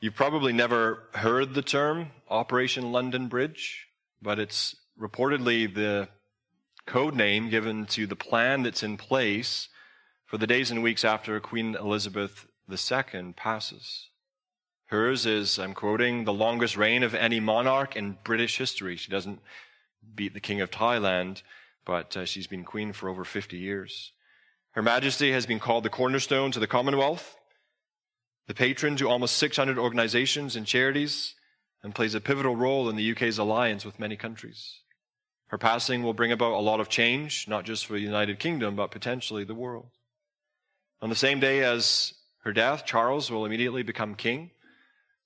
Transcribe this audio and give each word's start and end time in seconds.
You've 0.00 0.14
probably 0.14 0.52
never 0.52 1.04
heard 1.14 1.54
the 1.54 1.62
term 1.62 2.10
Operation 2.28 2.92
London 2.92 3.28
Bridge, 3.28 3.88
but 4.20 4.38
it's 4.38 4.76
reportedly 5.00 5.72
the 5.72 6.08
code 6.86 7.14
name 7.14 7.48
given 7.48 7.86
to 7.86 8.06
the 8.06 8.16
plan 8.16 8.62
that's 8.62 8.82
in 8.82 8.96
place 8.96 9.68
for 10.26 10.36
the 10.36 10.46
days 10.46 10.70
and 10.70 10.82
weeks 10.82 11.04
after 11.04 11.38
Queen 11.40 11.74
Elizabeth 11.74 12.46
II 12.70 13.32
passes. 13.36 14.08
Hers 14.86 15.26
is, 15.26 15.58
I'm 15.58 15.74
quoting, 15.74 16.24
the 16.24 16.32
longest 16.32 16.76
reign 16.76 17.02
of 17.02 17.14
any 17.14 17.40
monarch 17.40 17.96
in 17.96 18.18
British 18.22 18.58
history. 18.58 18.96
She 18.96 19.10
doesn't 19.10 19.40
beat 20.14 20.34
the 20.34 20.40
King 20.40 20.60
of 20.60 20.70
Thailand, 20.70 21.42
but 21.84 22.16
uh, 22.16 22.24
she's 22.26 22.46
been 22.46 22.64
queen 22.64 22.92
for 22.92 23.08
over 23.08 23.24
50 23.24 23.56
years. 23.56 24.12
Her 24.72 24.82
Majesty 24.82 25.32
has 25.32 25.46
been 25.46 25.60
called 25.60 25.84
the 25.84 25.90
cornerstone 25.90 26.50
to 26.52 26.60
the 26.60 26.66
Commonwealth, 26.66 27.36
the 28.46 28.54
patron 28.54 28.96
to 28.96 29.08
almost 29.08 29.36
600 29.36 29.78
organizations 29.78 30.56
and 30.56 30.66
charities, 30.66 31.34
and 31.82 31.94
plays 31.94 32.14
a 32.14 32.20
pivotal 32.20 32.56
role 32.56 32.88
in 32.88 32.96
the 32.96 33.12
UK's 33.12 33.38
alliance 33.38 33.84
with 33.84 34.00
many 34.00 34.16
countries. 34.16 34.80
Her 35.48 35.58
passing 35.58 36.02
will 36.02 36.14
bring 36.14 36.32
about 36.32 36.52
a 36.52 36.58
lot 36.58 36.80
of 36.80 36.88
change, 36.88 37.46
not 37.46 37.64
just 37.64 37.86
for 37.86 37.92
the 37.92 38.00
United 38.00 38.38
Kingdom, 38.38 38.74
but 38.74 38.90
potentially 38.90 39.44
the 39.44 39.54
world. 39.54 39.90
On 41.02 41.10
the 41.10 41.14
same 41.14 41.40
day 41.40 41.62
as 41.62 42.14
her 42.44 42.52
death, 42.52 42.86
Charles 42.86 43.30
will 43.30 43.44
immediately 43.44 43.82
become 43.82 44.14
king. 44.14 44.50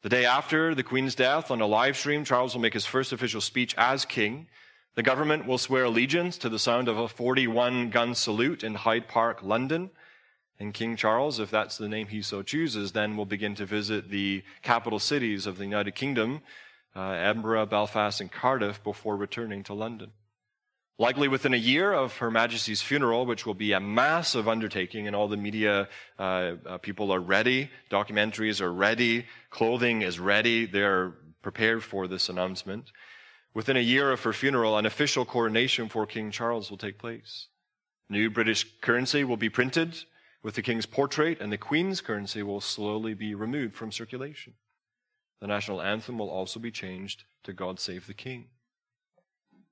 The 0.02 0.08
day 0.08 0.24
after 0.24 0.74
the 0.74 0.82
Queen's 0.82 1.14
death, 1.14 1.50
on 1.50 1.60
a 1.60 1.66
live 1.66 1.96
stream, 1.96 2.24
Charles 2.24 2.54
will 2.54 2.60
make 2.60 2.74
his 2.74 2.86
first 2.86 3.12
official 3.12 3.40
speech 3.40 3.74
as 3.78 4.04
king. 4.04 4.48
The 4.96 5.02
government 5.02 5.46
will 5.46 5.58
swear 5.58 5.84
allegiance 5.84 6.38
to 6.38 6.48
the 6.48 6.58
sound 6.58 6.88
of 6.88 6.98
a 6.98 7.08
41 7.08 7.90
gun 7.90 8.14
salute 8.14 8.64
in 8.64 8.74
Hyde 8.74 9.06
Park, 9.06 9.40
London. 9.42 9.90
And 10.60 10.74
King 10.74 10.96
Charles, 10.96 11.38
if 11.38 11.50
that's 11.50 11.78
the 11.78 11.88
name 11.88 12.08
he 12.08 12.20
so 12.20 12.42
chooses, 12.42 12.92
then 12.92 13.16
will 13.16 13.26
begin 13.26 13.54
to 13.56 13.66
visit 13.66 14.10
the 14.10 14.42
capital 14.62 14.98
cities 14.98 15.46
of 15.46 15.56
the 15.56 15.64
United 15.64 15.94
Kingdom, 15.94 16.40
uh, 16.96 17.10
Edinburgh, 17.10 17.66
Belfast, 17.66 18.20
and 18.20 18.30
Cardiff, 18.30 18.82
before 18.82 19.16
returning 19.16 19.62
to 19.64 19.74
London. 19.74 20.10
Likely 21.00 21.28
within 21.28 21.54
a 21.54 21.58
year 21.58 21.92
of 21.92 22.16
Her 22.16 22.28
Majesty's 22.28 22.82
funeral, 22.82 23.24
which 23.24 23.46
will 23.46 23.54
be 23.54 23.72
a 23.72 23.78
massive 23.78 24.48
undertaking, 24.48 25.06
and 25.06 25.14
all 25.14 25.28
the 25.28 25.36
media 25.36 25.88
uh, 26.18 26.54
uh, 26.66 26.78
people 26.78 27.12
are 27.12 27.20
ready, 27.20 27.70
documentaries 27.88 28.60
are 28.60 28.72
ready, 28.72 29.26
clothing 29.50 30.02
is 30.02 30.18
ready, 30.18 30.66
they're 30.66 31.12
prepared 31.40 31.84
for 31.84 32.08
this 32.08 32.28
announcement. 32.28 32.90
Within 33.54 33.76
a 33.76 33.80
year 33.80 34.10
of 34.10 34.24
her 34.24 34.32
funeral, 34.32 34.76
an 34.76 34.86
official 34.86 35.24
coronation 35.24 35.88
for 35.88 36.04
King 36.04 36.32
Charles 36.32 36.68
will 36.68 36.76
take 36.76 36.98
place. 36.98 37.46
New 38.08 38.28
British 38.28 38.66
currency 38.80 39.22
will 39.22 39.36
be 39.36 39.48
printed 39.48 39.94
with 40.42 40.54
the 40.54 40.62
king's 40.62 40.86
portrait, 40.86 41.40
and 41.40 41.52
the 41.52 41.58
queen's 41.58 42.00
currency 42.00 42.42
will 42.42 42.60
slowly 42.60 43.14
be 43.14 43.34
removed 43.34 43.74
from 43.74 43.92
circulation. 43.92 44.54
The 45.40 45.46
national 45.46 45.82
anthem 45.82 46.18
will 46.18 46.30
also 46.30 46.58
be 46.60 46.70
changed 46.70 47.24
to 47.44 47.52
God 47.52 47.78
Save 47.78 48.06
the 48.06 48.14
King. 48.14 48.46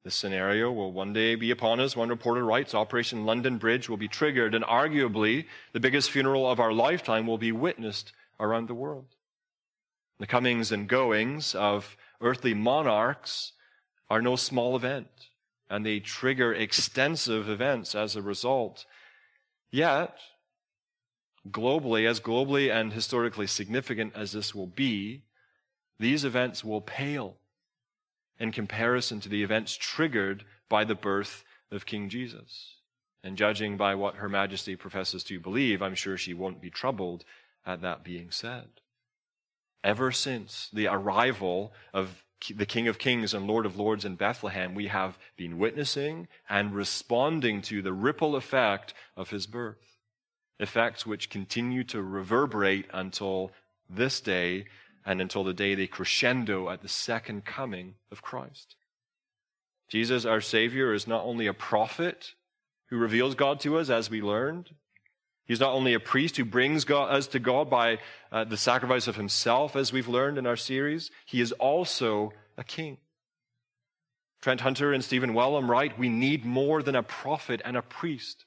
This 0.05 0.14
scenario 0.14 0.70
will 0.70 0.92
one 0.92 1.12
day 1.12 1.34
be 1.34 1.50
upon 1.50 1.81
us. 1.81 1.97
One 1.97 2.08
reporter 2.08 2.45
writes 2.45 2.75
Operation 2.75 3.27
London 3.27 3.58
Bridge 3.58 3.89
will 3.89 3.97
be 3.97 4.06
triggered, 4.06 4.55
and 4.55 4.64
arguably 4.64 5.47
the 5.73 5.81
biggest 5.81 6.12
funeral 6.12 6.48
of 6.48 6.61
our 6.61 6.73
lifetime 6.73 7.27
will 7.27 7.39
be 7.39 7.51
witnessed 7.51 8.12
around 8.39 8.69
the 8.69 8.75
world. 8.75 9.06
The 10.19 10.27
comings 10.28 10.70
and 10.70 10.89
goings 10.89 11.56
of 11.56 11.97
earthly 12.20 12.55
monarchs 12.55 13.53
are 14.08 14.23
no 14.23 14.36
small 14.36 14.77
event, 14.77 15.08
and 15.69 15.84
they 15.84 15.98
trigger 15.98 16.55
extensive 16.55 17.48
events 17.48 17.97
as 17.97 18.14
a 18.14 18.23
result. 18.23 18.86
Yet, 19.73 20.17
globally, 21.50 22.08
as 22.08 22.20
globally 22.20 22.72
and 22.72 22.92
historically 22.92 23.47
significant 23.47 24.12
as 24.14 24.33
this 24.33 24.55
will 24.55 24.66
be, 24.66 25.22
these 25.98 26.25
events 26.25 26.64
will 26.64 26.80
pale 26.80 27.36
in 28.39 28.52
comparison 28.52 29.20
to 29.20 29.28
the 29.28 29.42
events 29.42 29.77
triggered 29.77 30.44
by 30.69 30.84
the 30.84 30.94
birth 30.94 31.44
of 31.70 31.86
King 31.86 32.08
Jesus. 32.08 32.74
And 33.23 33.36
judging 33.36 33.77
by 33.77 33.95
what 33.95 34.17
Her 34.17 34.29
Majesty 34.29 34.77
professes 34.77 35.24
to 35.24 35.40
believe, 35.40 35.83
I'm 35.83 35.95
sure 35.95 36.17
she 36.17 36.34
won't 36.34 36.61
be 36.61 36.70
troubled 36.70 37.24
at 37.64 37.80
that 37.83 38.05
being 38.05 38.30
said. 38.30 38.68
Ever 39.83 40.13
since 40.13 40.68
the 40.73 40.86
arrival 40.86 41.73
of 41.92 42.23
the 42.55 42.67
King 42.67 42.86
of 42.86 42.98
Kings 42.98 43.33
and 43.33 43.46
Lord 43.46 43.67
of 43.67 43.78
Lords 43.78 44.05
in 44.05 44.14
Bethlehem, 44.17 44.74
we 44.74 44.89
have 44.89 45.18
been 45.36 45.58
witnessing 45.58 46.28
and 46.48 46.74
responding 46.74 47.63
to 47.63 47.83
the 47.83 47.92
ripple 47.92 48.36
effect 48.36 48.95
of 49.17 49.30
his 49.30 49.46
birth 49.46 49.95
effects 50.58 51.06
which 51.06 51.30
continue 51.30 51.84
to 51.84 52.02
reverberate 52.02 52.86
until 52.92 53.52
this 53.89 54.20
day 54.20 54.67
and 55.05 55.20
until 55.20 55.44
the 55.44 55.55
day 55.55 55.74
they 55.74 55.86
crescendo 55.86 56.68
at 56.70 56.83
the 56.83 56.89
second 56.89 57.44
coming 57.44 57.94
of 58.11 58.22
Christ. 58.22 58.77
Jesus, 59.89 60.24
our 60.24 60.40
Savior, 60.40 60.92
is 60.92 61.06
not 61.06 61.24
only 61.24 61.46
a 61.46 61.55
prophet 61.55 62.34
who 62.89 62.96
reveals 62.96 63.34
God 63.34 63.61
to 63.61 63.78
us 63.78 63.89
as 63.90 64.11
we 64.11 64.20
learned, 64.20 64.70
He's 65.46 65.61
not 65.61 65.74
only 65.74 65.95
a 65.95 66.00
priest 66.00 66.36
who 66.36 66.45
brings 66.45 66.84
God, 66.84 67.12
us 67.12 67.28
to 67.28 67.39
God 67.39 67.70
by 67.70 67.98
uh, 68.33 68.45
the 68.45 68.56
sacrifice 68.56 69.06
of 69.06 69.14
himself, 69.14 69.77
as 69.77 69.92
we've 69.92 70.08
learned 70.08 70.39
in 70.39 70.46
our 70.46 70.56
series, 70.56 71.12
he 71.24 71.40
is 71.40 71.52
also 71.52 72.33
a 72.58 72.64
king. 72.64 72.98
Trent 74.42 74.61
Hunter 74.61 74.92
and 74.92 75.05
Stephen 75.05 75.34
Wellum 75.34 75.68
write, 75.68 75.98
We 75.98 76.08
need 76.08 76.45
more 76.45 76.83
than 76.83 76.96
a 76.96 77.02
prophet 77.02 77.62
and 77.64 77.77
a 77.77 77.83
priest 77.83 78.45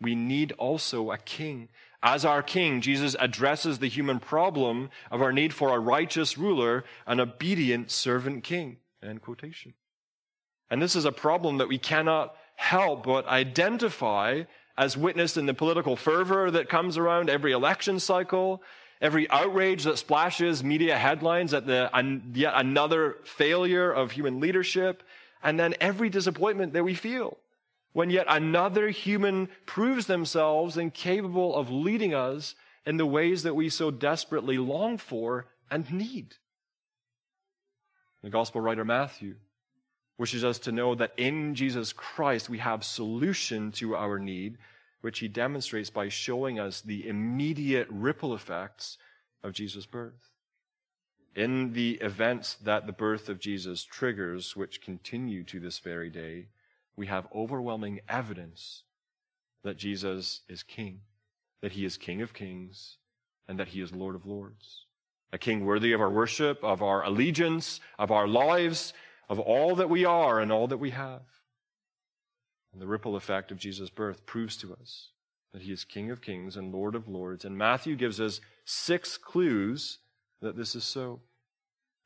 we 0.00 0.14
need 0.14 0.52
also 0.52 1.10
a 1.10 1.18
king. 1.18 1.68
As 2.02 2.24
our 2.24 2.42
king, 2.42 2.80
Jesus 2.80 3.14
addresses 3.18 3.78
the 3.78 3.88
human 3.88 4.20
problem 4.20 4.90
of 5.10 5.20
our 5.20 5.32
need 5.32 5.52
for 5.52 5.74
a 5.74 5.78
righteous 5.78 6.38
ruler, 6.38 6.84
an 7.06 7.20
obedient 7.20 7.90
servant 7.90 8.42
king. 8.42 8.78
End 9.02 9.20
quotation. 9.20 9.74
And 10.70 10.80
this 10.80 10.96
is 10.96 11.04
a 11.04 11.12
problem 11.12 11.58
that 11.58 11.68
we 11.68 11.78
cannot 11.78 12.34
help 12.56 13.04
but 13.04 13.26
identify 13.26 14.44
as 14.78 14.96
witnessed 14.96 15.36
in 15.36 15.46
the 15.46 15.54
political 15.54 15.96
fervor 15.96 16.50
that 16.50 16.68
comes 16.68 16.96
around 16.96 17.28
every 17.28 17.52
election 17.52 17.98
cycle, 18.00 18.62
every 19.02 19.28
outrage 19.30 19.84
that 19.84 19.98
splashes 19.98 20.64
media 20.64 20.96
headlines 20.96 21.52
at 21.52 21.66
the 21.66 21.90
yet 22.32 22.54
another 22.56 23.18
failure 23.24 23.90
of 23.90 24.12
human 24.12 24.40
leadership, 24.40 25.02
and 25.42 25.60
then 25.60 25.74
every 25.80 26.08
disappointment 26.08 26.72
that 26.72 26.84
we 26.84 26.94
feel 26.94 27.36
when 27.92 28.10
yet 28.10 28.26
another 28.28 28.88
human 28.90 29.48
proves 29.66 30.06
themselves 30.06 30.76
incapable 30.76 31.54
of 31.56 31.70
leading 31.70 32.14
us 32.14 32.54
in 32.86 32.96
the 32.96 33.06
ways 33.06 33.42
that 33.42 33.54
we 33.54 33.68
so 33.68 33.90
desperately 33.90 34.58
long 34.58 34.96
for 34.96 35.46
and 35.70 35.92
need. 35.92 36.36
The 38.22 38.30
gospel 38.30 38.60
writer 38.60 38.84
Matthew 38.84 39.36
wishes 40.18 40.44
us 40.44 40.58
to 40.60 40.72
know 40.72 40.94
that 40.94 41.14
in 41.16 41.54
Jesus 41.54 41.92
Christ 41.92 42.50
we 42.50 42.58
have 42.58 42.84
solution 42.84 43.72
to 43.72 43.96
our 43.96 44.18
need, 44.18 44.58
which 45.00 45.20
he 45.20 45.28
demonstrates 45.28 45.88
by 45.88 46.08
showing 46.08 46.60
us 46.60 46.82
the 46.82 47.08
immediate 47.08 47.88
ripple 47.90 48.34
effects 48.34 48.98
of 49.42 49.54
Jesus' 49.54 49.86
birth. 49.86 50.30
In 51.34 51.72
the 51.72 51.92
events 52.02 52.56
that 52.62 52.86
the 52.86 52.92
birth 52.92 53.28
of 53.28 53.40
Jesus 53.40 53.82
triggers, 53.82 54.54
which 54.54 54.82
continue 54.82 55.42
to 55.44 55.58
this 55.58 55.78
very 55.78 56.10
day, 56.10 56.48
we 56.96 57.06
have 57.06 57.28
overwhelming 57.34 58.00
evidence 58.08 58.84
that 59.64 59.76
Jesus 59.76 60.40
is 60.48 60.62
King, 60.62 61.00
that 61.62 61.72
he 61.72 61.84
is 61.84 61.96
King 61.96 62.22
of 62.22 62.32
kings, 62.32 62.96
and 63.48 63.58
that 63.58 63.68
he 63.68 63.80
is 63.80 63.92
Lord 63.92 64.14
of 64.14 64.26
lords. 64.26 64.86
A 65.32 65.38
king 65.38 65.64
worthy 65.64 65.92
of 65.92 66.00
our 66.00 66.10
worship, 66.10 66.62
of 66.64 66.82
our 66.82 67.04
allegiance, 67.04 67.80
of 67.98 68.10
our 68.10 68.26
lives, 68.26 68.92
of 69.28 69.38
all 69.38 69.76
that 69.76 69.88
we 69.88 70.04
are 70.04 70.40
and 70.40 70.50
all 70.50 70.66
that 70.66 70.78
we 70.78 70.90
have. 70.90 71.22
And 72.72 72.80
the 72.80 72.86
ripple 72.86 73.16
effect 73.16 73.50
of 73.50 73.58
Jesus' 73.58 73.90
birth 73.90 74.26
proves 74.26 74.56
to 74.58 74.74
us 74.74 75.10
that 75.52 75.62
he 75.62 75.72
is 75.72 75.84
King 75.84 76.10
of 76.10 76.20
kings 76.20 76.56
and 76.56 76.72
Lord 76.72 76.94
of 76.94 77.08
lords. 77.08 77.44
And 77.44 77.56
Matthew 77.56 77.96
gives 77.96 78.20
us 78.20 78.40
six 78.64 79.16
clues 79.16 79.98
that 80.40 80.56
this 80.56 80.74
is 80.74 80.84
so. 80.84 81.20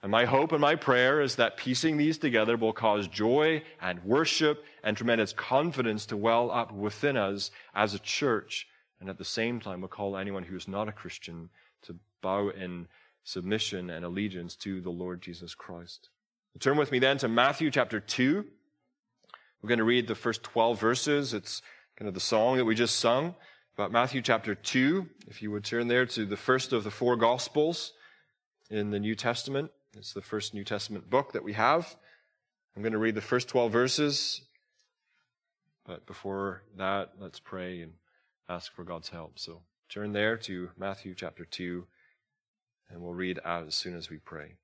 And 0.05 0.11
my 0.11 0.27
hope 0.27 0.53
and 0.53 0.61
my 0.61 0.75
prayer 0.75 1.23
is 1.23 1.37
that 1.37 1.57
piecing 1.57 1.97
these 1.97 2.19
together 2.19 2.59
will 2.59 2.75
cause 2.75 3.09
joy 3.09 3.63
and 3.81 4.05
worship 4.05 4.63
and 4.83 4.95
tremendous 4.95 5.33
confidence 5.33 6.05
to 6.07 6.17
well 6.19 6.51
up 6.51 6.75
within 6.75 7.17
us 7.17 7.51
as 7.75 7.95
a 7.95 7.99
church, 7.99 8.67
and 9.01 9.09
at 9.09 9.17
the 9.17 9.25
same 9.25 9.61
time 9.61 9.81
will 9.81 9.89
call 9.89 10.19
anyone 10.19 10.43
who 10.43 10.57
is 10.57 10.69
not 10.69 10.91
a 10.91 10.93
Christian 10.93 11.49
to 11.85 11.97
bow 12.21 12.51
in 12.51 12.87
submission 13.23 13.89
and 13.89 14.05
allegiance 14.05 14.57
to 14.57 14.83
the 14.83 14.91
Lord 14.91 15.23
Jesus 15.23 15.55
Christ. 15.55 16.11
Turn 16.61 16.77
with 16.77 16.93
me 16.93 16.99
then 16.99 17.17
to 17.17 17.29
Matthew 17.29 17.71
chapter 17.71 17.99
2. 17.99 18.45
We're 19.63 19.69
going 19.69 19.79
to 19.79 19.85
read 19.85 20.07
the 20.07 20.15
first 20.15 20.43
12 20.43 20.79
verses. 20.79 21.33
It's 21.33 21.63
kind 21.97 22.09
of 22.09 22.15
the 22.15 22.21
song 22.21 22.59
that 22.59 22.67
we 22.67 22.75
just 22.75 22.97
sung. 22.97 23.37
But 23.75 23.91
Matthew 23.91 24.21
chapter 24.21 24.55
2, 24.55 25.09
if 25.29 25.41
you 25.41 25.51
would 25.51 25.65
turn 25.65 25.89
there 25.89 26.05
to 26.05 26.27
the 26.27 26.37
first 26.37 26.75
of 26.75 26.85
the 26.85 26.91
four 26.91 27.17
Gospels 27.17 27.95
in 28.69 28.91
the 28.91 29.01
New 29.01 29.15
Testament. 29.15 29.71
It's 29.97 30.13
the 30.13 30.23
first 30.23 30.55
New 30.55 30.65
Testament 30.65 31.09
book 31.09 31.33
that 31.33 31.45
we 31.45 31.53
have. 31.53 31.97
I'm 32.75 32.83
going 32.83 32.93
to 32.93 32.99
read 32.99 33.15
the 33.15 33.21
first 33.21 33.49
12 33.49 33.71
verses. 33.71 34.43
But 35.87 36.07
before 36.07 36.63
that, 36.77 37.13
let's 37.21 37.39
pray 37.39 37.81
and 37.81 37.93
ask 38.49 38.75
for 38.75 38.85
God's 38.85 39.11
help. 39.11 39.39
So 39.39 39.63
turn 39.89 40.13
there 40.13 40.37
to 40.39 40.71
Matthew 40.77 41.15
chapter 41.15 41.45
2, 41.45 41.87
And 42.91 43.03
we'll 43.03 43.15
read 43.15 43.39
out 43.45 43.67
as 43.67 43.75
soon 43.75 43.97
as 43.97 44.11
we 44.11 44.19
pray. 44.19 44.55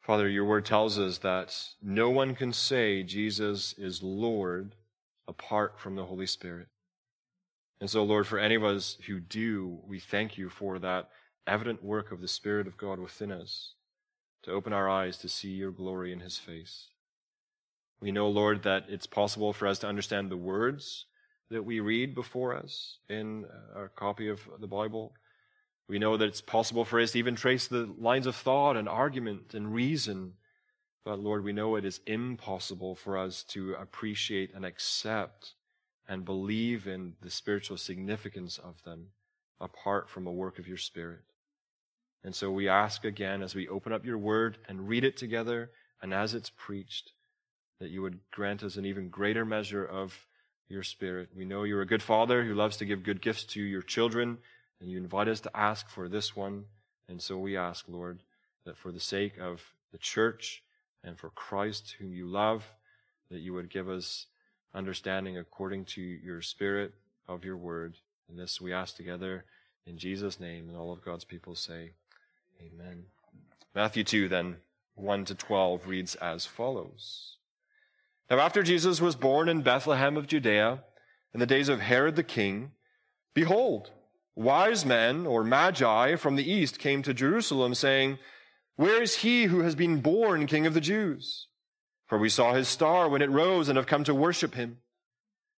Father, 0.00 0.28
your 0.28 0.44
word 0.44 0.66
tells 0.66 0.98
us 0.98 1.18
that 1.18 1.56
no 1.82 2.10
one 2.10 2.34
can 2.34 2.52
say 2.52 3.02
Jesus 3.02 3.74
is 3.78 4.02
Lord 4.02 4.74
apart 5.26 5.80
from 5.80 5.96
the 5.96 6.04
Holy 6.04 6.26
Spirit. 6.26 6.68
And 7.80 7.90
so, 7.90 8.04
Lord, 8.04 8.26
for 8.26 8.38
any 8.38 8.54
of 8.54 8.62
us 8.62 8.98
who 9.06 9.18
do, 9.18 9.80
we 9.86 9.98
thank 9.98 10.38
you 10.38 10.48
for 10.48 10.78
that 10.78 11.08
evident 11.46 11.84
work 11.84 12.12
of 12.12 12.20
the 12.20 12.28
Spirit 12.28 12.66
of 12.66 12.76
God 12.76 12.98
within 12.98 13.30
us 13.30 13.74
to 14.42 14.50
open 14.52 14.72
our 14.72 14.88
eyes 14.88 15.16
to 15.18 15.28
see 15.28 15.50
your 15.50 15.70
glory 15.70 16.12
in 16.12 16.20
his 16.20 16.38
face. 16.38 16.88
We 18.00 18.12
know, 18.12 18.28
Lord, 18.28 18.62
that 18.64 18.84
it's 18.88 19.06
possible 19.06 19.52
for 19.52 19.66
us 19.66 19.78
to 19.80 19.88
understand 19.88 20.30
the 20.30 20.36
words 20.36 21.06
that 21.50 21.64
we 21.64 21.80
read 21.80 22.14
before 22.14 22.54
us 22.54 22.98
in 23.08 23.44
uh, 23.44 23.78
our 23.78 23.88
copy 23.88 24.28
of 24.28 24.40
the 24.60 24.66
Bible. 24.66 25.14
We 25.88 25.98
know 25.98 26.16
that 26.16 26.28
it's 26.28 26.40
possible 26.40 26.84
for 26.84 27.00
us 27.00 27.12
to 27.12 27.18
even 27.18 27.36
trace 27.36 27.66
the 27.66 27.88
lines 27.98 28.26
of 28.26 28.36
thought 28.36 28.76
and 28.76 28.88
argument 28.88 29.54
and 29.54 29.72
reason. 29.72 30.34
But 31.04 31.20
Lord, 31.20 31.44
we 31.44 31.52
know 31.52 31.76
it 31.76 31.84
is 31.84 32.00
impossible 32.06 32.94
for 32.94 33.16
us 33.16 33.42
to 33.44 33.74
appreciate 33.74 34.54
and 34.54 34.64
accept 34.64 35.54
and 36.08 36.24
believe 36.24 36.86
in 36.86 37.14
the 37.22 37.30
spiritual 37.30 37.76
significance 37.76 38.58
of 38.58 38.82
them 38.84 39.08
apart 39.60 40.10
from 40.10 40.26
a 40.26 40.32
work 40.32 40.58
of 40.58 40.68
your 40.68 40.76
Spirit. 40.76 41.22
And 42.24 42.34
so 42.34 42.50
we 42.50 42.68
ask 42.68 43.04
again 43.04 43.42
as 43.42 43.54
we 43.54 43.68
open 43.68 43.92
up 43.92 44.04
your 44.04 44.18
word 44.18 44.56
and 44.66 44.88
read 44.88 45.04
it 45.04 45.16
together 45.16 45.70
and 46.02 46.12
as 46.14 46.34
it's 46.34 46.50
preached, 46.50 47.12
that 47.80 47.90
you 47.90 48.00
would 48.02 48.18
grant 48.30 48.62
us 48.62 48.76
an 48.76 48.86
even 48.86 49.10
greater 49.10 49.44
measure 49.44 49.84
of 49.84 50.26
your 50.68 50.82
Spirit. 50.82 51.28
We 51.36 51.44
know 51.44 51.64
you're 51.64 51.82
a 51.82 51.86
good 51.86 52.02
Father 52.02 52.42
who 52.42 52.54
loves 52.54 52.78
to 52.78 52.86
give 52.86 53.02
good 53.02 53.20
gifts 53.20 53.44
to 53.44 53.62
your 53.62 53.82
children. 53.82 54.38
And 54.80 54.90
you 54.90 54.96
invite 54.98 55.28
us 55.28 55.40
to 55.40 55.56
ask 55.56 55.88
for 55.88 56.08
this 56.08 56.34
one. 56.34 56.64
And 57.08 57.20
so 57.20 57.36
we 57.36 57.56
ask, 57.56 57.84
Lord, 57.88 58.20
that 58.64 58.78
for 58.78 58.90
the 58.90 59.00
sake 59.00 59.38
of 59.38 59.62
the 59.92 59.98
church 59.98 60.62
and 61.02 61.18
for 61.18 61.30
Christ, 61.30 61.96
whom 61.98 62.14
you 62.14 62.26
love, 62.26 62.64
that 63.30 63.40
you 63.40 63.52
would 63.52 63.70
give 63.70 63.88
us 63.88 64.26
understanding 64.74 65.36
according 65.36 65.84
to 65.84 66.00
your 66.00 66.40
Spirit 66.40 66.94
of 67.28 67.44
your 67.44 67.56
word. 67.56 67.96
And 68.28 68.38
this 68.38 68.60
we 68.60 68.72
ask 68.72 68.96
together 68.96 69.44
in 69.86 69.98
Jesus' 69.98 70.40
name. 70.40 70.68
And 70.68 70.76
all 70.78 70.92
of 70.92 71.04
God's 71.04 71.24
people 71.24 71.54
say, 71.54 71.92
Amen. 72.60 73.04
Matthew 73.74 74.04
2, 74.04 74.28
then, 74.28 74.56
1 74.94 75.24
to 75.26 75.34
12 75.34 75.86
reads 75.86 76.14
as 76.16 76.46
follows. 76.46 77.38
Now, 78.30 78.40
after 78.40 78.62
Jesus 78.62 79.00
was 79.00 79.16
born 79.16 79.48
in 79.48 79.62
Bethlehem 79.62 80.16
of 80.16 80.26
Judea, 80.26 80.84
in 81.32 81.40
the 81.40 81.46
days 81.46 81.68
of 81.68 81.80
Herod 81.80 82.16
the 82.16 82.22
king, 82.22 82.72
behold, 83.34 83.90
wise 84.34 84.84
men 84.84 85.26
or 85.26 85.44
magi 85.44 86.16
from 86.16 86.36
the 86.36 86.50
east 86.50 86.78
came 86.78 87.02
to 87.02 87.12
Jerusalem, 87.12 87.74
saying, 87.74 88.18
Where 88.76 89.02
is 89.02 89.18
he 89.18 89.44
who 89.44 89.60
has 89.60 89.74
been 89.74 90.00
born 90.00 90.46
king 90.46 90.66
of 90.66 90.74
the 90.74 90.80
Jews? 90.80 91.48
For 92.06 92.18
we 92.18 92.28
saw 92.28 92.54
his 92.54 92.68
star 92.68 93.08
when 93.08 93.22
it 93.22 93.30
rose 93.30 93.68
and 93.68 93.76
have 93.76 93.86
come 93.86 94.04
to 94.04 94.14
worship 94.14 94.54
him. 94.54 94.78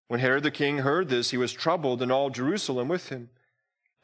When 0.07 0.19
Herod 0.19 0.43
the 0.43 0.51
king 0.51 0.79
heard 0.79 1.09
this, 1.09 1.31
he 1.31 1.37
was 1.37 1.51
troubled, 1.51 2.01
and 2.01 2.11
all 2.11 2.29
Jerusalem 2.29 2.87
with 2.87 3.09
him. 3.09 3.29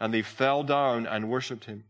and 0.00 0.12
they 0.12 0.22
fell 0.22 0.62
down 0.62 1.06
and 1.06 1.30
worshipped 1.30 1.64
him. 1.64 1.84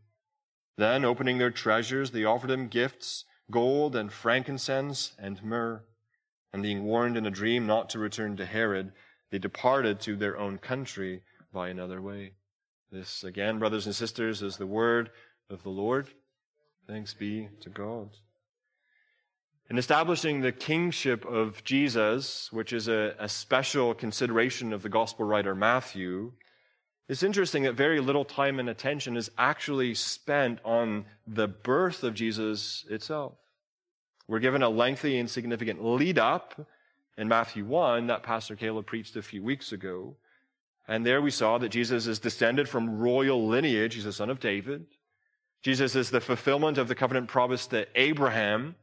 Then, 0.76 1.04
opening 1.04 1.38
their 1.38 1.50
treasures, 1.50 2.10
they 2.10 2.24
offered 2.24 2.50
him 2.50 2.68
gifts, 2.68 3.24
gold 3.50 3.94
and 3.94 4.12
frankincense 4.12 5.12
and 5.18 5.42
myrrh. 5.42 5.82
And 6.52 6.62
being 6.62 6.84
warned 6.84 7.16
in 7.16 7.26
a 7.26 7.30
dream 7.30 7.66
not 7.66 7.90
to 7.90 7.98
return 7.98 8.36
to 8.36 8.46
Herod, 8.46 8.92
they 9.30 9.38
departed 9.38 10.00
to 10.00 10.16
their 10.16 10.38
own 10.38 10.58
country 10.58 11.22
by 11.52 11.68
another 11.68 12.00
way. 12.00 12.32
This, 12.92 13.24
again, 13.24 13.58
brothers 13.58 13.86
and 13.86 13.94
sisters, 13.94 14.42
is 14.42 14.56
the 14.56 14.66
word 14.66 15.10
of 15.50 15.62
the 15.62 15.70
Lord. 15.70 16.08
Thanks 16.86 17.14
be 17.14 17.48
to 17.60 17.70
God. 17.70 18.10
In 19.70 19.78
establishing 19.78 20.40
the 20.40 20.52
kingship 20.52 21.24
of 21.24 21.64
Jesus, 21.64 22.52
which 22.52 22.72
is 22.72 22.86
a, 22.86 23.14
a, 23.18 23.28
special 23.28 23.94
consideration 23.94 24.72
of 24.72 24.82
the 24.82 24.90
gospel 24.90 25.24
writer 25.24 25.54
Matthew, 25.54 26.32
it's 27.08 27.22
interesting 27.22 27.64
that 27.64 27.74
very 27.74 28.00
little 28.00 28.24
time 28.24 28.58
and 28.58 28.68
attention 28.68 29.16
is 29.16 29.30
actually 29.36 29.94
spent 29.94 30.58
on 30.64 31.04
the 31.26 31.46
birth 31.46 32.02
of 32.02 32.14
Jesus 32.14 32.84
itself. 32.88 33.34
We're 34.26 34.38
given 34.38 34.62
a 34.62 34.70
lengthy 34.70 35.18
and 35.18 35.28
significant 35.28 35.84
lead 35.84 36.18
up 36.18 36.66
in 37.18 37.28
Matthew 37.28 37.64
1 37.64 38.06
that 38.06 38.22
Pastor 38.22 38.56
Caleb 38.56 38.86
preached 38.86 39.16
a 39.16 39.22
few 39.22 39.42
weeks 39.42 39.72
ago. 39.72 40.16
And 40.88 41.04
there 41.04 41.20
we 41.20 41.30
saw 41.30 41.58
that 41.58 41.68
Jesus 41.68 42.06
is 42.06 42.18
descended 42.18 42.68
from 42.68 42.98
royal 42.98 43.46
lineage. 43.46 43.94
He's 43.94 44.04
the 44.04 44.12
son 44.12 44.30
of 44.30 44.40
David. 44.40 44.86
Jesus 45.62 45.94
is 45.94 46.10
the 46.10 46.20
fulfillment 46.20 46.78
of 46.78 46.88
the 46.88 46.94
covenant 46.94 47.28
promise 47.28 47.66
to 47.68 47.86
Abraham 47.94 48.76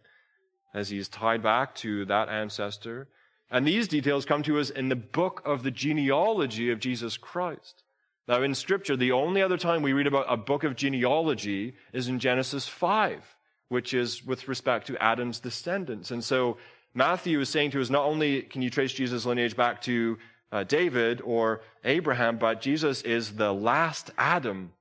as 0.74 0.90
he's 0.90 1.08
tied 1.08 1.44
back 1.44 1.76
to 1.76 2.06
that 2.06 2.30
ancestor. 2.30 3.08
And 3.50 3.68
these 3.68 3.88
details 3.88 4.26
come 4.26 4.44
to 4.44 4.60
us 4.60 4.70
in 4.70 4.90
the 4.90 4.96
book 4.96 5.42
of 5.44 5.64
the 5.64 5.72
genealogy 5.72 6.72
of 6.72 6.80
Jesus 6.80 7.18
Christ. 7.18 7.84
Now, 8.32 8.44
in 8.44 8.56
Scripture, 8.56 8.96
the 8.96 9.12
only 9.12 9.42
other 9.42 9.58
time 9.58 9.82
we 9.82 9.92
read 9.92 10.08
about 10.08 10.26
a 10.30 10.38
book 10.38 10.64
of 10.64 10.78
genealogy 10.78 11.74
is 11.92 12.08
in 12.08 12.18
Genesis 12.18 12.66
5, 12.66 13.22
which 13.68 13.94
is 13.94 14.26
with 14.26 14.48
respect 14.48 14.88
to 14.88 15.04
Adam's 15.04 15.42
descendants. 15.42 16.12
And 16.12 16.24
so 16.24 16.56
Matthew 16.94 17.42
is 17.42 17.50
saying 17.50 17.72
to 17.72 17.82
us 17.82 17.90
not 17.90 18.06
only 18.06 18.44
can 18.44 18.62
you 18.62 18.70
trace 18.70 18.94
Jesus' 18.94 19.26
lineage 19.26 19.58
back 19.58 19.82
to 19.82 20.18
uh, 20.50 20.64
David 20.64 21.20
or 21.26 21.60
Abraham, 21.84 22.38
but 22.38 22.62
Jesus 22.62 23.02
is 23.02 23.36
the 23.36 23.54
last 23.54 24.12
Adam 24.18 24.72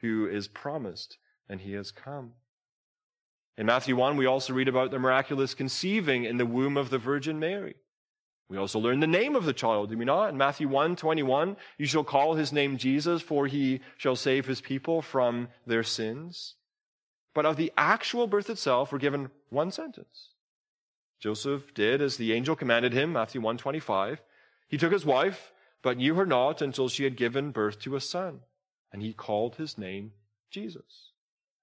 who 0.00 0.26
is 0.26 0.48
promised, 0.48 1.18
and 1.48 1.60
he 1.60 1.74
has 1.74 1.92
come. 1.92 2.32
In 3.56 3.66
Matthew 3.66 3.94
1, 3.94 4.16
we 4.16 4.26
also 4.26 4.52
read 4.52 4.66
about 4.66 4.90
the 4.90 4.98
miraculous 4.98 5.54
conceiving 5.54 6.24
in 6.24 6.36
the 6.36 6.46
womb 6.46 6.76
of 6.76 6.90
the 6.90 6.98
Virgin 6.98 7.38
Mary. 7.38 7.76
We 8.48 8.56
also 8.56 8.78
learn 8.78 9.00
the 9.00 9.06
name 9.06 9.36
of 9.36 9.44
the 9.44 9.52
child, 9.52 9.90
do 9.90 9.98
we 9.98 10.06
not? 10.06 10.30
In 10.30 10.38
Matthew 10.38 10.68
1 10.68 10.96
21, 10.96 11.56
you 11.76 11.86
shall 11.86 12.04
call 12.04 12.34
his 12.34 12.52
name 12.52 12.78
Jesus, 12.78 13.20
for 13.20 13.46
he 13.46 13.80
shall 13.98 14.16
save 14.16 14.46
his 14.46 14.62
people 14.62 15.02
from 15.02 15.48
their 15.66 15.82
sins. 15.82 16.54
But 17.34 17.44
of 17.44 17.56
the 17.56 17.72
actual 17.76 18.26
birth 18.26 18.48
itself, 18.48 18.90
we're 18.90 18.98
given 18.98 19.30
one 19.50 19.70
sentence 19.70 20.30
Joseph 21.20 21.74
did 21.74 22.00
as 22.00 22.16
the 22.16 22.32
angel 22.32 22.56
commanded 22.56 22.92
him, 22.92 23.12
Matthew 23.12 23.40
125. 23.40 24.22
He 24.68 24.78
took 24.78 24.92
his 24.92 25.04
wife, 25.04 25.52
but 25.82 25.98
knew 25.98 26.14
her 26.14 26.26
not 26.26 26.62
until 26.62 26.88
she 26.88 27.04
had 27.04 27.16
given 27.16 27.50
birth 27.50 27.78
to 27.80 27.96
a 27.96 28.00
son, 28.00 28.40
and 28.92 29.02
he 29.02 29.12
called 29.12 29.56
his 29.56 29.76
name 29.76 30.12
Jesus. 30.50 31.10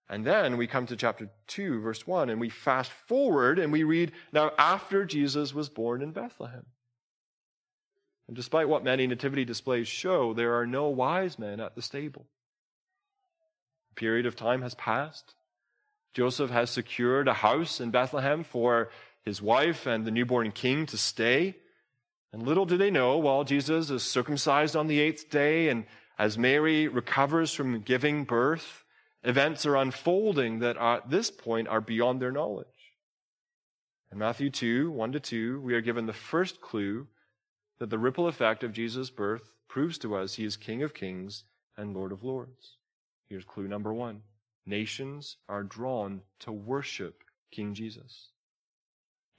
And 0.07 0.23
then 0.23 0.57
we 0.57 0.67
come 0.67 0.85
to 0.87 0.95
chapter 0.95 1.29
2, 1.47 1.81
verse 1.81 2.05
1, 2.05 2.29
and 2.29 2.39
we 2.39 2.49
fast 2.49 2.91
forward 2.91 3.57
and 3.57 3.71
we 3.71 3.83
read, 3.83 4.11
Now 4.31 4.51
after 4.57 5.03
Jesus 5.03 5.53
was 5.53 5.67
born 5.69 6.03
in 6.03 6.11
Bethlehem. 6.11 6.65
And 8.27 8.35
despite 8.35 8.69
what 8.69 8.83
many 8.83 9.07
nativity 9.07 9.45
displays 9.45 9.87
show, 9.87 10.33
there 10.33 10.55
are 10.55 10.65
no 10.65 10.89
wise 10.89 11.37
men 11.37 11.59
at 11.59 11.75
the 11.75 11.81
stable. 11.81 12.25
A 13.91 13.95
period 13.95 14.25
of 14.25 14.35
time 14.35 14.61
has 14.61 14.75
passed. 14.75 15.35
Joseph 16.13 16.49
has 16.49 16.69
secured 16.69 17.27
a 17.27 17.33
house 17.33 17.79
in 17.79 17.91
Bethlehem 17.91 18.43
for 18.43 18.89
his 19.23 19.41
wife 19.41 19.85
and 19.85 20.05
the 20.05 20.11
newborn 20.11 20.51
king 20.51 20.85
to 20.87 20.97
stay. 20.97 21.55
And 22.31 22.43
little 22.43 22.65
do 22.65 22.77
they 22.77 22.91
know, 22.91 23.17
while 23.17 23.43
Jesus 23.43 23.89
is 23.89 24.03
circumcised 24.03 24.75
on 24.75 24.87
the 24.87 24.99
eighth 24.99 25.29
day, 25.29 25.69
and 25.69 25.85
as 26.17 26.37
Mary 26.37 26.87
recovers 26.87 27.53
from 27.53 27.81
giving 27.81 28.23
birth, 28.23 28.85
Events 29.25 29.65
are 29.65 29.75
unfolding 29.75 30.59
that 30.59 30.77
at 30.77 31.09
this 31.09 31.31
point 31.31 31.67
are 31.67 31.81
beyond 31.81 32.21
their 32.21 32.31
knowledge. 32.31 32.67
In 34.11 34.19
Matthew 34.19 34.51
2, 34.51 34.91
1 34.91 35.13
to 35.13 35.19
2, 35.19 35.61
we 35.61 35.73
are 35.73 35.81
given 35.81 36.05
the 36.05 36.13
first 36.13 36.61
clue 36.61 37.07
that 37.79 37.89
the 37.89 37.99
ripple 37.99 38.27
effect 38.27 38.63
of 38.63 38.73
Jesus' 38.73 39.09
birth 39.09 39.51
proves 39.67 39.97
to 39.99 40.15
us 40.15 40.35
he 40.35 40.45
is 40.45 40.57
King 40.57 40.83
of 40.83 40.93
kings 40.93 41.43
and 41.77 41.93
Lord 41.93 42.11
of 42.11 42.23
lords. 42.23 42.77
Here's 43.27 43.43
clue 43.43 43.67
number 43.67 43.93
one 43.93 44.21
nations 44.65 45.37
are 45.47 45.63
drawn 45.63 46.21
to 46.39 46.51
worship 46.51 47.23
King 47.51 47.73
Jesus. 47.73 48.29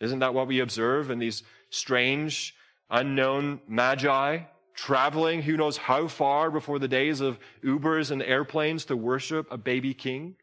Isn't 0.00 0.19
that 0.19 0.35
what 0.35 0.47
we 0.47 0.61
observe 0.61 1.11
in 1.11 1.19
these 1.19 1.43
strange, 1.71 2.55
unknown 2.90 3.61
magi 3.66 4.40
traveling 4.75 5.40
who 5.43 5.57
knows 5.57 5.78
how 5.78 6.07
far 6.07 6.50
before 6.50 6.78
the 6.78 6.87
days 6.87 7.21
of 7.21 7.38
Ubers 7.64 8.11
and 8.11 8.23
airplanes 8.23 8.85
to 8.85 8.97
worship 8.97 9.50
a 9.50 9.57
baby 9.57 9.95
king? 9.95 10.37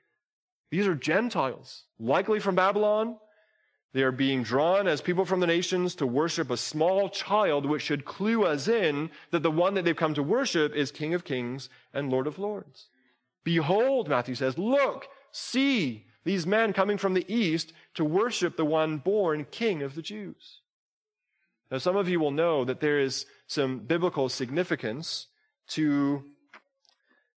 These 0.71 0.87
are 0.87 0.95
Gentiles, 0.95 1.83
likely 1.99 2.39
from 2.39 2.55
Babylon. 2.55 3.17
They 3.93 4.01
are 4.01 4.11
being 4.11 4.41
drawn 4.41 4.87
as 4.87 5.01
people 5.01 5.23
from 5.23 5.39
the 5.39 5.47
nations 5.47 5.93
to 5.95 6.07
worship 6.07 6.49
a 6.49 6.57
small 6.57 7.09
child, 7.09 7.65
which 7.65 7.83
should 7.83 8.05
clue 8.05 8.43
us 8.43 8.67
in 8.67 9.11
that 9.29 9.43
the 9.43 9.51
one 9.51 9.75
that 9.75 9.85
they've 9.85 9.95
come 9.95 10.15
to 10.15 10.23
worship 10.23 10.75
is 10.75 10.91
King 10.91 11.13
of 11.13 11.23
Kings 11.23 11.69
and 11.93 12.09
Lord 12.09 12.25
of 12.25 12.39
Lords. 12.39 12.87
Behold, 13.43 14.09
Matthew 14.09 14.33
says, 14.33 14.57
look, 14.57 15.07
see 15.31 16.05
these 16.23 16.47
men 16.47 16.73
coming 16.73 16.97
from 16.97 17.13
the 17.13 17.25
east 17.31 17.71
to 17.93 18.03
worship 18.03 18.57
the 18.57 18.65
one 18.65 18.97
born 18.97 19.45
King 19.51 19.83
of 19.83 19.93
the 19.93 20.01
Jews. 20.01 20.61
Now, 21.69 21.77
some 21.77 21.95
of 21.95 22.09
you 22.09 22.19
will 22.19 22.31
know 22.31 22.65
that 22.65 22.79
there 22.79 22.99
is 22.99 23.25
some 23.47 23.79
biblical 23.79 24.29
significance 24.29 25.27
to 25.69 26.23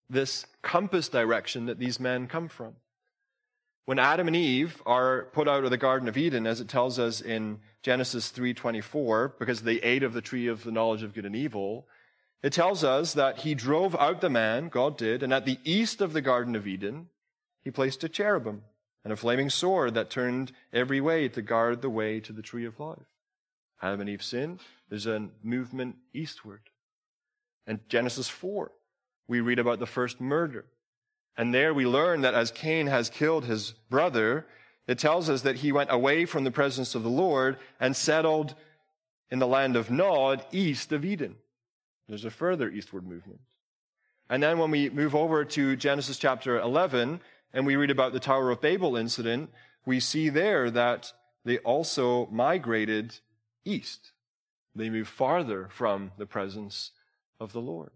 this 0.09 0.47
compass 0.63 1.09
direction 1.09 1.67
that 1.67 1.79
these 1.79 2.01
men 2.01 2.29
come 2.29 2.49
from. 2.49 2.77
When 3.87 4.01
Adam 4.01 4.27
and 4.27 4.35
Eve 4.35 4.83
are 4.85 5.27
put 5.33 5.47
out 5.47 5.63
of 5.63 5.71
the 5.71 5.77
Garden 5.77 6.09
of 6.09 6.17
Eden, 6.17 6.45
as 6.45 6.61
it 6.61 6.69
tells 6.69 6.99
us 6.99 7.21
in 7.21 7.61
Genesis 7.83 8.33
3:24, 8.33 9.39
because 9.39 9.63
they 9.63 9.81
ate 9.81 10.03
of 10.03 10.13
the 10.13 10.21
tree 10.21 10.49
of 10.49 10.65
the 10.65 10.73
knowledge 10.73 11.05
of 11.05 11.15
good 11.15 11.25
and 11.25 11.37
evil, 11.37 11.87
it 12.43 12.53
tells 12.53 12.83
us 12.83 13.15
that 13.15 13.39
he 13.39 13.55
drove 13.55 13.95
out 13.95 14.21
the 14.21 14.29
man, 14.29 14.69
God 14.71 14.99
did, 14.99 15.23
and 15.23 15.33
at 15.33 15.45
the 15.45 15.61
east 15.63 16.01
of 16.01 16.13
the 16.13 16.21
Garden 16.21 16.57
of 16.57 16.67
Eden, 16.67 17.11
he 17.63 17.71
placed 17.71 18.03
a 18.03 18.09
cherubim 18.09 18.65
and 19.05 19.13
a 19.13 19.17
flaming 19.17 19.51
sword 19.51 19.95
that 19.95 20.11
turned 20.11 20.51
every 20.73 21.01
way 21.01 21.29
to 21.29 21.41
guard 21.41 21.81
the 21.81 21.89
way 21.89 22.19
to 22.19 22.33
the 22.33 22.43
tree 22.43 22.65
of 22.65 22.81
life. 22.81 23.07
Adam 23.81 24.01
and 24.01 24.11
Eve 24.11 24.23
sinned. 24.23 24.61
There's 24.89 25.07
a 25.07 25.29
movement 25.45 25.97
eastward. 26.13 26.71
And 27.69 27.89
Genesis 27.89 28.29
4, 28.29 28.73
we 29.29 29.41
read 29.41 29.61
about 29.61 29.79
the 29.79 29.87
first 29.87 30.21
murder. 30.21 30.65
And 31.37 31.53
there 31.53 31.75
we 31.75 31.87
learn 31.87 32.23
that 32.23 32.35
as 32.35 32.51
Cain 32.51 32.87
has 32.87 33.11
killed 33.11 33.45
his 33.45 33.73
brother, 33.91 34.47
it 34.87 34.99
tells 34.99 35.29
us 35.29 35.43
that 35.43 35.57
he 35.57 35.73
went 35.73 35.93
away 35.93 36.25
from 36.25 36.45
the 36.45 36.51
presence 36.51 36.95
of 36.95 37.03
the 37.03 37.11
Lord 37.11 37.59
and 37.79 37.95
settled 37.95 38.55
in 39.31 39.39
the 39.39 39.47
land 39.47 39.77
of 39.77 39.91
Nod, 39.91 40.45
east 40.53 40.93
of 40.93 41.05
Eden. 41.05 41.37
There's 42.09 42.25
a 42.25 42.31
further 42.31 42.71
eastward 42.71 43.07
movement. 43.07 43.41
And 44.31 44.43
then 44.43 44.59
when 44.59 44.71
we 44.71 44.91
move 44.91 45.15
over 45.15 45.45
to 45.45 45.77
Genesis 45.77 46.19
chapter 46.19 46.59
11 46.59 47.21
and 47.53 47.67
we 47.67 47.77
read 47.77 47.91
about 47.91 48.13
the 48.13 48.21
Tower 48.21 48.51
of 48.51 48.61
Babel 48.61 48.97
incident, 48.97 49.51
we 49.85 50.01
see 50.01 50.29
there 50.29 50.71
that 50.71 51.13
they 51.45 51.59
also 51.59 52.27
migrated 52.27 53.19
east. 53.65 54.13
They 54.75 54.91
moved 54.91 55.11
farther 55.11 55.69
from 55.71 56.13
the 56.19 56.27
presence 56.27 56.93
of 57.41 57.53
the 57.53 57.61
Lord. 57.61 57.91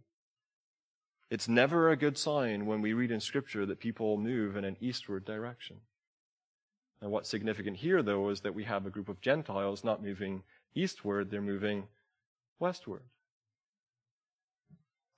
It's 1.30 1.49
never 1.49 1.90
a 1.90 1.96
good 1.96 2.18
sign 2.18 2.66
when 2.66 2.82
we 2.82 2.92
read 2.92 3.12
in 3.12 3.20
Scripture 3.20 3.64
that 3.66 3.78
people 3.78 4.16
move 4.16 4.56
in 4.56 4.64
an 4.64 4.76
eastward 4.80 5.25
direction. 5.25 5.76
And 7.00 7.12
what's 7.12 7.30
significant 7.30 7.78
here, 7.78 8.02
though, 8.02 8.28
is 8.30 8.40
that 8.40 8.54
we 8.54 8.64
have 8.64 8.84
a 8.84 8.90
group 8.90 9.08
of 9.08 9.20
Gentiles 9.20 9.84
not 9.84 10.02
moving 10.02 10.42
eastward, 10.75 11.30
they're 11.30 11.40
moving 11.40 11.84
westward. 12.58 13.02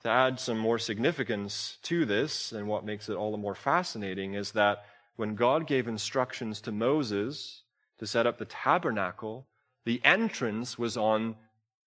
To 0.02 0.08
add 0.10 0.38
some 0.38 0.58
more 0.58 0.78
significance 0.78 1.78
to 1.84 2.04
this, 2.04 2.52
and 2.52 2.68
what 2.68 2.84
makes 2.84 3.08
it 3.08 3.16
all 3.16 3.30
the 3.30 3.38
more 3.38 3.54
fascinating, 3.54 4.34
is 4.34 4.52
that 4.52 4.84
when 5.16 5.34
God 5.34 5.66
gave 5.66 5.88
instructions 5.88 6.60
to 6.62 6.72
Moses 6.72 7.62
to 7.98 8.06
set 8.06 8.26
up 8.26 8.38
the 8.38 8.44
tabernacle, 8.44 9.46
the 9.84 10.00
entrance 10.04 10.78
was 10.78 10.96
on 10.96 11.36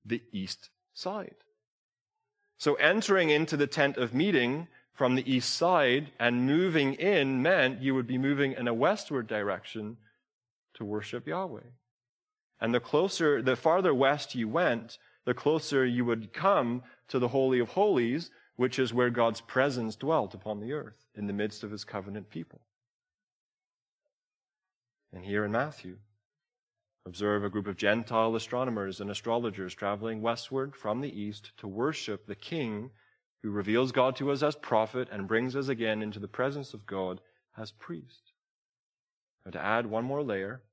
the 0.04 0.22
east 0.32 0.70
side. 0.94 1.36
So 2.58 2.76
entering 2.76 3.30
into 3.30 3.58
the 3.58 3.68
tent 3.68 3.98
of 3.98 4.14
meeting 4.14 4.68
from 4.94 5.16
the 5.16 5.30
east 5.30 5.56
side 5.56 6.12
and 6.20 6.46
moving 6.46 6.94
in 6.94 7.42
meant 7.42 7.82
you 7.82 7.94
would 7.96 8.08
be 8.08 8.18
moving 8.18 8.54
in 8.54 8.68
a 8.68 8.74
westward 8.74 9.28
direction 9.28 9.98
to 10.76 10.86
worship 10.86 11.28
Yahweh. 11.28 11.62
And 12.62 12.74
the 12.74 12.80
closer, 12.80 13.42
the 13.42 13.58
farther 13.58 13.94
west 13.94 14.36
you 14.36 14.48
went, 14.48 14.98
the 15.26 15.34
closer 15.34 15.86
you 15.86 16.06
would 16.06 16.32
come 16.32 16.84
to 17.10 17.20
the 17.20 17.28
Holy 17.28 17.60
of 17.60 17.70
Holies, 17.70 18.32
which 18.56 18.80
is 18.80 18.94
where 18.94 19.10
God's 19.10 19.42
presence 19.42 19.96
dwelt 19.98 20.34
upon 20.34 20.62
the 20.62 20.72
earth 20.72 21.06
in 21.16 21.28
the 21.28 21.34
midst 21.34 21.64
of 21.64 21.72
his 21.72 21.84
covenant 21.84 22.30
people. 22.30 22.62
And 25.12 25.26
here 25.26 25.44
in 25.44 25.52
Matthew, 25.52 25.98
observe 27.06 27.44
a 27.44 27.50
group 27.50 27.68
of 27.68 27.78
Gentile 27.78 28.36
astronomers 28.36 29.00
and 29.00 29.12
astrologers 29.12 29.76
traveling 29.76 30.22
westward 30.22 30.76
from 30.76 31.02
the 31.02 31.20
east 31.22 31.52
to 31.58 31.68
worship 31.68 32.26
the 32.26 32.36
King 32.36 32.90
who 33.44 33.52
reveals 33.52 33.92
God 33.92 34.16
to 34.16 34.32
us 34.32 34.42
as 34.42 34.56
prophet 34.56 35.08
and 35.12 35.28
brings 35.28 35.56
us 35.56 35.68
again 35.68 36.02
into 36.02 36.20
the 36.20 36.28
presence 36.28 36.74
of 36.74 36.88
God 36.88 37.22
as 37.58 37.72
priest. 37.72 38.32
Now, 39.46 39.52
to 39.52 39.64
add 39.64 39.86
one 39.86 40.04
more 40.04 40.24
layer, 40.24 40.64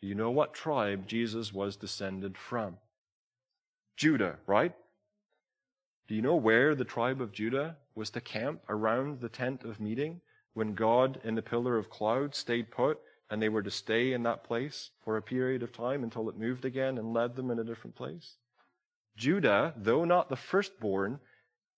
do 0.00 0.06
you 0.06 0.14
know 0.14 0.30
what 0.30 0.54
tribe 0.54 1.08
Jesus 1.08 1.52
was 1.52 1.76
descended 1.76 2.38
from? 2.38 2.76
Judah, 3.96 4.36
right? 4.46 4.72
Do 6.06 6.14
you 6.14 6.22
know 6.22 6.36
where 6.36 6.74
the 6.76 6.84
tribe 6.84 7.20
of 7.20 7.32
Judah 7.32 7.76
was 7.96 8.10
to 8.10 8.20
camp 8.20 8.60
around 8.68 9.20
the 9.20 9.28
tent 9.28 9.64
of 9.64 9.80
meeting 9.80 10.20
when 10.52 10.74
God 10.74 11.20
in 11.24 11.34
the 11.34 11.42
pillar 11.42 11.76
of 11.76 11.90
cloud 11.90 12.34
stayed 12.34 12.70
put 12.70 13.00
and 13.30 13.40
they 13.40 13.48
were 13.48 13.62
to 13.62 13.70
stay 13.70 14.12
in 14.12 14.22
that 14.24 14.44
place 14.44 14.90
for 15.02 15.16
a 15.16 15.22
period 15.22 15.62
of 15.62 15.72
time 15.72 16.02
until 16.02 16.28
it 16.28 16.38
moved 16.38 16.64
again 16.64 16.98
and 16.98 17.12
led 17.12 17.36
them 17.36 17.50
in 17.50 17.58
a 17.58 17.64
different 17.64 17.96
place? 17.96 18.36
Judah, 19.16 19.74
though 19.76 20.04
not 20.04 20.28
the 20.28 20.36
firstborn, 20.36 21.20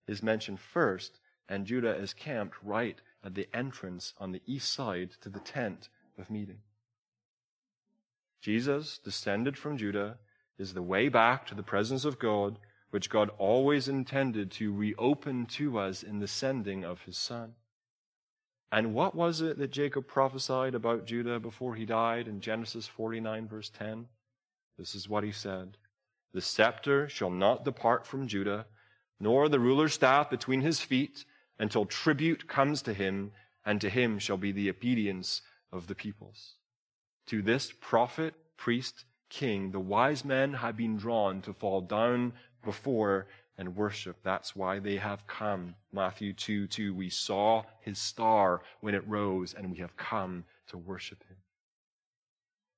is 0.07 0.23
mentioned 0.23 0.59
first, 0.59 1.19
and 1.47 1.65
Judah 1.65 1.95
is 1.95 2.13
camped 2.13 2.55
right 2.63 2.99
at 3.23 3.35
the 3.35 3.47
entrance 3.53 4.13
on 4.17 4.31
the 4.31 4.41
east 4.45 4.73
side 4.73 5.11
to 5.21 5.29
the 5.29 5.39
tent 5.39 5.89
of 6.17 6.29
meeting. 6.29 6.59
Jesus, 8.41 8.97
descended 8.97 9.57
from 9.57 9.77
Judah, 9.77 10.17
is 10.57 10.73
the 10.73 10.81
way 10.81 11.09
back 11.09 11.45
to 11.47 11.55
the 11.55 11.63
presence 11.63 12.05
of 12.05 12.19
God, 12.19 12.57
which 12.89 13.09
God 13.09 13.29
always 13.37 13.87
intended 13.87 14.51
to 14.51 14.73
reopen 14.73 15.45
to 15.47 15.77
us 15.77 16.03
in 16.03 16.19
the 16.19 16.27
sending 16.27 16.83
of 16.83 17.01
his 17.01 17.17
Son. 17.17 17.53
And 18.71 18.93
what 18.93 19.15
was 19.15 19.41
it 19.41 19.57
that 19.57 19.71
Jacob 19.71 20.07
prophesied 20.07 20.75
about 20.75 21.05
Judah 21.05 21.39
before 21.39 21.75
he 21.75 21.85
died 21.85 22.27
in 22.27 22.41
Genesis 22.41 22.87
49, 22.87 23.47
verse 23.47 23.69
10? 23.69 24.07
This 24.77 24.93
is 24.93 25.07
what 25.07 25.23
he 25.23 25.31
said 25.31 25.77
The 26.33 26.41
scepter 26.41 27.07
shall 27.07 27.29
not 27.29 27.63
depart 27.63 28.05
from 28.05 28.27
Judah, 28.27 28.65
nor 29.19 29.47
the 29.47 29.59
ruler's 29.59 29.93
staff 29.93 30.29
between 30.29 30.61
his 30.61 30.81
feet, 30.81 31.25
until 31.59 31.85
tribute 31.85 32.47
comes 32.47 32.81
to 32.83 32.93
him, 32.93 33.31
and 33.65 33.81
to 33.81 33.89
him 33.89 34.19
shall 34.19 34.37
be 34.37 34.51
the 34.51 34.69
obedience 34.69 35.41
of 35.71 35.87
the 35.87 35.95
peoples. 35.95 36.55
To 37.27 37.41
this 37.41 37.73
prophet, 37.79 38.35
priest, 38.57 39.05
king, 39.29 39.71
the 39.71 39.79
wise 39.79 40.23
men 40.23 40.53
had 40.53 40.77
been 40.77 40.97
drawn 40.97 41.41
to 41.41 41.53
fall 41.53 41.81
down 41.81 42.33
before 42.63 43.27
and 43.57 43.75
worship. 43.75 44.17
That's 44.23 44.55
why 44.55 44.79
they 44.79 44.97
have 44.97 45.25
come. 45.27 45.75
Matthew 45.91 46.33
2 46.33 46.67
2. 46.67 46.93
We 46.93 47.09
saw 47.09 47.63
his 47.81 47.97
star 47.99 48.61
when 48.81 48.95
it 48.95 49.07
rose, 49.07 49.53
and 49.53 49.71
we 49.71 49.77
have 49.77 49.97
come 49.97 50.45
to 50.67 50.77
worship 50.77 51.23
him. 51.27 51.37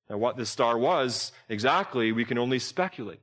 Now, 0.08 0.18
what 0.18 0.36
this 0.36 0.50
star 0.50 0.76
was 0.76 1.32
exactly, 1.48 2.12
we 2.12 2.24
can 2.24 2.38
only 2.38 2.58
speculate. 2.58 3.20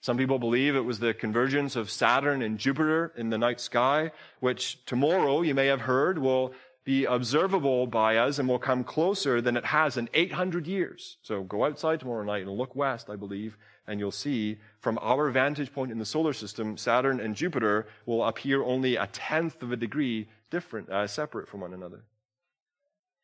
Some 0.00 0.16
people 0.16 0.38
believe 0.38 0.74
it 0.74 0.84
was 0.84 0.98
the 0.98 1.12
convergence 1.12 1.76
of 1.76 1.90
Saturn 1.90 2.40
and 2.40 2.58
Jupiter 2.58 3.12
in 3.16 3.28
the 3.28 3.36
night 3.36 3.60
sky, 3.60 4.12
which 4.40 4.82
tomorrow, 4.86 5.42
you 5.42 5.54
may 5.54 5.66
have 5.66 5.82
heard, 5.82 6.18
will 6.18 6.54
be 6.84 7.04
observable 7.04 7.86
by 7.86 8.16
us 8.16 8.38
and 8.38 8.48
will 8.48 8.58
come 8.58 8.82
closer 8.82 9.42
than 9.42 9.56
it 9.56 9.66
has 9.66 9.98
in 9.98 10.08
800 10.14 10.66
years. 10.66 11.18
So 11.22 11.42
go 11.42 11.64
outside 11.64 12.00
tomorrow 12.00 12.24
night 12.24 12.46
and 12.46 12.50
look 12.50 12.74
west, 12.74 13.10
I 13.10 13.16
believe, 13.16 13.58
and 13.90 13.98
you'll 13.98 14.12
see 14.12 14.56
from 14.78 15.00
our 15.02 15.28
vantage 15.30 15.72
point 15.72 15.90
in 15.90 15.98
the 15.98 16.04
solar 16.04 16.32
system, 16.32 16.76
Saturn 16.76 17.18
and 17.18 17.34
Jupiter 17.34 17.88
will 18.06 18.24
appear 18.24 18.62
only 18.62 18.94
a 18.94 19.08
tenth 19.08 19.60
of 19.64 19.72
a 19.72 19.76
degree 19.76 20.28
different, 20.48 20.88
uh, 20.88 21.08
separate 21.08 21.48
from 21.48 21.62
one 21.62 21.74
another. 21.74 22.04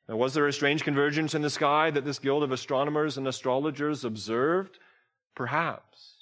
Now, 0.09 0.17
was 0.17 0.35
there 0.35 0.49
a 0.49 0.53
strange 0.53 0.83
convergence 0.83 1.37
in 1.37 1.43
the 1.43 1.51
sky 1.51 1.93
that 1.93 2.05
this 2.05 2.19
guild 2.19 2.43
of 2.43 2.51
astronomers 2.51 3.17
and 3.17 3.29
astrologers 3.29 4.05
observed? 4.05 4.81
Perhaps. 5.37 6.15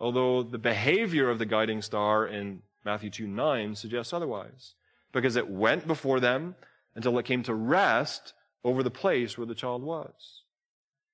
Although 0.00 0.42
the 0.42 0.58
behavior 0.58 1.30
of 1.30 1.38
the 1.38 1.46
guiding 1.46 1.80
star 1.80 2.26
in 2.26 2.62
Matthew 2.84 3.08
2 3.08 3.28
9 3.28 3.76
suggests 3.76 4.12
otherwise. 4.12 4.74
Because 5.12 5.36
it 5.36 5.48
went 5.48 5.86
before 5.86 6.18
them 6.18 6.56
until 6.96 7.16
it 7.20 7.24
came 7.24 7.44
to 7.44 7.54
rest 7.54 8.32
over 8.64 8.82
the 8.82 8.90
place 8.90 9.38
where 9.38 9.46
the 9.46 9.54
child 9.54 9.84
was. 9.84 10.42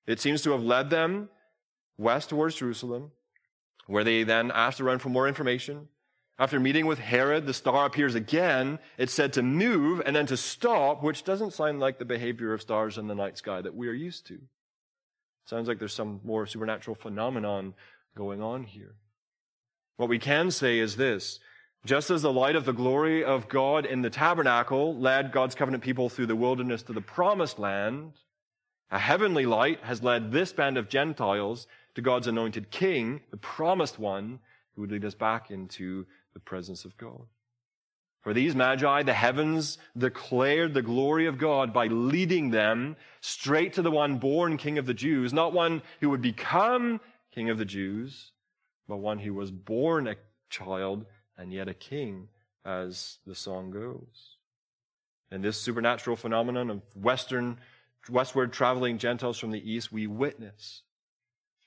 It 0.07 0.19
seems 0.19 0.41
to 0.41 0.51
have 0.53 0.63
led 0.63 0.89
them 0.89 1.29
west 1.99 2.29
towards 2.29 2.55
Jerusalem, 2.55 3.11
where 3.85 4.03
they 4.03 4.23
then 4.23 4.51
asked 4.51 4.77
to 4.77 4.83
run 4.83 4.99
for 4.99 5.09
more 5.09 5.27
information. 5.27 5.89
After 6.39 6.59
meeting 6.59 6.85
with 6.85 6.99
Herod, 6.99 7.45
the 7.45 7.53
star 7.53 7.85
appears 7.85 8.15
again. 8.15 8.79
It's 8.97 9.13
said 9.13 9.33
to 9.33 9.43
move 9.43 10.01
and 10.05 10.15
then 10.15 10.25
to 10.27 10.37
stop, 10.37 11.03
which 11.03 11.25
doesn't 11.25 11.53
sound 11.53 11.81
like 11.81 11.99
the 11.99 12.05
behavior 12.05 12.53
of 12.53 12.61
stars 12.61 12.97
in 12.97 13.07
the 13.07 13.15
night 13.15 13.37
sky 13.37 13.61
that 13.61 13.75
we 13.75 13.89
are 13.89 13.93
used 13.93 14.25
to. 14.27 14.39
Sounds 15.45 15.67
like 15.67 15.79
there's 15.79 15.93
some 15.93 16.21
more 16.23 16.47
supernatural 16.47 16.95
phenomenon 16.95 17.73
going 18.15 18.41
on 18.41 18.63
here. 18.63 18.95
What 19.97 20.07
we 20.07 20.19
can 20.19 20.49
say 20.49 20.79
is 20.79 20.95
this 20.95 21.39
just 21.85 22.09
as 22.09 22.21
the 22.21 22.31
light 22.31 22.55
of 22.55 22.65
the 22.65 22.73
glory 22.73 23.23
of 23.23 23.49
God 23.49 23.85
in 23.85 24.01
the 24.01 24.09
tabernacle 24.09 24.97
led 24.97 25.31
God's 25.31 25.55
covenant 25.55 25.83
people 25.83 26.09
through 26.09 26.27
the 26.27 26.35
wilderness 26.35 26.83
to 26.83 26.93
the 26.93 27.01
promised 27.01 27.59
land, 27.59 28.13
a 28.91 28.99
heavenly 28.99 29.45
light 29.45 29.81
has 29.83 30.03
led 30.03 30.31
this 30.31 30.51
band 30.51 30.77
of 30.77 30.89
Gentiles 30.89 31.67
to 31.95 32.01
God's 32.01 32.27
anointed 32.27 32.71
king, 32.71 33.21
the 33.31 33.37
promised 33.37 33.99
one, 33.99 34.39
who 34.73 34.81
would 34.81 34.91
lead 34.91 35.05
us 35.05 35.15
back 35.15 35.51
into 35.51 36.05
the 36.33 36.39
presence 36.39 36.85
of 36.85 36.97
God. 36.97 37.25
For 38.21 38.33
these 38.33 38.55
magi, 38.55 39.03
the 39.03 39.13
heavens 39.13 39.77
declared 39.97 40.73
the 40.73 40.81
glory 40.81 41.25
of 41.25 41.37
God 41.37 41.71
by 41.71 41.87
leading 41.87 42.51
them 42.51 42.97
straight 43.21 43.73
to 43.73 43.81
the 43.81 43.91
one 43.91 44.17
born 44.17 44.57
king 44.57 44.77
of 44.77 44.85
the 44.85 44.93
Jews, 44.93 45.31
not 45.33 45.53
one 45.53 45.81
who 46.01 46.09
would 46.09 46.21
become 46.21 46.99
king 47.33 47.49
of 47.49 47.57
the 47.57 47.65
Jews, 47.65 48.31
but 48.87 48.97
one 48.97 49.19
who 49.19 49.33
was 49.33 49.51
born 49.51 50.07
a 50.07 50.15
child 50.49 51.05
and 51.37 51.53
yet 51.53 51.69
a 51.69 51.73
king, 51.73 52.27
as 52.65 53.19
the 53.25 53.35
song 53.35 53.71
goes. 53.71 54.35
In 55.31 55.41
this 55.41 55.57
supernatural 55.57 56.17
phenomenon 56.17 56.69
of 56.69 56.81
western, 56.95 57.57
westward 58.09 58.53
traveling 58.53 58.97
Gentiles 58.97 59.37
from 59.37 59.51
the 59.51 59.71
east, 59.71 59.91
we 59.91 60.07
witness 60.07 60.83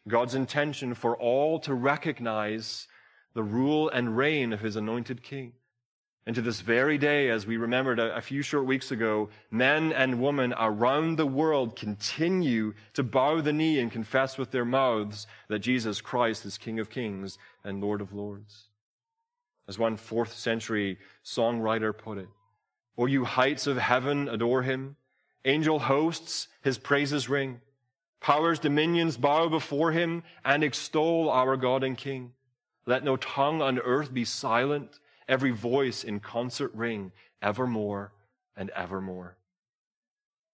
God's 0.08 0.34
intention 0.34 0.94
for 0.94 1.16
all 1.16 1.60
to 1.60 1.74
recognize 1.74 2.88
the 3.34 3.42
rule 3.42 3.88
and 3.88 4.16
reign 4.16 4.52
of 4.52 4.60
his 4.60 4.76
anointed 4.76 5.22
king. 5.22 5.52
And 6.24 6.36
to 6.36 6.42
this 6.42 6.60
very 6.60 6.98
day, 6.98 7.30
as 7.30 7.46
we 7.46 7.56
remembered 7.56 7.98
a, 7.98 8.20
few 8.20 8.42
short 8.42 8.64
weeks 8.64 8.92
ago, 8.92 9.28
men 9.50 9.92
and 9.92 10.22
women 10.22 10.54
around 10.56 11.16
the 11.16 11.26
world 11.26 11.74
continue 11.74 12.74
to 12.94 13.02
bow 13.02 13.40
the 13.40 13.52
knee 13.52 13.80
and 13.80 13.90
confess 13.90 14.38
with 14.38 14.52
their 14.52 14.64
mouths 14.64 15.26
that 15.48 15.58
Jesus 15.60 16.00
Christ 16.00 16.46
is 16.46 16.58
King 16.58 16.78
of 16.78 16.90
Kings 16.90 17.38
and 17.64 17.80
Lord 17.80 18.00
of 18.00 18.12
Lords. 18.12 18.68
As 19.66 19.80
one 19.80 19.96
fourth 19.96 20.32
century 20.32 20.98
songwriter 21.24 21.96
put 21.96 22.18
it, 22.18 22.28
O 22.96 23.06
you 23.06 23.24
heights 23.24 23.66
of 23.66 23.78
heaven, 23.78 24.28
adore 24.28 24.62
him. 24.62 24.96
Angel 25.44 25.78
hosts, 25.78 26.48
his 26.62 26.78
praises 26.78 27.28
ring. 27.28 27.60
Powers, 28.20 28.58
dominions 28.58 29.16
bow 29.16 29.48
before 29.48 29.90
him 29.90 30.22
and 30.44 30.62
extol 30.62 31.28
our 31.28 31.56
God 31.56 31.82
and 31.82 31.98
King. 31.98 32.32
Let 32.86 33.04
no 33.04 33.16
tongue 33.16 33.60
on 33.60 33.78
earth 33.80 34.14
be 34.14 34.24
silent, 34.24 35.00
every 35.28 35.50
voice 35.50 36.04
in 36.04 36.20
concert 36.20 36.72
ring, 36.74 37.12
evermore 37.40 38.12
and 38.56 38.70
evermore. 38.70 39.36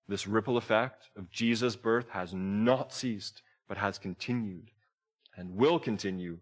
This 0.08 0.26
ripple 0.26 0.56
effect 0.56 1.10
of 1.16 1.30
Jesus' 1.30 1.76
birth 1.76 2.08
has 2.10 2.32
not 2.32 2.92
ceased, 2.94 3.42
but 3.68 3.76
has 3.76 3.98
continued 3.98 4.70
and 5.36 5.54
will 5.54 5.78
continue 5.78 6.38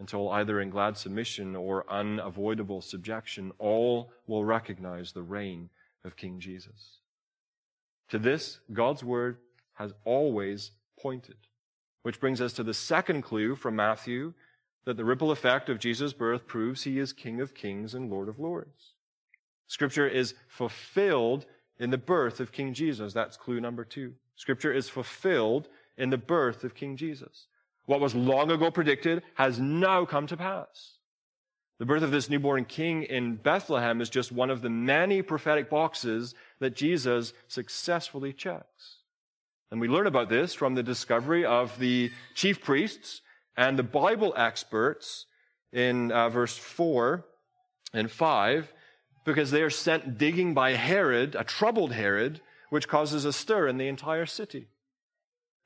until 0.00 0.30
either 0.30 0.60
in 0.60 0.70
glad 0.70 0.96
submission 0.96 1.54
or 1.54 1.88
unavoidable 1.90 2.80
subjection, 2.80 3.52
all 3.58 4.10
will 4.26 4.44
recognize 4.44 5.12
the 5.12 5.22
reign 5.22 5.68
of 6.04 6.16
King 6.16 6.40
Jesus. 6.40 6.99
To 8.10 8.18
this, 8.18 8.60
God's 8.72 9.02
word 9.02 9.38
has 9.74 9.92
always 10.04 10.72
pointed. 11.00 11.36
Which 12.02 12.20
brings 12.20 12.40
us 12.40 12.52
to 12.54 12.62
the 12.62 12.74
second 12.74 13.22
clue 13.22 13.54
from 13.54 13.76
Matthew 13.76 14.34
that 14.84 14.96
the 14.96 15.04
ripple 15.04 15.30
effect 15.30 15.68
of 15.68 15.78
Jesus' 15.78 16.12
birth 16.12 16.46
proves 16.46 16.82
he 16.82 16.98
is 16.98 17.12
King 17.12 17.40
of 17.40 17.54
kings 17.54 17.94
and 17.94 18.10
Lord 18.10 18.28
of 18.28 18.38
lords. 18.38 18.94
Scripture 19.66 20.08
is 20.08 20.34
fulfilled 20.48 21.46
in 21.78 21.90
the 21.90 21.98
birth 21.98 22.40
of 22.40 22.52
King 22.52 22.74
Jesus. 22.74 23.12
That's 23.12 23.36
clue 23.36 23.60
number 23.60 23.84
two. 23.84 24.14
Scripture 24.36 24.72
is 24.72 24.88
fulfilled 24.88 25.68
in 25.96 26.10
the 26.10 26.18
birth 26.18 26.64
of 26.64 26.74
King 26.74 26.96
Jesus. 26.96 27.46
What 27.86 28.00
was 28.00 28.14
long 28.14 28.50
ago 28.50 28.70
predicted 28.70 29.22
has 29.34 29.60
now 29.60 30.04
come 30.04 30.26
to 30.28 30.36
pass. 30.36 30.96
The 31.78 31.86
birth 31.86 32.02
of 32.02 32.10
this 32.10 32.28
newborn 32.28 32.66
king 32.66 33.04
in 33.04 33.36
Bethlehem 33.36 34.00
is 34.00 34.10
just 34.10 34.32
one 34.32 34.50
of 34.50 34.60
the 34.60 34.68
many 34.68 35.22
prophetic 35.22 35.70
boxes 35.70 36.34
that 36.60 36.76
Jesus 36.76 37.32
successfully 37.48 38.32
checks. 38.32 38.98
And 39.70 39.80
we 39.80 39.88
learn 39.88 40.06
about 40.06 40.28
this 40.28 40.54
from 40.54 40.74
the 40.74 40.82
discovery 40.82 41.44
of 41.44 41.78
the 41.78 42.10
chief 42.34 42.60
priests 42.60 43.22
and 43.56 43.78
the 43.78 43.82
Bible 43.82 44.34
experts 44.36 45.26
in 45.72 46.10
uh, 46.12 46.28
verse 46.28 46.56
4 46.56 47.24
and 47.92 48.10
5, 48.10 48.72
because 49.24 49.50
they 49.50 49.62
are 49.62 49.70
sent 49.70 50.18
digging 50.18 50.54
by 50.54 50.72
Herod, 50.72 51.34
a 51.34 51.44
troubled 51.44 51.92
Herod, 51.92 52.40
which 52.70 52.88
causes 52.88 53.24
a 53.24 53.32
stir 53.32 53.68
in 53.68 53.78
the 53.78 53.88
entire 53.88 54.26
city. 54.26 54.68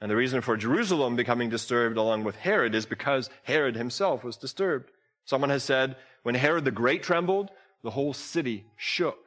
And 0.01 0.11
the 0.11 0.17
reason 0.17 0.41
for 0.41 0.57
Jerusalem 0.57 1.17
becoming 1.17 1.49
disturbed 1.49 1.97
along 1.97 2.25
with 2.25 2.37
Herod 2.37 2.75
is 2.75 2.85
because 2.85 3.31
Herod 3.45 3.77
himself 3.77 4.25
was 4.25 4.37
disturbed. 4.37 4.91
Someone 5.25 5.51
has 5.51 5.63
said, 5.63 5.97
when 6.23 6.35
Herod 6.35 6.65
the 6.65 6.71
Great 6.71 7.03
trembled, 7.03 7.51
the 7.83 7.91
whole 7.91 8.13
city 8.13 8.65
shook. 8.77 9.24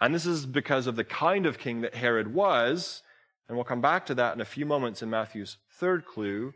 And 0.00 0.14
this 0.14 0.26
is 0.26 0.46
because 0.46 0.86
of 0.86 0.96
the 0.96 1.04
kind 1.04 1.46
of 1.46 1.58
king 1.58 1.80
that 1.80 1.94
Herod 1.94 2.32
was. 2.32 3.02
And 3.48 3.56
we'll 3.56 3.64
come 3.64 3.80
back 3.80 4.06
to 4.06 4.14
that 4.14 4.34
in 4.34 4.40
a 4.40 4.46
few 4.46 4.66
moments 4.66 5.02
in 5.02 5.10
Matthew's 5.10 5.56
third 5.70 6.04
clue. 6.04 6.52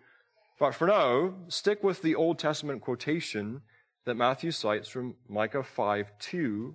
But 0.58 0.74
for 0.74 0.86
now, 0.86 1.34
stick 1.48 1.82
with 1.82 2.02
the 2.02 2.14
Old 2.14 2.38
Testament 2.38 2.82
quotation 2.82 3.62
that 4.04 4.16
Matthew 4.16 4.50
cites 4.50 4.88
from 4.88 5.16
Micah 5.28 5.62
5 5.62 6.12
2, 6.18 6.74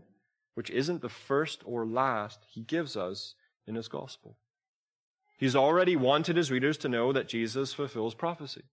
which 0.56 0.70
isn't 0.70 1.02
the 1.02 1.10
first 1.10 1.62
or 1.66 1.86
last 1.86 2.40
he 2.50 2.62
gives 2.62 2.98
us 2.98 3.36
in 3.66 3.76
his 3.76 3.88
gospel. 3.88 4.38
He's 5.38 5.56
already 5.56 5.96
wanted 5.96 6.36
his 6.36 6.50
readers 6.50 6.78
to 6.80 6.90
know 6.90 7.14
that 7.14 7.28
Jesus 7.28 7.74
fulfills 7.74 8.16
prophecy. 8.16 8.64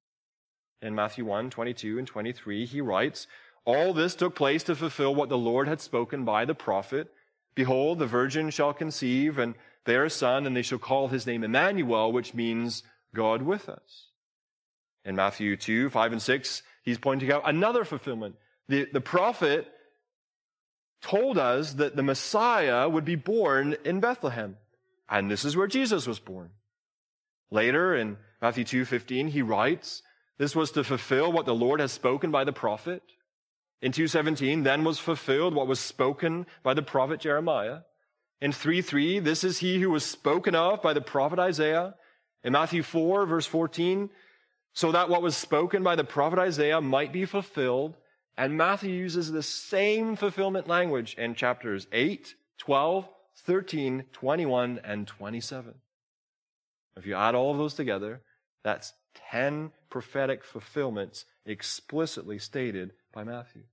In 0.81 0.95
Matthew 0.95 1.25
1 1.25 1.51
22 1.51 1.99
and 1.99 2.07
23, 2.07 2.67
he 2.67 2.81
writes, 2.81 3.27
All 3.65 3.93
this 3.93 4.15
took 4.15 4.35
place 4.35 4.63
to 4.65 4.75
fulfill 4.75 5.15
what 5.15 5.29
the 5.29 5.39
Lord 5.39 5.69
had 5.69 5.81
spoken 5.81 6.25
by 6.25 6.45
the 6.45 6.55
prophet. 6.55 7.09
Behold, 7.55 7.99
the 7.99 8.07
virgin 8.07 8.51
shall 8.51 8.73
conceive 8.73 9.39
and 9.39 9.55
bear 9.85 10.05
a 10.05 10.11
son, 10.11 10.47
and 10.47 10.57
they 10.57 10.63
shall 10.63 10.79
call 10.79 11.09
his 11.09 11.27
name 11.27 11.45
Emmanuel, 11.45 12.13
which 12.13 12.35
means 12.35 12.83
God 13.15 13.43
with 13.43 13.69
us. 13.69 14.09
In 15.05 15.17
Matthew 15.17 15.57
2 15.57 15.91
5 15.91 16.13
and 16.13 16.23
6, 16.23 16.63
he's 16.83 16.99
pointing 16.99 17.31
out 17.31 17.43
another 17.49 17.85
fulfillment. 17.85 18.37
The, 18.69 18.87
the 18.93 19.01
prophet 19.01 19.71
told 21.03 21.37
us 21.37 21.75
that 21.75 21.97
the 21.97 22.03
Messiah 22.03 22.89
would 22.89 23.05
be 23.05 23.15
born 23.17 23.77
in 23.85 24.01
Bethlehem. 24.01 24.57
And 25.09 25.31
this 25.31 25.45
is 25.45 25.57
where 25.57 25.67
Jesus 25.67 26.07
was 26.07 26.19
born. 26.19 26.51
Later 27.51 27.95
in 27.95 28.17
Matthew 28.41 28.65
2:15 28.65 29.29
he 29.29 29.43
writes, 29.43 30.03
this 30.39 30.57
was 30.57 30.73
to 30.73 30.85
fulfill 30.85 31.31
what 31.31 31.47
the 31.47 31.55
Lord 31.55 31.81
has 31.81 31.93
spoken 31.93 32.31
by 32.31 32.45
the 32.45 32.53
prophet. 32.53 33.03
In 33.85 33.93
2:17 33.93 34.65
then 34.65 34.83
was 34.83 34.99
fulfilled 34.99 35.55
what 35.55 35.67
was 35.67 35.79
spoken 35.79 36.47
by 36.63 36.73
the 36.73 36.81
prophet 36.81 37.21
Jeremiah. 37.21 37.81
In 38.41 38.51
3:3 38.51 39.23
this 39.23 39.45
is 39.45 39.59
he 39.59 39.79
who 39.79 39.91
was 39.91 40.07
spoken 40.07 40.55
of 40.55 40.81
by 40.81 40.95
the 40.95 41.03
prophet 41.03 41.39
Isaiah. 41.39 41.95
In 42.43 42.55
Matthew 42.55 42.83
4 42.83 43.27
verse 43.27 43.45
14 43.45 44.09
so 44.73 44.91
that 44.91 45.11
what 45.11 45.21
was 45.21 45.37
spoken 45.37 45.83
by 45.83 45.97
the 45.97 46.03
prophet 46.03 46.39
Isaiah 46.39 46.81
might 46.81 47.13
be 47.13 47.27
fulfilled. 47.27 47.99
And 48.39 48.57
Matthew 48.57 48.91
uses 48.91 49.31
the 49.31 49.43
same 49.43 50.17
fulfillment 50.17 50.67
language 50.67 51.13
in 51.19 51.35
chapters 51.35 51.87
8, 51.93 52.35
12, 52.57 53.07
13, 53.37 54.07
21, 54.13 54.81
and 54.83 55.07
27. 55.07 55.75
If 56.97 57.05
you 57.05 57.17
add 57.17 57.35
all 57.35 57.53
of 57.53 57.59
those 57.59 57.75
together, 57.75 58.23
that's 58.63 58.95
10 59.31 59.73
prophetic 59.91 60.43
fulfillments 60.43 61.27
explicitly 61.45 62.39
stated 62.39 62.95
by 63.13 63.25
Matthew. 63.25 63.65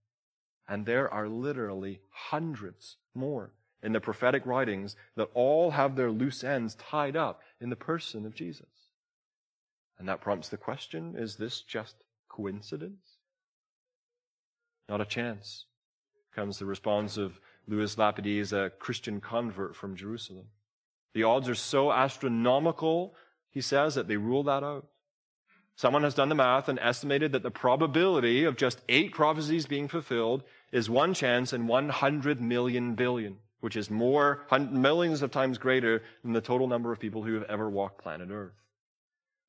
And 0.71 0.85
there 0.85 1.13
are 1.13 1.27
literally 1.27 1.99
hundreds 2.11 2.95
more 3.13 3.51
in 3.83 3.91
the 3.91 3.99
prophetic 3.99 4.45
writings 4.45 4.95
that 5.17 5.29
all 5.33 5.71
have 5.71 5.97
their 5.97 6.09
loose 6.09 6.45
ends 6.45 6.75
tied 6.75 7.17
up 7.17 7.41
in 7.59 7.69
the 7.69 7.75
person 7.75 8.25
of 8.25 8.33
Jesus. 8.33 8.69
And 9.99 10.07
that 10.07 10.21
prompts 10.21 10.47
the 10.47 10.55
question 10.55 11.15
is 11.17 11.35
this 11.35 11.59
just 11.59 12.05
coincidence? 12.29 13.17
Not 14.87 15.01
a 15.01 15.05
chance, 15.05 15.65
comes 16.33 16.57
the 16.57 16.65
response 16.65 17.17
of 17.17 17.41
Louis 17.67 17.93
Lapides, 17.97 18.53
a 18.53 18.69
Christian 18.69 19.19
convert 19.19 19.75
from 19.75 19.97
Jerusalem. 19.97 20.45
The 21.13 21.23
odds 21.23 21.49
are 21.49 21.55
so 21.55 21.91
astronomical, 21.91 23.13
he 23.49 23.59
says, 23.59 23.95
that 23.95 24.07
they 24.07 24.15
rule 24.15 24.43
that 24.43 24.63
out. 24.63 24.87
Someone 25.75 26.03
has 26.03 26.13
done 26.13 26.29
the 26.29 26.35
math 26.35 26.69
and 26.69 26.79
estimated 26.79 27.31
that 27.33 27.43
the 27.43 27.51
probability 27.51 28.43
of 28.45 28.55
just 28.55 28.81
eight 28.87 29.13
prophecies 29.13 29.65
being 29.65 29.87
fulfilled 29.87 30.43
is 30.71 30.89
one 30.89 31.13
chance 31.13 31.53
in 31.53 31.67
100 31.67 32.41
million 32.41 32.95
billion, 32.95 33.37
which 33.59 33.75
is 33.75 33.89
more, 33.89 34.45
millions 34.71 35.21
of 35.21 35.31
times 35.31 35.57
greater 35.57 36.01
than 36.23 36.33
the 36.33 36.41
total 36.41 36.67
number 36.67 36.91
of 36.91 36.99
people 36.99 37.23
who 37.23 37.33
have 37.33 37.43
ever 37.43 37.69
walked 37.69 38.01
planet 38.01 38.29
Earth. 38.31 38.53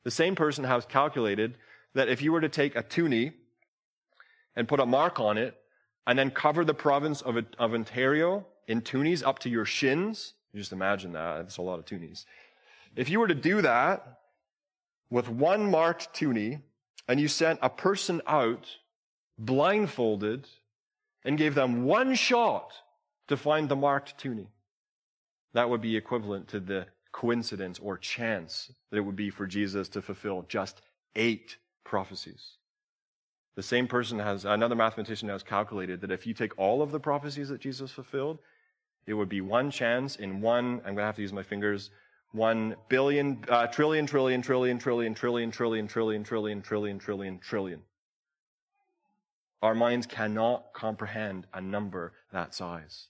The 0.04 0.10
same 0.10 0.34
person 0.34 0.64
has 0.64 0.84
calculated 0.84 1.56
that 1.94 2.08
if 2.08 2.22
you 2.22 2.32
were 2.32 2.40
to 2.40 2.48
take 2.48 2.74
a 2.74 2.82
toonie 2.82 3.32
and 4.56 4.66
put 4.66 4.80
a 4.80 4.86
mark 4.86 5.20
on 5.20 5.38
it, 5.38 5.56
and 6.06 6.18
then 6.18 6.30
cover 6.30 6.64
the 6.64 6.74
province 6.74 7.22
of, 7.22 7.36
of 7.36 7.74
Ontario 7.74 8.44
in 8.66 8.80
toonies 8.80 9.24
up 9.24 9.38
to 9.40 9.48
your 9.48 9.64
shins, 9.64 10.34
just 10.54 10.72
imagine 10.72 11.12
that. 11.12 11.36
That's 11.36 11.58
a 11.58 11.62
lot 11.62 11.78
of 11.78 11.84
toonies. 11.84 12.24
If 12.96 13.08
you 13.08 13.20
were 13.20 13.28
to 13.28 13.34
do 13.34 13.62
that 13.62 14.18
with 15.10 15.28
one 15.28 15.70
marked 15.70 16.12
toonie, 16.14 16.60
and 17.08 17.20
you 17.20 17.28
sent 17.28 17.58
a 17.62 17.70
person 17.70 18.20
out 18.26 18.66
blindfolded 19.38 20.46
and 21.24 21.38
gave 21.38 21.54
them 21.54 21.84
one 21.84 22.14
shot 22.14 22.72
to 23.28 23.36
find 23.36 23.68
the 23.68 23.76
marked 23.76 24.18
toonie, 24.18 24.48
that 25.54 25.68
would 25.68 25.80
be 25.80 25.96
equivalent 25.96 26.48
to 26.48 26.60
the 26.60 26.86
coincidence 27.12 27.78
or 27.78 27.98
chance 27.98 28.72
that 28.90 28.96
it 28.96 29.02
would 29.02 29.16
be 29.16 29.30
for 29.30 29.46
Jesus 29.46 29.88
to 29.90 30.02
fulfill 30.02 30.44
just 30.48 30.80
eight 31.14 31.56
prophecies. 31.84 32.56
The 33.54 33.62
same 33.62 33.86
person 33.86 34.18
has, 34.18 34.46
another 34.46 34.74
mathematician 34.74 35.28
has 35.28 35.42
calculated 35.42 36.00
that 36.00 36.10
if 36.10 36.26
you 36.26 36.32
take 36.32 36.58
all 36.58 36.80
of 36.80 36.90
the 36.90 37.00
prophecies 37.00 37.50
that 37.50 37.60
Jesus 37.60 37.90
fulfilled, 37.90 38.38
it 39.06 39.14
would 39.14 39.28
be 39.28 39.42
one 39.42 39.70
chance 39.70 40.16
in 40.16 40.40
one, 40.40 40.78
I'm 40.78 40.94
going 40.94 40.96
to 40.98 41.04
have 41.04 41.16
to 41.16 41.22
use 41.22 41.32
my 41.32 41.42
fingers, 41.42 41.90
one 42.30 42.76
billion, 42.88 43.44
uh, 43.48 43.66
trillion, 43.66 44.06
trillion, 44.06 44.40
trillion, 44.40 44.78
trillion, 44.78 45.14
trillion, 45.14 45.50
trillion, 45.50 45.86
trillion, 45.86 46.24
trillion, 46.24 46.62
trillion, 46.62 46.98
trillion, 46.98 47.38
trillion. 47.38 47.82
Our 49.62 49.74
minds 49.74 50.06
cannot 50.06 50.72
comprehend 50.74 51.46
a 51.54 51.60
number 51.60 52.12
that 52.32 52.54
size. 52.54 53.08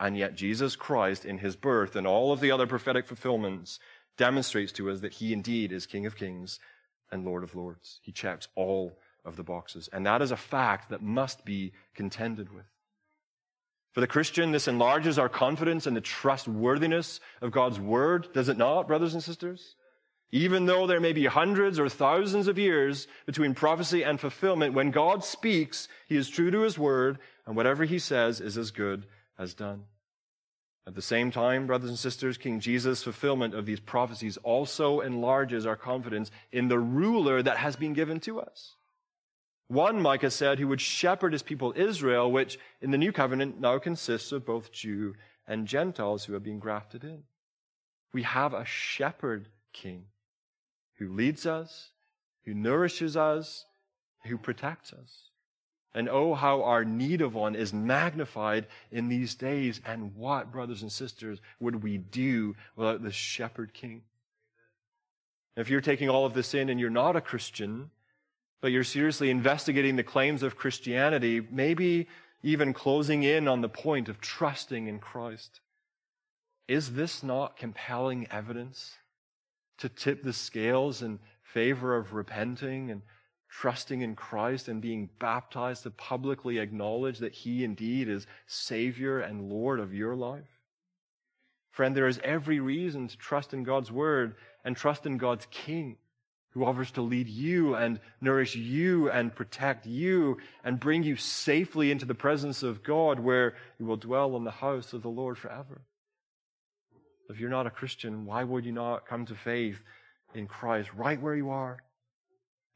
And 0.00 0.16
yet 0.16 0.34
Jesus 0.34 0.74
Christ 0.74 1.24
in 1.24 1.38
his 1.38 1.54
birth 1.54 1.94
and 1.94 2.06
all 2.06 2.32
of 2.32 2.40
the 2.40 2.50
other 2.50 2.66
prophetic 2.66 3.06
fulfillments 3.06 3.78
demonstrates 4.18 4.72
to 4.72 4.90
us 4.90 5.00
that 5.00 5.14
he 5.14 5.32
indeed 5.32 5.70
is 5.70 5.86
King 5.86 6.06
of 6.06 6.16
Kings 6.16 6.58
and 7.12 7.24
Lord 7.24 7.44
of 7.44 7.54
Lords. 7.54 8.00
He 8.02 8.10
checks 8.10 8.48
all 8.56 8.98
of 9.24 9.36
the 9.36 9.44
boxes. 9.44 9.88
And 9.92 10.04
that 10.04 10.22
is 10.22 10.32
a 10.32 10.36
fact 10.36 10.90
that 10.90 11.02
must 11.02 11.44
be 11.44 11.72
contended 11.94 12.52
with. 12.52 12.66
For 13.92 14.00
the 14.00 14.06
Christian, 14.06 14.50
this 14.50 14.68
enlarges 14.68 15.18
our 15.18 15.28
confidence 15.28 15.86
in 15.86 15.94
the 15.94 16.00
trustworthiness 16.00 17.20
of 17.40 17.52
God's 17.52 17.78
word, 17.78 18.32
does 18.32 18.48
it 18.48 18.56
not, 18.56 18.88
brothers 18.88 19.14
and 19.14 19.22
sisters? 19.22 19.76
Even 20.34 20.64
though 20.64 20.86
there 20.86 21.00
may 21.00 21.12
be 21.12 21.26
hundreds 21.26 21.78
or 21.78 21.90
thousands 21.90 22.48
of 22.48 22.58
years 22.58 23.06
between 23.26 23.54
prophecy 23.54 24.02
and 24.02 24.18
fulfillment, 24.18 24.72
when 24.72 24.90
God 24.90 25.22
speaks, 25.22 25.88
he 26.08 26.16
is 26.16 26.30
true 26.30 26.50
to 26.50 26.62
his 26.62 26.78
word, 26.78 27.18
and 27.46 27.54
whatever 27.54 27.84
he 27.84 27.98
says 27.98 28.40
is 28.40 28.56
as 28.56 28.70
good 28.70 29.04
as 29.38 29.52
done. 29.52 29.84
At 30.86 30.94
the 30.94 31.02
same 31.02 31.30
time, 31.30 31.66
brothers 31.66 31.90
and 31.90 31.98
sisters, 31.98 32.38
King 32.38 32.60
Jesus' 32.60 33.02
fulfillment 33.02 33.54
of 33.54 33.66
these 33.66 33.78
prophecies 33.78 34.38
also 34.38 35.00
enlarges 35.00 35.66
our 35.66 35.76
confidence 35.76 36.30
in 36.50 36.68
the 36.68 36.78
ruler 36.78 37.42
that 37.42 37.58
has 37.58 37.76
been 37.76 37.92
given 37.92 38.18
to 38.20 38.40
us. 38.40 38.74
One, 39.68 40.00
Micah 40.00 40.30
said, 40.30 40.58
who 40.58 40.68
would 40.68 40.80
shepherd 40.80 41.34
his 41.34 41.42
people 41.42 41.74
Israel, 41.76 42.32
which 42.32 42.58
in 42.80 42.90
the 42.90 42.98
new 42.98 43.12
covenant 43.12 43.60
now 43.60 43.78
consists 43.78 44.32
of 44.32 44.46
both 44.46 44.72
Jew 44.72 45.14
and 45.46 45.68
Gentiles 45.68 46.24
who 46.24 46.32
have 46.32 46.42
been 46.42 46.58
grafted 46.58 47.04
in. 47.04 47.24
We 48.14 48.22
have 48.22 48.54
a 48.54 48.64
shepherd 48.64 49.48
king 49.72 50.06
who 51.02 51.12
leads 51.12 51.46
us, 51.46 51.90
who 52.44 52.54
nourishes 52.54 53.16
us, 53.16 53.66
who 54.24 54.38
protects 54.38 54.92
us. 54.92 55.30
And 55.94 56.08
oh, 56.08 56.34
how 56.34 56.62
our 56.62 56.84
need 56.84 57.20
of 57.20 57.34
one 57.34 57.54
is 57.54 57.72
magnified 57.72 58.66
in 58.90 59.08
these 59.08 59.34
days. 59.34 59.80
And 59.84 60.14
what, 60.16 60.50
brothers 60.50 60.80
and 60.82 60.90
sisters, 60.90 61.40
would 61.60 61.82
we 61.82 61.98
do 61.98 62.54
without 62.76 63.02
this 63.02 63.14
shepherd 63.14 63.74
king? 63.74 64.02
If 65.56 65.68
you're 65.68 65.82
taking 65.82 66.08
all 66.08 66.24
of 66.24 66.32
this 66.32 66.54
in 66.54 66.70
and 66.70 66.80
you're 66.80 66.88
not 66.88 67.16
a 67.16 67.20
Christian, 67.20 67.90
but 68.62 68.72
you're 68.72 68.84
seriously 68.84 69.28
investigating 69.28 69.96
the 69.96 70.02
claims 70.02 70.42
of 70.42 70.56
Christianity, 70.56 71.46
maybe 71.50 72.08
even 72.42 72.72
closing 72.72 73.22
in 73.22 73.48
on 73.48 73.60
the 73.60 73.68
point 73.68 74.08
of 74.08 74.20
trusting 74.20 74.86
in 74.86 74.98
Christ. 74.98 75.60
Is 76.68 76.92
this 76.92 77.22
not 77.22 77.56
compelling 77.56 78.28
evidence 78.30 78.94
to 79.82 79.88
tip 79.88 80.22
the 80.22 80.32
scales 80.32 81.02
in 81.02 81.18
favor 81.42 81.96
of 81.96 82.12
repenting 82.14 82.90
and 82.90 83.02
trusting 83.48 84.00
in 84.00 84.14
Christ 84.14 84.68
and 84.68 84.80
being 84.80 85.10
baptized 85.18 85.82
to 85.82 85.90
publicly 85.90 86.58
acknowledge 86.58 87.18
that 87.18 87.34
He 87.34 87.64
indeed 87.64 88.08
is 88.08 88.26
Savior 88.46 89.18
and 89.18 89.50
Lord 89.50 89.80
of 89.80 89.92
your 89.92 90.14
life? 90.14 90.48
Friend, 91.72 91.96
there 91.96 92.06
is 92.06 92.20
every 92.22 92.60
reason 92.60 93.08
to 93.08 93.16
trust 93.16 93.52
in 93.52 93.64
God's 93.64 93.90
Word 93.90 94.36
and 94.64 94.76
trust 94.76 95.04
in 95.04 95.18
God's 95.18 95.46
King 95.50 95.96
who 96.50 96.64
offers 96.64 96.92
to 96.92 97.02
lead 97.02 97.28
you 97.28 97.74
and 97.74 97.98
nourish 98.20 98.54
you 98.54 99.10
and 99.10 99.34
protect 99.34 99.84
you 99.84 100.36
and 100.62 100.78
bring 100.78 101.02
you 101.02 101.16
safely 101.16 101.90
into 101.90 102.06
the 102.06 102.14
presence 102.14 102.62
of 102.62 102.84
God 102.84 103.18
where 103.18 103.54
you 103.80 103.86
will 103.86 103.96
dwell 103.96 104.36
in 104.36 104.44
the 104.44 104.50
house 104.50 104.92
of 104.92 105.02
the 105.02 105.08
Lord 105.08 105.38
forever. 105.38 105.80
If 107.32 107.40
you're 107.40 107.48
not 107.48 107.66
a 107.66 107.70
Christian, 107.70 108.26
why 108.26 108.44
would 108.44 108.66
you 108.66 108.72
not 108.72 109.06
come 109.06 109.24
to 109.24 109.34
faith 109.34 109.80
in 110.34 110.46
Christ 110.46 110.90
right 110.94 111.20
where 111.20 111.34
you 111.34 111.48
are? 111.48 111.78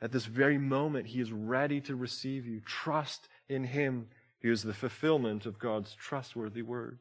At 0.01 0.13
this 0.13 0.25
very 0.25 0.57
moment, 0.57 1.09
He 1.09 1.21
is 1.21 1.31
ready 1.31 1.81
to 1.83 1.95
receive 1.95 2.47
you. 2.47 2.61
Trust 2.61 3.29
in 3.51 3.65
Him. 3.65 4.07
He 4.41 4.49
is 4.49 4.63
the 4.63 4.73
fulfillment 4.73 5.45
of 5.45 5.59
God's 5.59 5.95
trustworthy 5.95 6.63
word. 6.63 7.01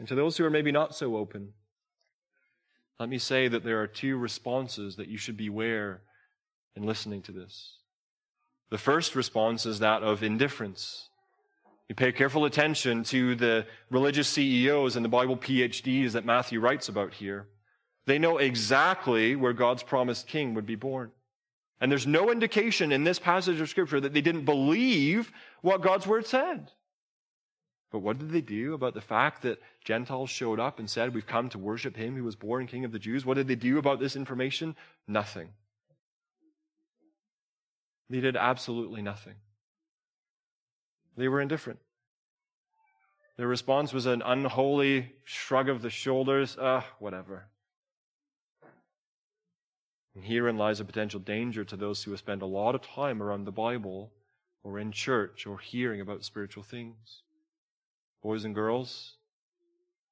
And 0.00 0.08
to 0.08 0.16
those 0.16 0.36
who 0.36 0.44
are 0.44 0.50
maybe 0.50 0.72
not 0.72 0.96
so 0.96 1.16
open, 1.16 1.52
let 2.98 3.08
me 3.08 3.18
say 3.18 3.46
that 3.46 3.62
there 3.62 3.80
are 3.80 3.86
two 3.86 4.16
responses 4.16 4.96
that 4.96 5.08
you 5.08 5.16
should 5.16 5.36
beware 5.36 6.02
in 6.74 6.82
listening 6.82 7.22
to 7.22 7.32
this. 7.32 7.78
The 8.70 8.78
first 8.78 9.14
response 9.14 9.64
is 9.64 9.78
that 9.78 10.02
of 10.02 10.24
indifference. 10.24 11.08
You 11.88 11.94
pay 11.94 12.12
careful 12.12 12.44
attention 12.44 13.02
to 13.04 13.34
the 13.34 13.66
religious 13.90 14.28
CEOs 14.28 14.96
and 14.96 15.04
the 15.04 15.08
Bible 15.08 15.36
PhDs 15.36 16.12
that 16.12 16.26
Matthew 16.26 16.60
writes 16.60 16.88
about 16.88 17.14
here. 17.14 17.48
They 18.04 18.18
know 18.18 18.38
exactly 18.38 19.36
where 19.36 19.54
God's 19.54 19.82
promised 19.82 20.26
king 20.26 20.54
would 20.54 20.66
be 20.66 20.74
born. 20.74 21.12
And 21.80 21.90
there's 21.90 22.06
no 22.06 22.30
indication 22.30 22.92
in 22.92 23.04
this 23.04 23.18
passage 23.18 23.60
of 23.60 23.68
scripture 23.68 24.00
that 24.00 24.12
they 24.12 24.20
didn't 24.20 24.44
believe 24.44 25.32
what 25.62 25.80
God's 25.80 26.06
word 26.06 26.26
said. 26.26 26.72
But 27.90 28.00
what 28.00 28.18
did 28.18 28.32
they 28.32 28.42
do 28.42 28.74
about 28.74 28.94
the 28.94 29.00
fact 29.00 29.42
that 29.42 29.62
Gentiles 29.82 30.28
showed 30.28 30.60
up 30.60 30.78
and 30.78 30.90
said, 30.90 31.14
We've 31.14 31.26
come 31.26 31.48
to 31.50 31.58
worship 31.58 31.96
him 31.96 32.16
who 32.16 32.24
was 32.24 32.36
born 32.36 32.66
King 32.66 32.84
of 32.84 32.92
the 32.92 32.98
Jews? 32.98 33.24
What 33.24 33.34
did 33.34 33.48
they 33.48 33.54
do 33.54 33.78
about 33.78 33.98
this 33.98 34.16
information? 34.16 34.76
Nothing. 35.06 35.48
They 38.10 38.20
did 38.20 38.36
absolutely 38.36 39.00
nothing. 39.00 39.34
They 41.18 41.26
were 41.26 41.40
indifferent. 41.40 41.80
Their 43.36 43.48
response 43.48 43.92
was 43.92 44.06
an 44.06 44.22
unholy 44.24 45.12
shrug 45.24 45.68
of 45.68 45.82
the 45.82 45.90
shoulders. 45.90 46.56
Ah, 46.60 46.78
uh, 46.78 46.82
whatever. 47.00 47.48
And 50.14 50.24
herein 50.24 50.56
lies 50.56 50.78
a 50.78 50.84
potential 50.84 51.18
danger 51.18 51.64
to 51.64 51.76
those 51.76 52.04
who 52.04 52.16
spend 52.16 52.42
a 52.42 52.46
lot 52.46 52.76
of 52.76 52.82
time 52.82 53.20
around 53.20 53.44
the 53.44 53.52
Bible 53.52 54.12
or 54.62 54.78
in 54.78 54.92
church 54.92 55.44
or 55.44 55.58
hearing 55.58 56.00
about 56.00 56.24
spiritual 56.24 56.62
things 56.62 57.22
boys 58.22 58.44
and 58.44 58.54
girls, 58.54 59.14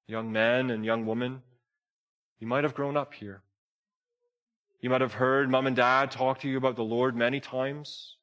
young 0.07 0.31
men 0.31 0.71
and 0.71 0.85
young 0.85 1.07
women, 1.07 1.43
you 2.39 2.47
might 2.47 2.63
have 2.65 2.75
grown 2.75 2.97
up 2.97 3.15
here. 3.15 3.43
You 4.81 4.91
might 4.91 5.01
have 5.01 5.15
heard 5.15 5.51
mom 5.51 5.67
and 5.67 5.77
dad 5.77 6.11
talk 6.11 6.41
to 6.41 6.49
you 6.49 6.57
about 6.57 6.77
the 6.77 6.85
Lord 6.85 7.17
many 7.17 7.41
times. 7.41 8.16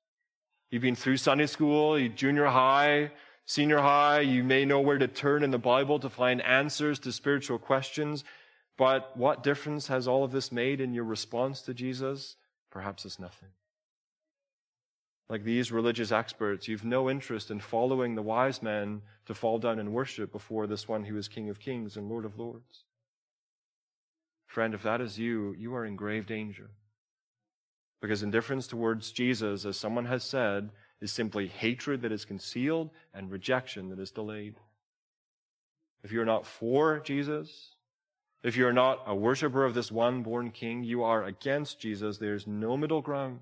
You've 0.74 0.82
been 0.82 0.96
through 0.96 1.18
Sunday 1.18 1.46
school, 1.46 2.00
junior 2.10 2.48
high, 2.48 3.12
senior 3.46 3.78
high. 3.78 4.22
You 4.22 4.44
may 4.44 4.66
know 4.66 4.80
where 4.80 4.98
to 4.98 5.08
turn 5.08 5.44
in 5.44 5.52
the 5.52 5.60
Bible 5.60 6.00
to 6.00 6.10
find 6.10 6.42
answers 6.42 6.98
to 7.02 7.12
spiritual 7.12 7.60
questions. 7.60 8.24
But 8.76 9.16
what 9.16 9.44
difference 9.44 9.86
has 9.90 10.08
all 10.08 10.24
of 10.24 10.32
this 10.32 10.52
made 10.52 10.82
in 10.82 10.96
your 10.96 11.04
response 11.04 11.62
to 11.62 11.76
Jesus? 11.76 12.38
Perhaps 12.72 13.06
it's 13.06 13.20
nothing. 13.20 13.50
Like 15.30 15.44
these 15.44 15.72
religious 15.72 16.12
experts, 16.12 16.68
you've 16.68 16.84
no 16.84 17.08
interest 17.08 17.52
in 17.52 17.60
following 17.60 18.16
the 18.16 18.24
wise 18.24 18.64
men 18.64 19.04
to 19.28 19.36
fall 19.36 19.60
down 19.60 19.78
and 19.78 19.94
worship 19.94 20.32
before 20.32 20.66
this 20.66 20.88
one 20.88 21.04
who 21.04 21.18
is 21.18 21.28
King 21.28 21.50
of 21.50 21.60
Kings 21.60 21.98
and 21.98 22.10
Lord 22.10 22.26
of 22.26 22.40
Lords. 22.40 22.86
Friend, 24.48 24.74
if 24.74 24.82
that 24.82 25.02
is 25.02 25.20
you, 25.20 25.54
you 25.56 25.76
are 25.76 25.86
in 25.86 25.96
grave 25.96 26.26
danger. 26.26 26.72
Because 28.04 28.22
indifference 28.22 28.68
towards 28.68 29.14
Jesus, 29.14 29.64
as 29.64 29.78
someone 29.78 30.04
has 30.08 30.26
said, 30.26 30.72
is 31.00 31.10
simply 31.10 31.48
hatred 31.48 32.02
that 32.02 32.12
is 32.12 32.26
concealed 32.26 32.90
and 33.14 33.32
rejection 33.32 33.88
that 33.92 34.00
is 34.00 34.12
delayed. 34.12 34.56
If 36.04 36.12
you're 36.12 36.26
not 36.26 36.46
for 36.46 37.00
Jesus, 37.00 37.76
if 38.44 38.58
you're 38.58 38.74
not 38.74 39.04
a 39.08 39.16
worshiper 39.16 39.64
of 39.64 39.74
this 39.74 39.90
one 39.90 40.22
born 40.22 40.52
king, 40.52 40.84
you 40.84 41.02
are 41.04 41.24
against 41.24 41.80
Jesus. 41.80 42.18
There's 42.18 42.46
no 42.46 42.76
middle 42.76 43.02
ground. 43.02 43.40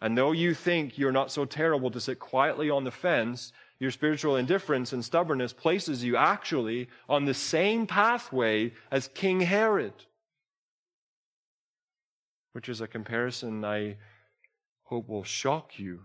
And 0.00 0.18
though 0.18 0.32
you 0.32 0.52
think 0.52 0.98
you're 0.98 1.12
not 1.12 1.30
so 1.30 1.44
terrible 1.44 1.92
to 1.92 2.00
sit 2.00 2.18
quietly 2.18 2.68
on 2.68 2.82
the 2.82 2.90
fence, 2.90 3.52
your 3.78 3.92
spiritual 3.92 4.34
indifference 4.34 4.92
and 4.92 5.04
stubbornness 5.04 5.52
places 5.52 6.02
you 6.02 6.16
actually 6.16 6.88
on 7.08 7.26
the 7.26 7.34
same 7.34 7.86
pathway 7.86 8.72
as 8.90 9.06
King 9.14 9.42
Herod, 9.42 9.92
which 12.52 12.68
is 12.68 12.80
a 12.80 12.88
comparison 12.88 13.64
I 13.64 13.96
hope 14.84 15.08
will 15.08 15.24
shock 15.24 15.78
you 15.78 16.00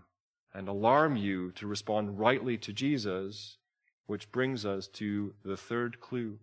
and 0.54 0.68
alarm 0.68 1.16
you 1.16 1.50
to 1.52 1.66
respond 1.66 2.18
rightly 2.18 2.56
to 2.58 2.72
Jesus, 2.72 3.58
which 4.06 4.30
brings 4.32 4.64
us 4.64 4.88
to 4.88 5.34
the 5.44 5.56
third 5.56 6.00
clue 6.00 6.38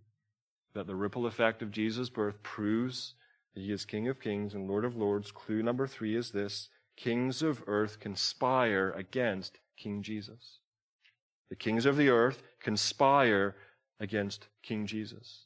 that 0.74 0.88
the 0.88 0.96
ripple 0.96 1.26
effect 1.26 1.62
of 1.62 1.72
Jesus' 1.72 2.10
birth 2.10 2.42
proves 2.44 3.16
that 3.54 3.62
he 3.62 3.72
is 3.72 3.86
King 3.86 4.08
of 4.08 4.20
Kings 4.20 4.54
and 4.54 4.68
Lord 4.68 4.86
of 4.86 4.96
Lords. 4.96 5.32
Clue 5.32 5.64
number 5.64 5.88
three 5.88 6.16
is 6.16 6.32
this 6.32 6.70
kings 6.96 7.42
of 7.42 7.64
earth 7.66 8.00
conspire 8.00 8.92
against 8.92 9.60
King 9.78 10.04
Jesus. 10.04 10.60
The 11.50 11.56
kings 11.56 11.86
of 11.86 11.98
the 11.98 12.10
earth 12.10 12.44
conspire 12.60 13.56
against 14.00 14.48
King 14.62 14.86
Jesus. 14.86 15.46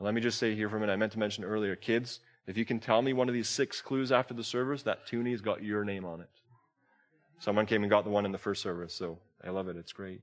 let 0.00 0.14
me 0.14 0.20
just 0.20 0.38
say 0.38 0.54
here 0.54 0.68
for 0.68 0.76
a 0.76 0.80
minute, 0.80 0.92
I 0.92 0.96
meant 0.96 1.12
to 1.12 1.18
mention 1.18 1.44
earlier, 1.44 1.76
kids, 1.76 2.20
if 2.46 2.56
you 2.56 2.64
can 2.64 2.78
tell 2.78 3.02
me 3.02 3.12
one 3.12 3.28
of 3.28 3.34
these 3.34 3.48
six 3.48 3.80
clues 3.80 4.12
after 4.12 4.34
the 4.34 4.44
service, 4.44 4.82
that 4.84 5.06
toonie's 5.06 5.40
got 5.40 5.62
your 5.62 5.84
name 5.84 6.04
on 6.04 6.20
it. 6.20 6.30
Someone 7.38 7.66
came 7.66 7.82
and 7.82 7.90
got 7.90 8.04
the 8.04 8.10
one 8.10 8.24
in 8.24 8.32
the 8.32 8.38
first 8.38 8.62
service, 8.62 8.94
so 8.94 9.18
I 9.44 9.50
love 9.50 9.68
it. 9.68 9.76
It's 9.76 9.92
great. 9.92 10.20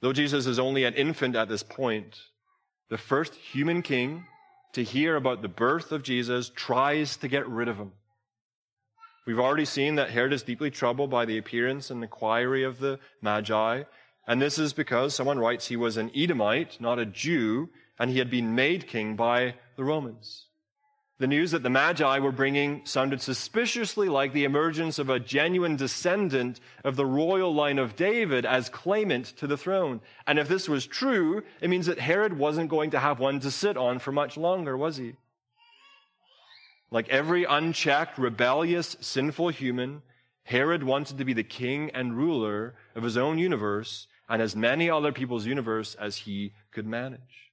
Though 0.00 0.12
Jesus 0.12 0.46
is 0.46 0.58
only 0.58 0.84
an 0.84 0.94
infant 0.94 1.34
at 1.34 1.48
this 1.48 1.62
point, 1.62 2.18
the 2.90 2.98
first 2.98 3.34
human 3.34 3.82
king 3.82 4.24
to 4.74 4.84
hear 4.84 5.16
about 5.16 5.40
the 5.40 5.48
birth 5.48 5.92
of 5.92 6.02
Jesus 6.02 6.50
tries 6.54 7.16
to 7.18 7.28
get 7.28 7.48
rid 7.48 7.68
of 7.68 7.78
him. 7.78 7.92
We've 9.26 9.40
already 9.40 9.64
seen 9.64 9.94
that 9.94 10.10
Herod 10.10 10.34
is 10.34 10.42
deeply 10.42 10.70
troubled 10.70 11.10
by 11.10 11.24
the 11.24 11.38
appearance 11.38 11.90
and 11.90 12.02
inquiry 12.02 12.62
of 12.64 12.78
the 12.78 12.98
Magi. 13.22 13.84
And 14.26 14.42
this 14.42 14.58
is 14.58 14.72
because 14.74 15.14
someone 15.14 15.38
writes 15.38 15.66
he 15.66 15.76
was 15.76 15.96
an 15.96 16.10
Edomite, 16.14 16.80
not 16.80 16.98
a 16.98 17.06
Jew, 17.06 17.70
and 17.98 18.10
he 18.10 18.18
had 18.18 18.30
been 18.30 18.54
made 18.54 18.86
king 18.86 19.16
by 19.16 19.54
the 19.76 19.84
Romans. 19.84 20.46
The 21.18 21.28
news 21.28 21.52
that 21.52 21.62
the 21.62 21.70
Magi 21.70 22.18
were 22.18 22.32
bringing 22.32 22.84
sounded 22.84 23.22
suspiciously 23.22 24.08
like 24.08 24.32
the 24.32 24.44
emergence 24.44 24.98
of 24.98 25.10
a 25.10 25.20
genuine 25.20 25.76
descendant 25.76 26.58
of 26.82 26.96
the 26.96 27.06
royal 27.06 27.54
line 27.54 27.78
of 27.78 27.94
David 27.94 28.44
as 28.44 28.68
claimant 28.68 29.26
to 29.36 29.46
the 29.46 29.56
throne. 29.56 30.00
And 30.26 30.40
if 30.40 30.48
this 30.48 30.68
was 30.68 30.86
true, 30.86 31.44
it 31.60 31.70
means 31.70 31.86
that 31.86 32.00
Herod 32.00 32.36
wasn't 32.36 32.68
going 32.68 32.90
to 32.90 32.98
have 32.98 33.20
one 33.20 33.38
to 33.40 33.50
sit 33.52 33.76
on 33.76 34.00
for 34.00 34.10
much 34.10 34.36
longer, 34.36 34.76
was 34.76 34.96
he? 34.96 35.14
Like 36.90 37.08
every 37.08 37.44
unchecked, 37.44 38.18
rebellious, 38.18 38.96
sinful 39.00 39.50
human, 39.50 40.02
Herod 40.42 40.82
wanted 40.82 41.18
to 41.18 41.24
be 41.24 41.32
the 41.32 41.44
king 41.44 41.90
and 41.94 42.16
ruler 42.16 42.74
of 42.96 43.04
his 43.04 43.16
own 43.16 43.38
universe 43.38 44.08
and 44.28 44.42
as 44.42 44.56
many 44.56 44.90
other 44.90 45.12
people's 45.12 45.46
universe 45.46 45.94
as 45.94 46.16
he 46.16 46.52
could 46.72 46.86
manage. 46.86 47.52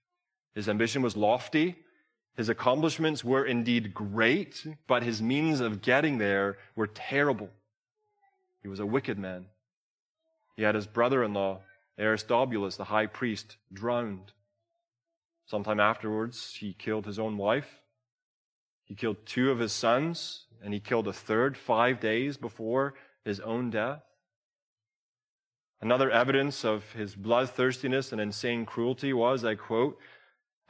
His 0.54 0.68
ambition 0.70 1.02
was 1.02 1.16
lofty 1.16 1.78
his 2.36 2.50
accomplishments 2.50 3.24
were 3.24 3.46
indeed 3.46 3.94
great, 3.94 4.66
but 4.88 5.04
his 5.04 5.22
means 5.22 5.60
of 5.60 5.82
getting 5.82 6.18
there 6.18 6.58
were 6.76 6.88
terrible. 6.88 7.50
He 8.62 8.68
was 8.68 8.80
a 8.80 8.86
wicked 8.86 9.20
man. 9.20 9.48
He 10.56 10.64
had 10.64 10.76
his 10.76 10.88
brother 10.88 11.24
in 11.24 11.34
law, 11.34 11.62
Aristobulus, 12.00 12.78
the 12.78 12.86
high 12.86 13.08
priest, 13.08 13.58
drowned. 13.74 14.32
Sometime 15.46 15.80
afterwards, 15.80 16.56
he 16.56 16.74
killed 16.74 17.06
his 17.06 17.20
own 17.20 17.38
wife. 17.38 17.82
He 18.86 18.96
killed 18.96 19.26
two 19.26 19.52
of 19.52 19.60
his 19.60 19.74
sons, 19.74 20.46
and 20.64 20.74
he 20.74 20.80
killed 20.80 21.08
a 21.08 21.14
third 21.14 21.58
five 21.58 22.00
days 22.00 22.38
before 22.38 22.94
his 23.26 23.40
own 23.42 23.70
death. 23.70 24.04
Another 25.82 26.10
evidence 26.10 26.64
of 26.64 26.92
his 26.94 27.16
bloodthirstiness 27.16 28.12
and 28.12 28.22
insane 28.22 28.66
cruelty 28.66 29.12
was, 29.14 29.44
I 29.44 29.56
quote, 29.56 29.98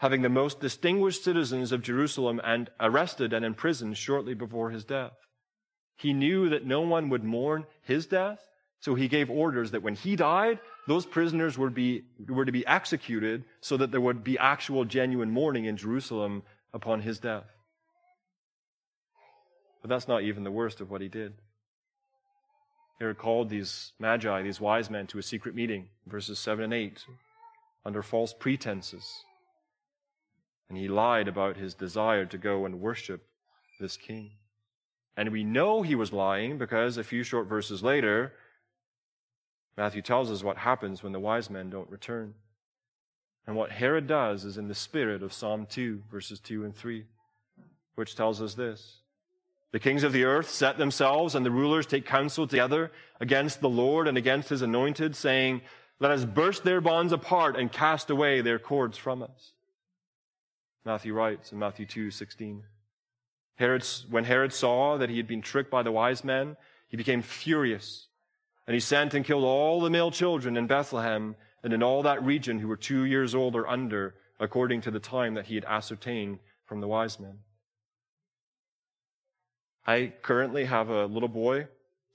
having 0.01 0.23
the 0.23 0.29
most 0.29 0.59
distinguished 0.59 1.23
citizens 1.23 1.71
of 1.71 1.83
Jerusalem 1.83 2.41
and 2.43 2.71
arrested 2.79 3.33
and 3.33 3.45
imprisoned 3.45 3.95
shortly 3.95 4.33
before 4.33 4.71
his 4.71 4.83
death. 4.83 5.13
He 5.95 6.11
knew 6.11 6.49
that 6.49 6.65
no 6.65 6.81
one 6.81 7.09
would 7.09 7.23
mourn 7.23 7.67
his 7.83 8.07
death, 8.07 8.39
so 8.79 8.95
he 8.95 9.07
gave 9.07 9.29
orders 9.29 9.69
that 9.71 9.83
when 9.83 9.93
he 9.93 10.15
died, 10.15 10.59
those 10.87 11.05
prisoners 11.05 11.55
would 11.55 11.75
be, 11.75 12.01
were 12.27 12.45
to 12.45 12.51
be 12.51 12.65
executed 12.65 13.43
so 13.61 13.77
that 13.77 13.91
there 13.91 14.01
would 14.01 14.23
be 14.23 14.39
actual 14.39 14.85
genuine 14.85 15.29
mourning 15.29 15.65
in 15.65 15.77
Jerusalem 15.77 16.41
upon 16.73 17.01
his 17.01 17.19
death. 17.19 17.45
But 19.83 19.89
that's 19.89 20.07
not 20.07 20.23
even 20.23 20.43
the 20.43 20.49
worst 20.49 20.81
of 20.81 20.89
what 20.89 21.01
he 21.01 21.09
did. 21.09 21.33
He 22.97 23.13
called 23.13 23.49
these 23.49 23.93
magi, 23.99 24.41
these 24.41 24.59
wise 24.59 24.89
men, 24.89 25.05
to 25.07 25.19
a 25.19 25.23
secret 25.23 25.53
meeting, 25.53 25.89
verses 26.07 26.39
7 26.39 26.63
and 26.63 26.73
8, 26.73 27.05
under 27.85 28.01
false 28.01 28.33
pretenses 28.33 29.25
and 30.71 30.79
he 30.79 30.87
lied 30.87 31.27
about 31.27 31.57
his 31.57 31.73
desire 31.73 32.25
to 32.25 32.37
go 32.37 32.65
and 32.65 32.79
worship 32.79 33.25
this 33.81 33.97
king. 33.97 34.31
And 35.17 35.29
we 35.29 35.43
know 35.43 35.81
he 35.81 35.95
was 35.95 36.13
lying 36.13 36.57
because 36.57 36.95
a 36.95 37.03
few 37.03 37.23
short 37.23 37.47
verses 37.47 37.83
later, 37.83 38.31
Matthew 39.75 40.01
tells 40.01 40.31
us 40.31 40.45
what 40.45 40.55
happens 40.55 41.03
when 41.03 41.11
the 41.11 41.19
wise 41.19 41.49
men 41.49 41.69
don't 41.69 41.89
return. 41.89 42.35
And 43.45 43.57
what 43.57 43.69
Herod 43.69 44.07
does 44.07 44.45
is 44.45 44.57
in 44.57 44.69
the 44.69 44.73
spirit 44.73 45.21
of 45.21 45.33
Psalm 45.33 45.65
2, 45.69 46.03
verses 46.09 46.39
2 46.39 46.63
and 46.63 46.73
3, 46.73 47.03
which 47.95 48.15
tells 48.15 48.41
us 48.41 48.53
this. 48.53 49.01
The 49.73 49.79
kings 49.79 50.05
of 50.05 50.13
the 50.13 50.23
earth 50.23 50.49
set 50.49 50.77
themselves 50.77 51.35
and 51.35 51.45
the 51.45 51.51
rulers 51.51 51.85
take 51.85 52.05
counsel 52.05 52.47
together 52.47 52.93
against 53.19 53.59
the 53.59 53.67
Lord 53.67 54.07
and 54.07 54.17
against 54.17 54.47
his 54.47 54.61
anointed, 54.61 55.17
saying, 55.17 55.63
Let 55.99 56.11
us 56.11 56.23
burst 56.23 56.63
their 56.63 56.79
bonds 56.79 57.11
apart 57.11 57.57
and 57.57 57.69
cast 57.69 58.09
away 58.09 58.39
their 58.39 58.57
cords 58.57 58.97
from 58.97 59.21
us. 59.21 59.51
Matthew 60.85 61.13
writes 61.13 61.51
in 61.51 61.59
Matthew 61.59 61.85
2 61.85 62.11
16. 62.11 62.63
Herod, 63.55 63.85
when 64.09 64.23
Herod 64.23 64.53
saw 64.53 64.97
that 64.97 65.09
he 65.09 65.17
had 65.17 65.27
been 65.27 65.41
tricked 65.41 65.69
by 65.69 65.83
the 65.83 65.91
wise 65.91 66.23
men, 66.23 66.57
he 66.87 66.97
became 66.97 67.21
furious. 67.21 68.07
And 68.65 68.73
he 68.73 68.79
sent 68.79 69.13
and 69.13 69.25
killed 69.25 69.43
all 69.43 69.81
the 69.81 69.89
male 69.89 70.11
children 70.11 70.57
in 70.57 70.67
Bethlehem 70.67 71.35
and 71.63 71.73
in 71.73 71.83
all 71.83 72.03
that 72.03 72.23
region 72.23 72.59
who 72.59 72.67
were 72.67 72.77
two 72.77 73.03
years 73.03 73.35
old 73.35 73.55
or 73.55 73.67
under, 73.67 74.15
according 74.39 74.81
to 74.81 74.91
the 74.91 74.99
time 74.99 75.35
that 75.35 75.45
he 75.45 75.55
had 75.55 75.65
ascertained 75.65 76.39
from 76.65 76.81
the 76.81 76.87
wise 76.87 77.19
men. 77.19 77.39
I 79.85 80.13
currently 80.21 80.65
have 80.65 80.89
a 80.89 81.05
little 81.05 81.29
boy 81.29 81.67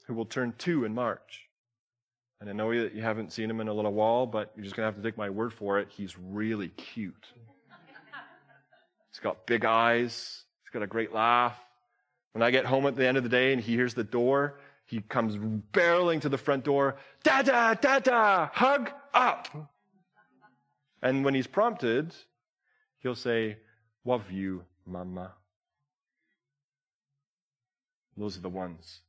who 0.07 0.15
will 0.15 0.25
turn 0.25 0.55
two 0.57 0.85
in 0.85 0.95
March. 0.95 1.49
And 2.41 2.51
I 2.51 2.53
know 2.53 2.71
that 2.83 2.95
you 2.95 3.03
haven't 3.03 3.33
seen 3.33 3.51
him 3.51 3.61
in 3.61 3.69
a 3.69 3.73
little 3.73 3.93
while, 3.93 4.27
but 4.27 4.53
you're 4.55 4.65
just 4.65 4.77
going 4.77 4.85
to 4.87 4.93
have 4.93 5.03
to 5.03 5.09
take 5.09 5.17
my 5.17 5.31
word 5.31 5.53
for 5.53 5.79
it. 5.79 5.89
He's 5.91 6.17
really 6.19 6.69
cute. 6.69 7.27
He's 9.17 9.23
got 9.23 9.47
big 9.47 9.65
eyes. 9.65 10.45
He's 10.63 10.71
got 10.71 10.83
a 10.83 10.87
great 10.87 11.11
laugh. 11.11 11.59
When 12.33 12.43
I 12.43 12.51
get 12.51 12.67
home 12.67 12.85
at 12.87 12.97
the 12.97 13.07
end 13.07 13.17
of 13.17 13.23
the 13.23 13.31
day 13.31 13.55
and 13.55 13.63
he 13.63 13.73
hears 13.73 13.95
the 13.95 14.05
door, 14.05 14.59
he 14.85 15.01
comes 15.01 15.39
barreling 15.73 16.21
to 16.21 16.29
the 16.29 16.37
front 16.37 16.65
door. 16.65 16.97
Dada, 17.23 17.79
dada, 17.81 18.51
hug 18.53 18.91
up. 19.15 19.49
And 21.01 21.25
when 21.25 21.35
he's 21.35 21.47
prompted, 21.47 22.15
he'll 22.99 23.15
say, 23.15 23.57
Love 24.05 24.31
you, 24.31 24.65
mama. 24.85 25.33
Those 28.19 28.37
are 28.37 28.43
the 28.43 28.51
ones 28.51 29.01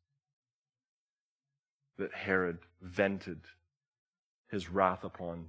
that 1.98 2.13
Herod 2.13 2.60
vented 2.82 3.41
his 4.48 4.70
wrath 4.70 5.04
upon 5.04 5.48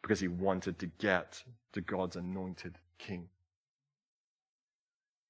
because 0.00 0.20
he 0.20 0.28
wanted 0.28 0.78
to 0.78 0.86
get 0.86 1.42
to 1.72 1.80
God's 1.80 2.14
anointed 2.14 2.78
king 2.98 3.28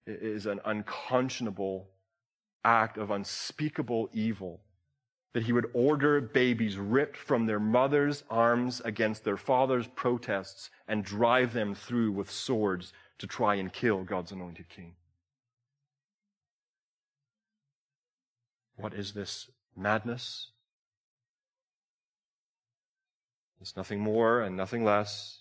is 0.06 0.46
an 0.46 0.60
unconscionable 0.64 1.88
act 2.64 2.98
of 2.98 3.10
unspeakable 3.10 4.08
evil. 4.12 4.60
That 5.32 5.42
he 5.42 5.52
would 5.52 5.70
order 5.74 6.20
babies 6.20 6.78
ripped 6.78 7.16
from 7.16 7.44
their 7.44 7.60
mother's 7.60 8.24
arms 8.30 8.80
against 8.84 9.24
their 9.24 9.36
father's 9.36 9.86
protests 9.88 10.70
and 10.88 11.04
drive 11.04 11.52
them 11.52 11.74
through 11.74 12.12
with 12.12 12.30
swords 12.30 12.92
to 13.18 13.26
try 13.26 13.56
and 13.56 13.72
kill 13.72 14.02
God's 14.02 14.32
anointed 14.32 14.68
king. 14.68 14.94
What 18.76 18.94
is 18.94 19.12
this 19.12 19.50
madness? 19.76 20.50
It's 23.60 23.76
nothing 23.76 24.00
more 24.00 24.40
and 24.40 24.56
nothing 24.56 24.84
less 24.84 25.40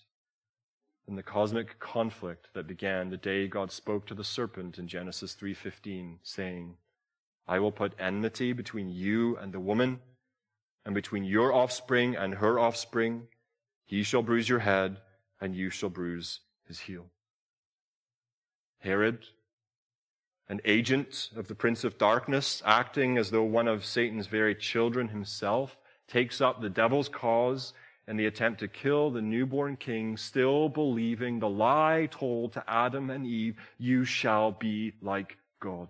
and 1.06 1.16
the 1.16 1.22
cosmic 1.22 1.78
conflict 1.78 2.48
that 2.54 2.66
began 2.66 3.10
the 3.10 3.16
day 3.16 3.46
God 3.46 3.70
spoke 3.70 4.06
to 4.06 4.14
the 4.14 4.24
serpent 4.24 4.78
in 4.78 4.88
Genesis 4.88 5.34
3:15 5.34 6.18
saying, 6.22 6.76
"I 7.46 7.58
will 7.58 7.72
put 7.72 7.98
enmity 7.98 8.52
between 8.52 8.88
you 8.88 9.36
and 9.36 9.52
the 9.52 9.60
woman 9.60 10.02
and 10.84 10.94
between 10.94 11.24
your 11.24 11.52
offspring 11.52 12.16
and 12.16 12.34
her 12.34 12.58
offspring; 12.58 13.28
he 13.84 14.02
shall 14.02 14.22
bruise 14.22 14.48
your 14.48 14.60
head 14.60 15.00
and 15.40 15.54
you 15.54 15.70
shall 15.70 15.90
bruise 15.90 16.40
his 16.64 16.80
heel." 16.80 17.10
Herod, 18.80 19.26
an 20.48 20.60
agent 20.64 21.30
of 21.36 21.48
the 21.48 21.54
prince 21.54 21.84
of 21.84 21.98
darkness, 21.98 22.62
acting 22.64 23.16
as 23.16 23.30
though 23.30 23.44
one 23.44 23.68
of 23.68 23.84
Satan's 23.84 24.26
very 24.26 24.54
children 24.54 25.08
himself, 25.08 25.76
takes 26.06 26.40
up 26.40 26.60
the 26.60 26.70
devil's 26.70 27.08
cause 27.08 27.72
and 28.06 28.18
the 28.18 28.26
attempt 28.26 28.60
to 28.60 28.68
kill 28.68 29.10
the 29.10 29.22
newborn 29.22 29.76
king, 29.76 30.16
still 30.16 30.68
believing 30.68 31.38
the 31.38 31.48
lie 31.48 32.08
told 32.10 32.52
to 32.52 32.64
Adam 32.68 33.10
and 33.10 33.26
Eve, 33.26 33.56
you 33.78 34.04
shall 34.04 34.52
be 34.52 34.92
like 35.02 35.36
God. 35.60 35.88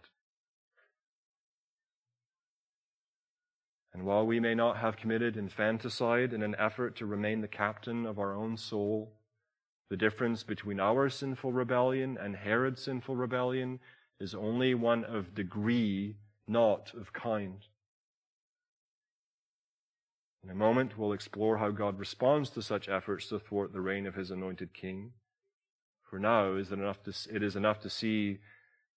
And 3.92 4.04
while 4.04 4.26
we 4.26 4.40
may 4.40 4.54
not 4.54 4.76
have 4.78 4.96
committed 4.96 5.36
infanticide 5.36 6.32
in 6.32 6.42
an 6.42 6.54
effort 6.58 6.96
to 6.96 7.06
remain 7.06 7.40
the 7.40 7.48
captain 7.48 8.04
of 8.04 8.18
our 8.18 8.34
own 8.34 8.56
soul, 8.56 9.12
the 9.88 9.96
difference 9.96 10.42
between 10.42 10.80
our 10.80 11.08
sinful 11.08 11.52
rebellion 11.52 12.18
and 12.20 12.36
Herod's 12.36 12.82
sinful 12.82 13.16
rebellion 13.16 13.80
is 14.20 14.34
only 14.34 14.74
one 14.74 15.04
of 15.04 15.34
degree, 15.34 16.16
not 16.48 16.92
of 16.94 17.12
kind. 17.12 17.64
In 20.46 20.52
a 20.52 20.54
moment, 20.54 20.96
we'll 20.96 21.12
explore 21.12 21.58
how 21.58 21.72
God 21.72 21.98
responds 21.98 22.50
to 22.50 22.62
such 22.62 22.88
efforts 22.88 23.28
to 23.30 23.40
thwart 23.40 23.72
the 23.72 23.80
reign 23.80 24.06
of 24.06 24.14
his 24.14 24.30
anointed 24.30 24.72
king. 24.72 25.10
For 26.08 26.20
now, 26.20 26.54
is 26.54 26.70
it 26.70 27.42
is 27.42 27.56
enough 27.56 27.80
to 27.80 27.90
see 27.90 28.38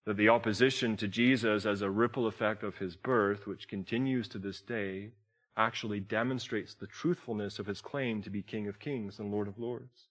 that 0.06 0.16
the 0.16 0.30
opposition 0.30 0.96
to 0.98 1.08
Jesus 1.08 1.66
as 1.66 1.82
a 1.82 1.90
ripple 1.90 2.28
effect 2.28 2.62
of 2.62 2.78
his 2.78 2.96
birth, 2.96 3.48
which 3.48 3.68
continues 3.68 4.28
to 4.28 4.38
this 4.38 4.62
day, 4.62 5.14
actually 5.58 6.00
demonstrates 6.00 6.76
the 6.76 6.86
truthfulness 6.86 7.58
of 7.58 7.66
his 7.66 7.82
claim 7.82 8.22
to 8.22 8.30
be 8.30 8.44
King 8.44 8.68
of 8.68 8.78
Kings 8.78 9.18
and 9.18 9.32
Lord 9.32 9.48
of 9.48 9.58
Lords. 9.58 10.08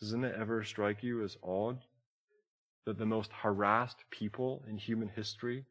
Doesn't 0.00 0.22
it 0.22 0.36
ever 0.38 0.62
strike 0.62 1.02
you 1.02 1.24
as 1.24 1.36
odd 1.42 1.80
that 2.86 2.96
the 2.96 3.06
most 3.06 3.32
harassed 3.32 4.04
people 4.08 4.62
in 4.68 4.78
human 4.78 5.08
history 5.08 5.64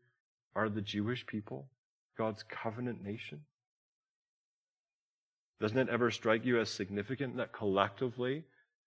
are 0.58 0.68
the 0.68 0.82
Jewish 0.82 1.26
people, 1.26 1.70
God's 2.18 2.44
covenant 2.44 3.02
nation? 3.02 3.46
Doesn't 5.60 5.78
it 5.78 5.90
ever 5.90 6.12
strike 6.12 6.46
you 6.46 6.60
as 6.60 6.70
significant 6.70 7.38
that 7.38 7.52
collectively 7.52 8.44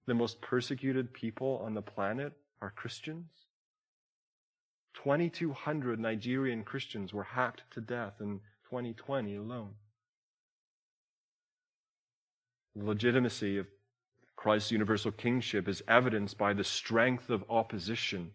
the 0.07 0.15
most 0.15 0.41
persecuted 0.41 1.13
people 1.13 1.61
on 1.65 1.75
the 1.75 1.83
planet 1.83 2.33
are 2.63 2.71
Christians? 2.71 3.29
2,200 4.95 5.99
Nigerian 5.99 6.63
Christians 6.63 7.13
were 7.13 7.25
hacked 7.25 7.63
to 7.73 7.81
death 7.81 8.15
in 8.21 8.41
2020 8.69 9.37
alone. 9.37 9.75
The 12.77 12.85
legitimacy 12.85 13.59
of 13.59 13.67
Christ's 14.37 14.71
universal 14.71 15.11
kingship 15.11 15.69
is 15.69 15.83
evidenced 15.89 16.39
by 16.39 16.53
the 16.53 16.65
strength 16.65 17.31
of 17.31 17.45
opposition 17.51 18.33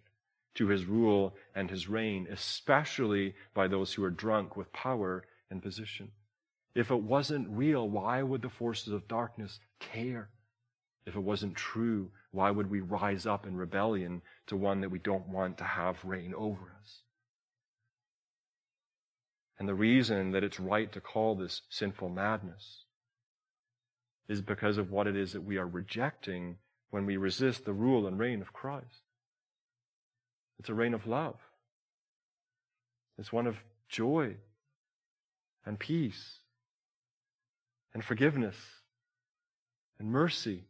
to 0.55 0.67
his 0.67 0.85
rule 0.85 1.35
and 1.55 1.69
his 1.69 1.87
reign, 1.87 2.27
especially 2.29 3.35
by 3.53 3.67
those 3.67 3.93
who 3.93 4.03
are 4.03 4.11
drunk 4.11 4.55
with 4.55 4.71
power 4.73 5.25
and 5.49 5.61
position. 5.61 6.11
If 6.75 6.91
it 6.91 7.01
wasn't 7.01 7.47
real, 7.49 7.89
why 7.89 8.21
would 8.21 8.41
the 8.41 8.49
forces 8.49 8.91
of 8.91 9.07
darkness 9.07 9.59
care? 9.79 10.29
If 11.05 11.15
it 11.15 11.21
wasn't 11.21 11.55
true, 11.55 12.11
why 12.31 12.51
would 12.51 12.69
we 12.69 12.81
rise 12.81 13.25
up 13.25 13.47
in 13.47 13.55
rebellion 13.55 14.21
to 14.47 14.57
one 14.57 14.81
that 14.81 14.91
we 14.91 14.99
don't 14.99 15.29
want 15.29 15.57
to 15.59 15.63
have 15.63 16.03
reign 16.03 16.33
over 16.35 16.75
us? 16.81 17.01
And 19.57 19.69
the 19.69 19.75
reason 19.75 20.31
that 20.31 20.43
it's 20.43 20.59
right 20.59 20.91
to 20.91 20.99
call 20.99 21.35
this 21.35 21.61
sinful 21.69 22.09
madness 22.09 22.83
is 24.27 24.41
because 24.41 24.77
of 24.77 24.91
what 24.91 25.07
it 25.07 25.15
is 25.15 25.31
that 25.31 25.45
we 25.45 25.57
are 25.57 25.67
rejecting 25.67 26.57
when 26.89 27.05
we 27.05 27.15
resist 27.15 27.63
the 27.63 27.73
rule 27.73 28.05
and 28.05 28.19
reign 28.19 28.41
of 28.41 28.51
Christ. 28.51 29.03
It's 30.59 30.69
a 30.69 30.73
reign 30.73 30.93
of 30.93 31.07
love. 31.07 31.37
It's 33.17 33.31
one 33.31 33.47
of 33.47 33.57
joy 33.87 34.35
and 35.65 35.79
peace 35.79 36.39
and 37.95 38.03
forgiveness 38.03 38.57
and 39.97 40.11
mercy 40.11 40.65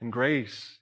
and 0.00 0.10
grace 0.10 0.78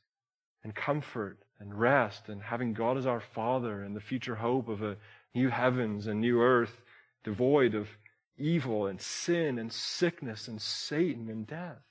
and 0.62 0.73
comfort 0.73 1.38
and 1.59 1.79
rest 1.79 2.29
and 2.29 2.40
having 2.40 2.73
God 2.73 2.96
as 2.96 3.07
our 3.07 3.18
Father 3.20 3.83
and 3.83 3.94
the 3.94 4.01
future 4.01 4.37
hope 4.37 4.68
of 4.68 4.83
a 4.83 4.96
new 5.35 5.49
heavens 5.49 6.07
and 6.07 6.20
new 6.20 6.40
earth 6.40 6.81
devoid 7.25 7.75
of 7.75 7.88
evil 8.38 8.87
and 8.87 9.01
sin 9.01 9.59
and 9.59 9.73
sickness 9.73 10.46
and 10.46 10.62
Satan 10.62 11.29
and 11.29 11.44
death. 11.44 11.83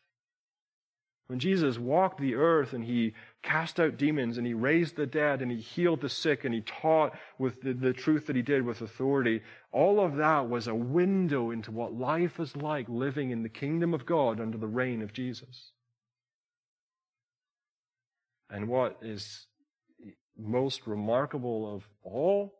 When 1.30 1.38
Jesus 1.38 1.78
walked 1.78 2.20
the 2.20 2.34
earth 2.34 2.74
and 2.74 2.84
he 2.84 3.14
cast 3.44 3.80
out 3.80 3.98
demons 3.98 4.40
and 4.40 4.48
he 4.48 4.56
raised 4.56 4.96
the 4.96 5.06
dead 5.06 5.44
and 5.44 5.52
he 5.52 5.60
healed 5.60 6.02
the 6.02 6.10
sick 6.10 6.44
and 6.44 6.56
he 6.56 6.62
taught 6.62 7.14
with 7.38 7.62
the, 7.62 7.74
the, 7.74 7.94
truth 7.94 8.26
that 8.26 8.36
he 8.36 8.42
did 8.42 8.66
with 8.66 8.82
authority, 8.82 9.44
all 9.72 10.04
of 10.04 10.16
that 10.16 10.50
was 10.50 10.66
a 10.66 10.74
window 10.74 11.52
into 11.52 11.70
what 11.70 11.94
life 11.94 12.40
is 12.40 12.56
like 12.56 12.90
living 12.90 13.30
in 13.30 13.44
the 13.44 13.50
kingdom 13.50 13.94
of 13.94 14.08
God 14.08 14.42
under 14.42 14.58
the 14.58 14.66
reign 14.66 15.04
of 15.04 15.14
Jesus. 15.14 15.72
And 18.50 18.68
what 18.68 18.98
is 19.04 19.46
most 20.36 20.88
remarkable 20.88 21.76
of 21.76 21.84
all 22.02 22.56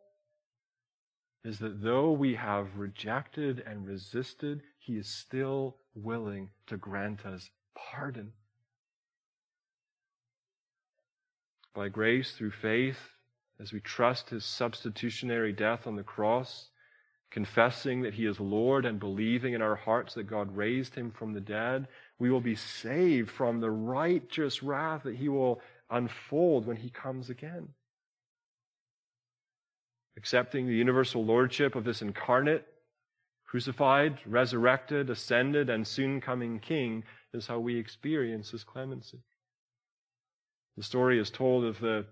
is 1.44 1.58
that 1.58 1.82
though 1.82 2.12
we 2.12 2.36
have 2.36 2.78
rejected 2.78 3.64
and 3.66 3.84
resisted, 3.84 4.62
he 4.78 4.92
is 4.92 5.08
still 5.08 5.78
willing 5.92 6.50
to 6.68 6.76
grant 6.76 7.26
us 7.26 7.50
pardon. 7.74 8.32
By 11.74 11.88
grace 11.88 12.32
through 12.32 12.50
faith, 12.50 12.98
as 13.60 13.72
we 13.72 13.80
trust 13.80 14.30
his 14.30 14.44
substitutionary 14.44 15.52
death 15.52 15.86
on 15.86 15.96
the 15.96 16.02
cross, 16.02 16.70
confessing 17.30 18.02
that 18.02 18.14
he 18.14 18.26
is 18.26 18.40
Lord 18.40 18.84
and 18.84 18.98
believing 18.98 19.54
in 19.54 19.62
our 19.62 19.76
hearts 19.76 20.14
that 20.14 20.24
God 20.24 20.56
raised 20.56 20.94
him 20.94 21.10
from 21.10 21.32
the 21.32 21.40
dead, 21.40 21.86
we 22.18 22.30
will 22.30 22.40
be 22.40 22.56
saved 22.56 23.30
from 23.30 23.60
the 23.60 23.70
righteous 23.70 24.62
wrath 24.62 25.04
that 25.04 25.16
he 25.16 25.28
will 25.28 25.60
unfold 25.90 26.66
when 26.66 26.76
he 26.76 26.90
comes 26.90 27.30
again. 27.30 27.68
Accepting 30.16 30.66
the 30.66 30.74
universal 30.74 31.24
lordship 31.24 31.76
of 31.76 31.84
this 31.84 32.02
incarnate, 32.02 32.66
crucified, 33.46 34.18
resurrected, 34.26 35.08
ascended, 35.08 35.70
and 35.70 35.86
soon 35.86 36.20
coming 36.20 36.58
King 36.58 37.04
is 37.32 37.46
how 37.46 37.58
we 37.60 37.76
experience 37.76 38.50
his 38.50 38.64
clemency. 38.64 39.20
The 40.80 40.84
story 40.84 41.18
is 41.18 41.28
told 41.28 41.66
of 41.66 41.78
the, 41.78 42.06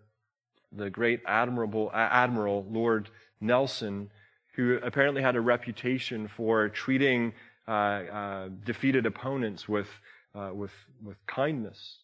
the 0.73 0.91
great 0.91 1.23
admirable, 1.27 1.91
admiral, 1.95 2.67
Lord 2.69 3.09
Nelson, 3.41 4.11
who 4.57 4.79
apparently 4.83 5.23
had 5.23 5.37
a 5.37 5.41
reputation 5.41 6.29
for 6.29 6.69
treating 6.69 7.33
uh, 7.67 7.71
uh, 7.71 8.49
defeated 8.67 9.07
opponents 9.07 9.71
with, 9.71 9.89
uh, 10.35 10.51
with, 10.53 10.73
with 11.03 11.17
kindness. 11.27 12.01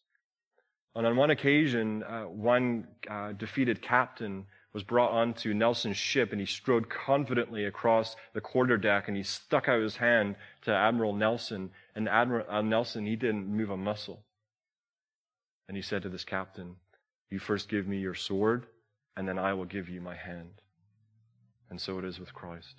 And 0.96 1.06
on 1.06 1.16
one 1.16 1.28
occasion, 1.28 2.02
uh, 2.02 2.22
one 2.22 2.88
uh, 3.10 3.32
defeated 3.32 3.82
captain 3.82 4.46
was 4.72 4.82
brought 4.82 5.10
onto 5.10 5.52
Nelson's 5.52 5.98
ship 5.98 6.32
and 6.32 6.40
he 6.40 6.46
strode 6.46 6.88
confidently 6.88 7.66
across 7.66 8.16
the 8.32 8.40
quarterdeck 8.40 9.06
and 9.08 9.18
he 9.18 9.22
stuck 9.22 9.68
out 9.68 9.82
his 9.82 9.96
hand 9.96 10.36
to 10.62 10.70
Admiral 10.70 11.12
Nelson. 11.12 11.72
And 11.94 12.08
Admiral 12.08 12.46
uh, 12.48 12.62
Nelson, 12.62 13.04
he 13.04 13.16
didn't 13.16 13.48
move 13.48 13.68
a 13.68 13.76
muscle. 13.76 14.24
And 15.68 15.76
he 15.76 15.82
said 15.82 16.02
to 16.02 16.08
this 16.08 16.24
captain, 16.24 16.76
You 17.30 17.38
first 17.38 17.68
give 17.68 17.86
me 17.86 17.98
your 17.98 18.14
sword, 18.14 18.66
and 19.16 19.26
then 19.28 19.38
I 19.38 19.54
will 19.54 19.64
give 19.64 19.88
you 19.88 20.00
my 20.00 20.16
hand. 20.16 20.60
And 21.70 21.80
so 21.80 21.98
it 21.98 22.04
is 22.04 22.20
with 22.20 22.34
Christ. 22.34 22.74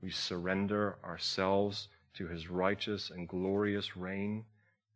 We 0.00 0.10
surrender 0.10 0.96
ourselves 1.04 1.88
to 2.14 2.28
his 2.28 2.48
righteous 2.48 3.10
and 3.10 3.28
glorious 3.28 3.96
reign, 3.96 4.44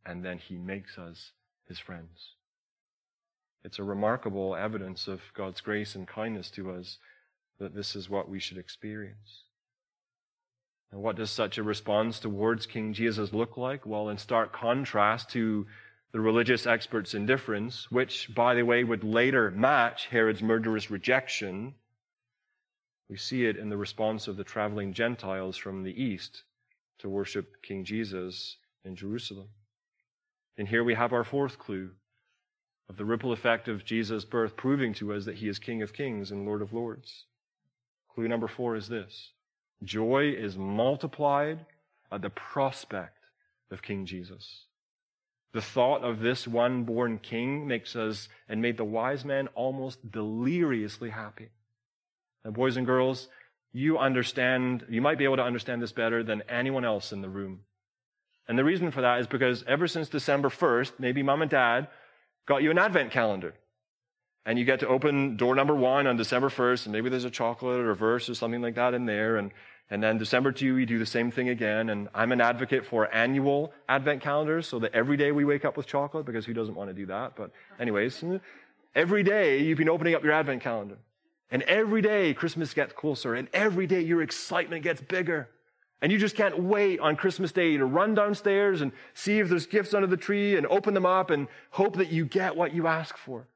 and 0.05 0.25
then 0.25 0.38
he 0.38 0.57
makes 0.57 0.99
us 0.99 1.33
his 1.68 1.79
friends. 1.79 2.35
It's 3.64 3.79
a 3.79 3.85
remarkable 3.85 4.55
evidence 4.55 5.09
of 5.09 5.20
God's 5.35 5.61
grace 5.61 5.94
and 5.94 6.07
kindness 6.07 6.51
to 6.53 6.70
us 6.70 6.99
that 7.59 7.75
this 7.75 7.97
is 7.97 8.09
what 8.09 8.28
we 8.28 8.39
should 8.39 8.59
experience. 8.59 9.45
And 10.93 11.03
what 11.03 11.16
does 11.16 11.30
such 11.30 11.59
a 11.59 11.62
response 11.64 12.20
towards 12.20 12.66
King 12.66 12.93
Jesus 12.93 13.32
look 13.32 13.57
like? 13.57 13.84
Well, 13.84 14.09
in 14.09 14.18
stark 14.18 14.53
contrast 14.53 15.30
to 15.30 15.66
the 16.17 16.23
religious 16.23 16.67
experts' 16.67 17.12
indifference, 17.12 17.91
which, 17.91 18.35
by 18.35 18.55
the 18.55 18.62
way, 18.62 18.83
would 18.83 19.05
later 19.05 19.51
match 19.51 20.07
Herod's 20.07 20.41
murderous 20.41 20.91
rejection, 20.91 21.75
we 23.11 23.19
see 23.19 23.45
it 23.45 23.59
in 23.59 23.69
the 23.69 23.77
response 23.77 24.27
of 24.27 24.39
the 24.39 24.43
traveling 24.43 24.95
Gentiles 24.95 25.59
from 25.59 25.83
the 25.83 25.93
east 26.03 26.45
to 27.01 27.11
worship 27.11 27.62
King 27.62 27.85
Jesus 27.85 28.57
in 28.83 28.97
Jerusalem. 28.97 29.49
And 30.57 30.67
here 30.67 30.83
we 30.83 30.95
have 30.95 31.12
our 31.12 31.23
fourth 31.23 31.59
clue 31.59 31.91
of 32.89 32.97
the 32.97 33.05
ripple 33.05 33.33
effect 33.33 33.69
of 33.69 33.85
Jesus' 33.85 34.25
birth 34.25 34.57
proving 34.57 34.95
to 34.95 35.12
us 35.12 35.27
that 35.27 35.37
he 35.37 35.49
is 35.49 35.59
King 35.59 35.83
of 35.83 35.93
Kings 35.93 36.31
and 36.31 36.47
Lord 36.47 36.62
of 36.62 36.73
Lords. 36.73 37.27
Clue 38.14 38.27
number 38.27 38.49
four 38.49 38.75
is 38.75 38.89
this 38.89 39.33
joy 39.85 40.31
is 40.31 40.57
multiplied 40.57 41.67
at 42.11 42.23
the 42.23 42.31
prospect 42.31 43.19
of 43.71 43.83
King 43.83 44.07
Jesus. 44.07 44.62
The 45.57 45.62
thought 45.62 46.04
of 46.04 46.20
this 46.20 46.46
one 46.46 46.84
born 46.84 47.18
king 47.18 47.66
makes 47.66 47.96
us 47.96 48.28
and 48.46 48.61
made 48.61 48.76
the 48.76 48.84
wise 48.84 49.24
men 49.24 49.48
almost 49.54 50.12
deliriously 50.12 51.09
happy. 51.09 51.48
And 52.44 52.52
boys 52.52 52.76
and 52.76 52.84
girls, 52.84 53.28
you 53.72 53.96
understand, 53.96 54.84
you 54.90 55.00
might 55.00 55.16
be 55.16 55.24
able 55.24 55.36
to 55.36 55.42
understand 55.42 55.80
this 55.80 55.92
better 55.92 56.22
than 56.22 56.42
anyone 56.46 56.84
else 56.84 57.11
in 57.11 57.22
the 57.22 57.30
room. 57.30 57.61
And 58.46 58.59
the 58.59 58.64
reason 58.64 58.90
for 58.90 59.00
that 59.00 59.20
is 59.20 59.26
because 59.26 59.64
ever 59.66 59.88
since 59.88 60.11
December 60.11 60.50
1st, 60.50 60.92
maybe 60.98 61.22
mom 61.22 61.40
and 61.40 61.50
dad 61.50 61.88
got 62.46 62.62
you 62.62 62.70
an 62.70 62.78
advent 62.78 63.11
calendar. 63.11 63.54
And 64.44 64.59
you 64.59 64.66
get 64.66 64.80
to 64.80 64.88
open 64.88 65.38
door 65.38 65.54
number 65.54 65.74
one 65.74 66.07
on 66.07 66.18
December 66.18 66.50
1st, 66.50 66.84
and 66.84 66.92
maybe 66.92 67.09
there's 67.09 67.24
a 67.24 67.30
chocolate 67.30 67.80
or 67.80 67.92
a 67.92 67.96
verse 67.96 68.28
or 68.28 68.34
something 68.34 68.61
like 68.61 68.74
that 68.74 68.92
in 68.92 69.07
there. 69.07 69.38
And, 69.38 69.52
and 69.89 70.03
then 70.03 70.18
December 70.18 70.51
2, 70.51 70.74
we 70.74 70.84
do 70.84 70.99
the 70.99 71.07
same 71.07 71.30
thing 71.30 71.49
again. 71.49 71.91
And 71.91 72.09
I'm 72.14 72.32
an 72.32 72.41
advocate 72.41 72.84
for 72.84 73.12
annual 73.14 73.72
advent 73.89 74.20
calendars 74.20 74.66
so 74.66 74.80
that 74.80 74.93
every 74.93 75.16
day 75.16 75.30
we 75.30 75.45
wake 75.45 75.64
up 75.64 75.76
with 75.76 75.87
chocolate 75.87 76.26
because 76.26 76.45
who 76.45 76.53
doesn't 76.53 76.74
want 76.74 76.91
to 76.91 76.95
do 76.95 77.07
that? 77.07 77.37
But 77.37 77.53
anyways, 77.78 78.24
every 78.95 79.22
day 79.22 79.62
you've 79.62 79.78
been 79.78 79.89
opening 79.89 80.14
up 80.14 80.24
your 80.24 80.32
advent 80.32 80.62
calendar. 80.62 80.99
And 81.53 81.62
every 81.62 82.03
day 82.03 82.34
Christmas 82.34 82.74
gets 82.74 82.93
closer, 82.93 83.37
and 83.37 83.47
every 83.53 83.87
day 83.87 84.01
your 84.01 84.20
excitement 84.20 84.82
gets 84.82 85.01
bigger. 85.01 85.49
And 86.03 86.11
you 86.11 86.18
just 86.18 86.34
can't 86.34 86.59
wait 86.59 86.99
on 86.99 87.14
Christmas 87.14 87.53
Day 87.53 87.76
to 87.76 87.84
run 87.87 88.14
downstairs 88.14 88.80
and 88.80 88.91
see 89.14 89.39
if 89.39 89.49
there's 89.49 89.66
gifts 89.66 89.95
under 89.95 90.09
the 90.09 90.16
tree 90.16 90.57
and 90.57 90.66
open 90.66 90.93
them 90.93 91.07
up 91.07 91.30
and 91.30 91.47
hope 91.70 91.97
that 91.97 92.11
you 92.11 92.26
get 92.26 92.57
what 92.57 92.74
you 92.74 92.89
ask 92.89 93.16
for. 93.16 93.47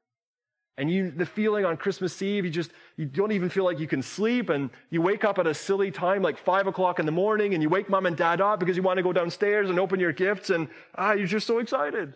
And 0.77 0.89
you, 0.89 1.11
the 1.11 1.25
feeling 1.25 1.65
on 1.65 1.77
Christmas 1.77 2.19
Eve, 2.21 2.45
you 2.45 2.51
just, 2.51 2.71
you 2.95 3.05
don't 3.05 3.33
even 3.33 3.49
feel 3.49 3.65
like 3.65 3.79
you 3.79 3.87
can 3.87 4.01
sleep. 4.01 4.49
And 4.49 4.69
you 4.89 5.01
wake 5.01 5.23
up 5.23 5.37
at 5.37 5.45
a 5.45 5.53
silly 5.53 5.91
time, 5.91 6.21
like 6.21 6.37
five 6.37 6.65
o'clock 6.65 6.99
in 6.99 7.05
the 7.05 7.11
morning, 7.11 7.53
and 7.53 7.61
you 7.61 7.69
wake 7.69 7.89
mom 7.89 8.05
and 8.05 8.15
dad 8.15 8.41
up 8.41 8.59
because 8.59 8.77
you 8.77 8.83
want 8.83 8.97
to 8.97 9.03
go 9.03 9.13
downstairs 9.13 9.69
and 9.69 9.79
open 9.79 9.99
your 9.99 10.13
gifts. 10.13 10.49
And 10.49 10.69
ah, 10.95 11.13
you're 11.13 11.27
just 11.27 11.45
so 11.45 11.59
excited. 11.59 12.15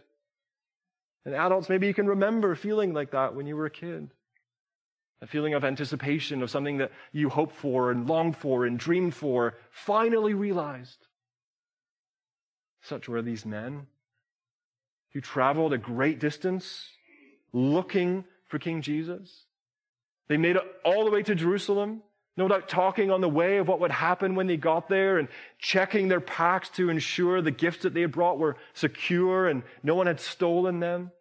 And 1.25 1.35
adults, 1.35 1.69
maybe 1.69 1.87
you 1.87 1.93
can 1.93 2.07
remember 2.07 2.55
feeling 2.55 2.93
like 2.93 3.11
that 3.11 3.35
when 3.35 3.45
you 3.45 3.55
were 3.55 3.65
a 3.65 3.71
kid 3.71 4.09
a 5.21 5.27
feeling 5.27 5.53
of 5.53 5.63
anticipation 5.63 6.43
of 6.43 6.51
something 6.51 6.77
that 6.77 6.91
you 7.11 7.29
hoped 7.29 7.55
for 7.55 7.89
and 7.89 8.07
longed 8.07 8.37
for 8.37 8.65
and 8.65 8.77
dreamed 8.77 9.15
for, 9.15 9.57
finally 9.71 10.33
realized. 10.33 11.07
Such 12.83 13.07
were 13.07 13.23
these 13.23 13.45
men 13.45 13.87
who 15.13 15.21
traveled 15.21 15.73
a 15.73 15.77
great 15.77 16.19
distance 16.19 16.89
looking 17.53 18.25
for 18.55 18.59
King 18.59 18.81
Jesus. 18.81 19.43
They 20.29 20.37
made 20.37 20.55
it 20.55 20.63
all 20.85 21.03
the 21.03 21.11
way 21.11 21.21
to 21.23 21.35
Jerusalem, 21.35 22.01
no 22.37 22.47
doubt 22.47 22.69
talking 22.69 23.11
on 23.11 23.19
the 23.19 23.27
way 23.27 23.57
of 23.57 23.67
what 23.67 23.81
would 23.81 23.91
happen 23.91 24.33
when 24.33 24.47
they 24.47 24.55
got 24.55 24.87
there 24.87 25.17
and 25.17 25.27
checking 25.59 26.07
their 26.07 26.21
packs 26.21 26.69
to 26.69 26.89
ensure 26.89 27.41
the 27.41 27.51
gifts 27.51 27.83
that 27.83 27.93
they 27.93 27.99
had 27.99 28.13
brought 28.13 28.39
were 28.39 28.55
secure 28.73 29.49
and 29.49 29.61
no 29.83 29.93
one 29.93 30.07
had 30.07 30.21
stolen 30.21 30.79
them. 30.79 31.11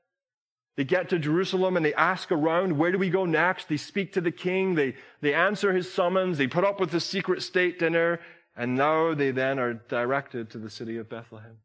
They 0.76 0.84
get 0.84 1.08
to 1.08 1.18
Jerusalem 1.18 1.76
and 1.76 1.84
they 1.84 1.94
ask 1.94 2.30
around, 2.30 2.78
where 2.78 2.92
do 2.92 2.98
we 2.98 3.10
go 3.10 3.24
next? 3.24 3.68
They 3.68 3.78
speak 3.78 4.12
to 4.12 4.20
the 4.20 4.30
king. 4.30 4.76
They, 4.76 4.94
they 5.20 5.34
answer 5.34 5.72
his 5.72 5.92
summons. 5.92 6.38
They 6.38 6.46
put 6.46 6.62
up 6.62 6.78
with 6.78 6.92
the 6.92 7.00
secret 7.00 7.42
state 7.42 7.80
dinner. 7.80 8.20
And 8.56 8.76
now 8.76 9.12
they 9.12 9.32
then 9.32 9.58
are 9.58 9.74
directed 9.74 10.50
to 10.50 10.58
the 10.58 10.70
city 10.70 10.98
of 10.98 11.08
Bethlehem. 11.08 11.56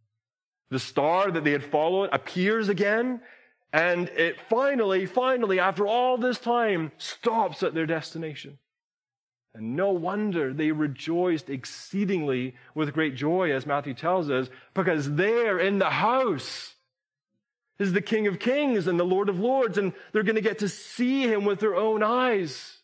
The 0.72 0.80
star 0.80 1.30
that 1.30 1.44
they 1.44 1.52
had 1.52 1.64
followed 1.64 2.10
appears 2.12 2.70
again. 2.70 3.22
And 3.72 4.10
it 4.10 4.40
finally, 4.50 5.06
finally, 5.06 5.60
after 5.60 5.86
all 5.86 6.18
this 6.18 6.40
time, 6.40 6.92
stops 6.98 7.62
at 7.62 7.74
their 7.74 7.86
destination. 7.86 8.58
And 9.54 9.76
no 9.76 9.92
wonder 9.92 10.54
they 10.54 10.72
rejoiced 10.72 11.50
exceedingly 11.50 12.56
with 12.76 12.94
great 12.94 13.16
joy, 13.16 13.52
as 13.52 13.66
Matthew 13.66 13.94
tells 13.94 14.30
us, 14.30 14.50
because 14.74 15.16
there 15.16 15.60
in 15.60 15.80
the 15.80 15.90
house, 15.90 16.76
is 17.80 17.94
the 17.94 18.02
King 18.02 18.28
of 18.28 18.40
Kings 18.40 18.88
and 18.88 19.00
the 19.00 19.06
Lord 19.06 19.30
of 19.30 19.40
Lords, 19.40 19.78
and 19.78 19.94
they're 20.12 20.24
going 20.24 20.36
to 20.36 20.42
get 20.42 20.60
to 20.60 20.70
see 20.70 21.24
him 21.24 21.46
with 21.46 21.60
their 21.60 21.76
own 21.76 22.04
eyes. 22.04 22.78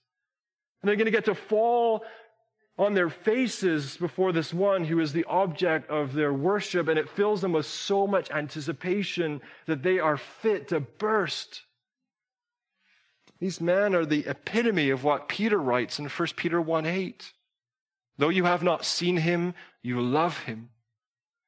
And 0.81 0.87
they're 0.87 0.95
going 0.95 1.05
to 1.05 1.11
get 1.11 1.25
to 1.25 1.35
fall 1.35 2.05
on 2.77 2.93
their 2.93 3.09
faces 3.09 3.95
before 3.97 4.31
this 4.31 4.53
one 4.53 4.83
who 4.83 4.99
is 4.99 5.13
the 5.13 5.23
object 5.25 5.89
of 5.89 6.13
their 6.13 6.33
worship, 6.33 6.87
and 6.87 6.99
it 6.99 7.09
fills 7.09 7.41
them 7.41 7.53
with 7.53 7.65
so 7.65 8.05
much 8.05 8.29
anticipation 8.31 9.41
that 9.65 9.81
they 9.81 9.99
are 9.99 10.17
fit 10.17 10.67
to 10.67 10.79
burst. 10.79 11.61
These 13.39 13.61
men 13.61 13.95
are 13.95 14.05
the 14.05 14.25
epitome 14.27 14.89
of 14.89 15.03
what 15.03 15.29
Peter 15.29 15.57
writes 15.57 15.99
in 15.99 16.07
1 16.07 16.27
Peter 16.35 16.59
1 16.61 16.85
8. 16.85 17.31
Though 18.17 18.29
you 18.29 18.45
have 18.45 18.63
not 18.63 18.85
seen 18.85 19.17
him, 19.17 19.53
you 19.81 20.01
love 20.01 20.39
him. 20.39 20.69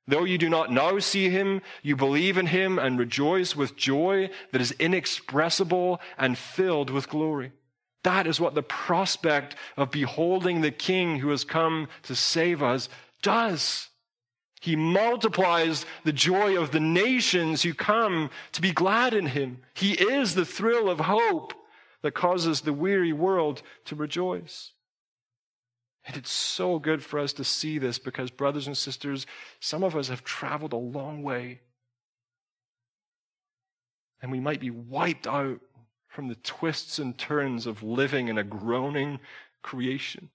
Though 0.08 0.24
you 0.24 0.38
do 0.38 0.50
not 0.50 0.72
now 0.72 1.00
see 1.00 1.30
him, 1.30 1.62
you 1.82 1.98
believe 1.98 2.38
in 2.38 2.48
him 2.48 2.80
and 2.80 2.98
rejoice 2.98 3.56
with 3.56 3.76
joy 3.76 4.30
that 4.52 4.62
is 4.62 4.72
inexpressible 4.74 6.00
and 6.18 6.38
filled 6.38 6.90
with 6.90 7.10
glory. 7.10 7.52
That 8.08 8.26
is 8.26 8.40
what 8.40 8.56
the 8.56 8.64
prospect 8.64 9.58
of 9.76 9.92
beholding 9.92 10.62
the 10.62 10.72
King 10.72 11.20
who 11.20 11.28
has 11.32 11.44
come 11.44 11.90
to 12.04 12.16
save 12.16 12.64
us 12.64 12.88
does. 13.22 13.90
He 14.62 14.78
multiplies 14.78 15.86
the 16.06 16.14
joy 16.14 16.58
of 16.58 16.72
the 16.72 16.80
nations 16.80 17.64
who 17.64 17.74
come 17.74 18.30
to 18.54 18.62
be 18.62 18.72
glad 18.72 19.14
in 19.14 19.26
him. 19.26 19.58
He 19.74 19.92
is 19.92 20.36
the 20.36 20.46
thrill 20.46 20.90
of 20.90 21.02
hope 21.02 21.54
that 22.02 22.14
causes 22.14 22.62
the 22.62 22.72
weary 22.72 23.12
world 23.12 23.62
to 23.84 23.96
rejoice. 23.96 24.72
And 26.06 26.16
it's 26.16 26.32
so 26.32 26.80
good 26.80 27.04
for 27.04 27.20
us 27.20 27.34
to 27.34 27.44
see 27.44 27.78
this 27.78 28.00
because, 28.00 28.32
brothers 28.32 28.68
and 28.68 28.78
sisters, 28.78 29.28
some 29.60 29.84
of 29.84 29.98
us 29.98 30.08
have 30.08 30.24
traveled 30.24 30.72
a 30.72 30.78
long 30.78 31.24
way. 31.24 31.60
And 34.22 34.32
we 34.32 34.40
might 34.40 34.62
be 34.62 34.72
wiped 34.72 35.28
out 35.28 35.60
from 36.18 36.30
the 36.30 36.36
twists 36.42 36.98
and 36.98 37.16
turns 37.16 37.68
of 37.68 37.84
living 37.84 38.28
in 38.28 38.40
a 38.40 38.44
groaning 38.44 39.20
creation. 39.62 40.32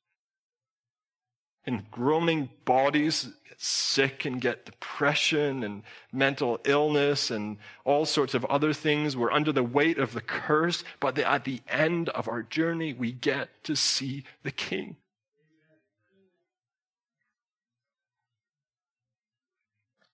And 1.67 1.91
groaning 1.91 2.51
bodies 2.65 3.25
get 3.49 3.61
sick 3.61 4.25
and 4.25 4.41
get 4.41 4.65
depression 4.65 5.65
and 5.65 5.83
mental 6.13 6.61
illness 6.65 7.33
and 7.33 7.57
all 7.85 8.05
sorts 8.05 8.35
of 8.35 8.45
other 8.45 8.73
things. 8.73 9.17
We're 9.17 9.33
under 9.33 9.51
the 9.51 9.65
weight 9.65 9.99
of 9.99 10.13
the 10.13 10.21
curse, 10.21 10.85
but 11.01 11.19
at 11.19 11.43
the 11.43 11.61
end 11.67 12.11
of 12.11 12.29
our 12.29 12.45
journey, 12.45 12.93
we 12.93 13.11
get 13.11 13.49
to 13.65 13.75
see 13.75 14.23
the 14.45 14.53
King. 14.53 14.95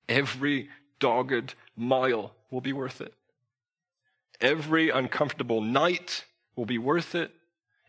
Every 0.09 0.71
dogged 0.99 1.57
mile 1.77 2.33
will 2.51 2.63
be 2.63 2.73
worth 2.73 3.03
it. 3.03 3.13
Every 4.41 4.91
uncomfortable 4.91 5.61
night 5.61 6.25
will 6.57 6.67
be 6.67 6.79
worth 6.79 7.15
it. 7.15 7.33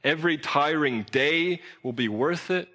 Every 0.04 0.38
tiring 0.38 1.04
day 1.04 1.62
will 1.84 1.94
be 1.94 2.08
worth 2.08 2.50
it. 2.50 2.70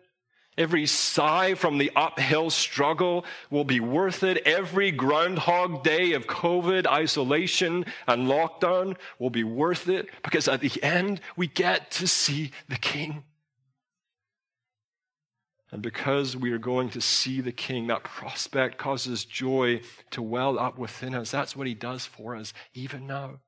Every 0.57 0.87
sigh 0.87 1.55
from 1.55 1.79
the 1.79 1.91
uphill 1.97 2.51
struggle 2.51 3.25
will 3.51 3.65
be 3.65 3.81
worth 3.81 4.23
it. 4.23 4.47
Every 4.47 4.93
groundhog 4.93 5.83
day 5.83 6.13
of 6.13 6.27
COVID 6.27 6.87
isolation 6.87 7.87
and 8.07 8.29
lockdown 8.29 8.97
will 9.19 9.31
be 9.31 9.43
worth 9.43 9.89
it 9.89 10.09
because 10.23 10.47
at 10.47 10.61
the 10.61 10.81
end 10.83 11.21
we 11.37 11.49
get 11.49 11.91
to 11.93 12.07
see 12.07 12.53
the 12.69 12.77
King. 12.77 13.25
And 15.73 15.83
because 15.83 16.37
we 16.37 16.53
are 16.53 16.59
going 16.59 16.91
to 16.91 17.01
see 17.01 17.41
the 17.41 17.51
King, 17.51 17.89
that 17.89 18.05
prospect 18.05 18.79
causes 18.79 19.25
joy 19.25 19.81
to 20.11 20.23
well 20.23 20.57
up 20.57 20.79
within 20.79 21.17
us. 21.17 21.33
That's 21.33 21.57
what 21.57 21.67
He 21.67 21.75
does 21.75 22.07
for 22.07 22.37
us, 22.37 22.53
even 22.75 23.09
now. 23.09 23.41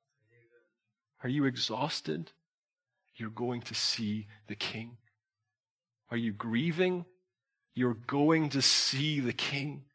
Are 1.26 1.28
you 1.28 1.44
exhausted? 1.44 2.30
You're 3.16 3.30
going 3.30 3.60
to 3.62 3.74
see 3.74 4.28
the 4.46 4.54
King. 4.54 4.96
Are 6.08 6.16
you 6.16 6.30
grieving? 6.30 7.04
You're 7.74 7.98
going 8.06 8.50
to 8.50 8.62
see 8.62 9.18
the 9.18 9.32
King. 9.32 9.86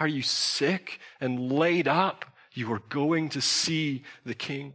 Are 0.00 0.08
you 0.08 0.22
sick 0.22 0.98
and 1.20 1.52
laid 1.52 1.86
up? 1.86 2.24
You 2.52 2.72
are 2.72 2.82
going 2.88 3.28
to 3.28 3.40
see 3.40 4.02
the 4.24 4.34
King. 4.34 4.74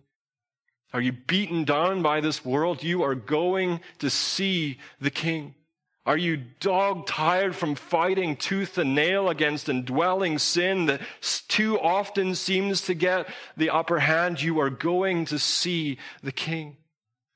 Are 0.93 1.01
you 1.01 1.11
beaten 1.11 1.65
down 1.65 2.01
by 2.01 2.21
this 2.21 2.45
world? 2.45 2.83
You 2.83 3.03
are 3.03 3.13
going 3.13 3.81
to 3.99 4.09
see 4.09 4.77
the 5.01 5.11
King. 5.11 5.55
Are 6.03 6.17
you 6.17 6.37
dog 6.59 7.05
tired 7.05 7.55
from 7.55 7.75
fighting 7.75 8.35
tooth 8.35 8.79
and 8.79 8.95
nail 8.95 9.29
against 9.29 9.69
indwelling 9.69 10.39
sin 10.39 10.87
that 10.87 11.01
too 11.47 11.79
often 11.79 12.33
seems 12.33 12.81
to 12.83 12.95
get 12.95 13.29
the 13.55 13.69
upper 13.69 13.99
hand? 13.99 14.41
You 14.41 14.59
are 14.59 14.71
going 14.71 15.25
to 15.25 15.37
see 15.37 15.99
the 16.23 16.31
King. 16.31 16.77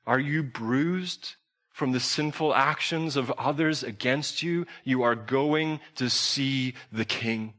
Are 0.04 0.18
you 0.18 0.42
bruised 0.42 1.36
from 1.70 1.92
the 1.92 2.00
sinful 2.00 2.54
actions 2.54 3.14
of 3.14 3.30
others 3.32 3.84
against 3.84 4.42
you? 4.42 4.66
You 4.82 5.02
are 5.02 5.14
going 5.14 5.78
to 5.94 6.10
see 6.10 6.74
the 6.90 7.04
King. 7.04 7.54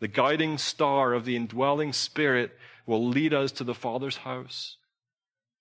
The 0.00 0.08
guiding 0.08 0.58
star 0.58 1.14
of 1.14 1.24
the 1.24 1.36
indwelling 1.36 1.94
Spirit 1.94 2.52
will 2.84 3.06
lead 3.06 3.32
us 3.32 3.50
to 3.52 3.64
the 3.64 3.74
Father's 3.74 4.18
house, 4.18 4.76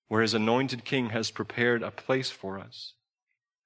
where 0.10 0.22
his 0.22 0.34
anointed 0.34 0.84
King 0.84 1.12
has 1.12 1.32
prepared 1.32 1.84
a 1.84 1.92
place 1.92 2.30
for 2.30 2.60
us 2.60 2.96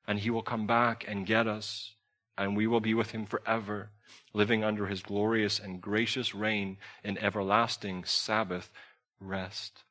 and 0.09 0.17
he 0.17 0.31
will 0.31 0.41
come 0.41 0.65
back 0.65 1.05
and 1.07 1.27
get 1.27 1.45
us, 1.45 1.93
and 2.35 2.57
we 2.57 2.65
will 2.65 2.79
be 2.79 2.95
with 2.95 3.11
him 3.11 3.27
forever, 3.27 3.91
living 4.33 4.63
under 4.63 4.87
his 4.87 5.03
glorious 5.03 5.59
and 5.59 5.79
gracious 5.79 6.33
reign 6.33 6.77
in 7.03 7.15
everlasting 7.19 8.03
Sabbath 8.03 8.71
rest. 9.19 9.83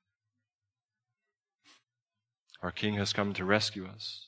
Our 2.61 2.73
King 2.73 2.95
has 2.95 3.13
come 3.13 3.33
to 3.35 3.45
rescue 3.45 3.87
us. 3.87 4.27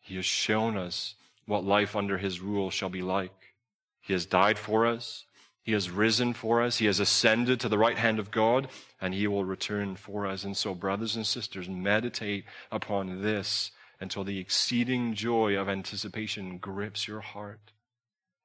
He 0.00 0.16
has 0.16 0.26
shown 0.26 0.76
us 0.76 1.14
what 1.46 1.64
life 1.64 1.94
under 1.94 2.18
his 2.18 2.40
rule 2.40 2.70
shall 2.70 2.90
be 2.90 3.02
like. 3.02 3.54
He 4.00 4.14
has 4.14 4.26
died 4.26 4.58
for 4.58 4.84
us. 4.84 5.24
He 5.62 5.70
has 5.70 5.88
risen 5.88 6.32
for 6.32 6.60
us. 6.60 6.78
He 6.78 6.86
has 6.86 6.98
ascended 6.98 7.60
to 7.60 7.68
the 7.68 7.78
right 7.78 7.96
hand 7.96 8.18
of 8.18 8.32
God, 8.32 8.66
and 9.00 9.14
he 9.14 9.28
will 9.28 9.44
return 9.44 9.94
for 9.94 10.26
us. 10.26 10.42
And 10.42 10.56
so, 10.56 10.74
brothers 10.74 11.14
and 11.14 11.24
sisters, 11.24 11.68
meditate 11.68 12.44
upon 12.72 13.22
this 13.22 13.70
until 14.02 14.24
the 14.24 14.40
exceeding 14.40 15.14
joy 15.14 15.56
of 15.56 15.68
anticipation 15.68 16.58
grips 16.58 17.06
your 17.06 17.20
heart. 17.20 17.70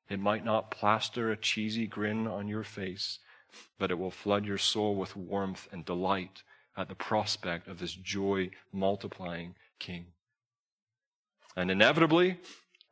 It 0.07 0.19
might 0.19 0.45
not 0.45 0.69
plaster 0.69 1.31
a 1.31 1.35
cheesy 1.35 1.87
grin 1.87 2.27
on 2.27 2.47
your 2.47 2.63
face, 2.63 3.17
but 3.79 3.89
it 3.89 3.97
will 3.97 4.11
flood 4.11 4.45
your 4.45 4.59
soul 4.59 4.95
with 4.95 5.15
warmth 5.15 5.67
and 5.71 5.83
delight 5.83 6.43
at 6.77 6.89
the 6.89 6.95
prospect 6.95 7.67
of 7.67 7.79
this 7.79 7.93
joy 7.93 8.51
multiplying 8.71 9.55
King. 9.79 10.05
And 11.55 11.71
inevitably, 11.71 12.37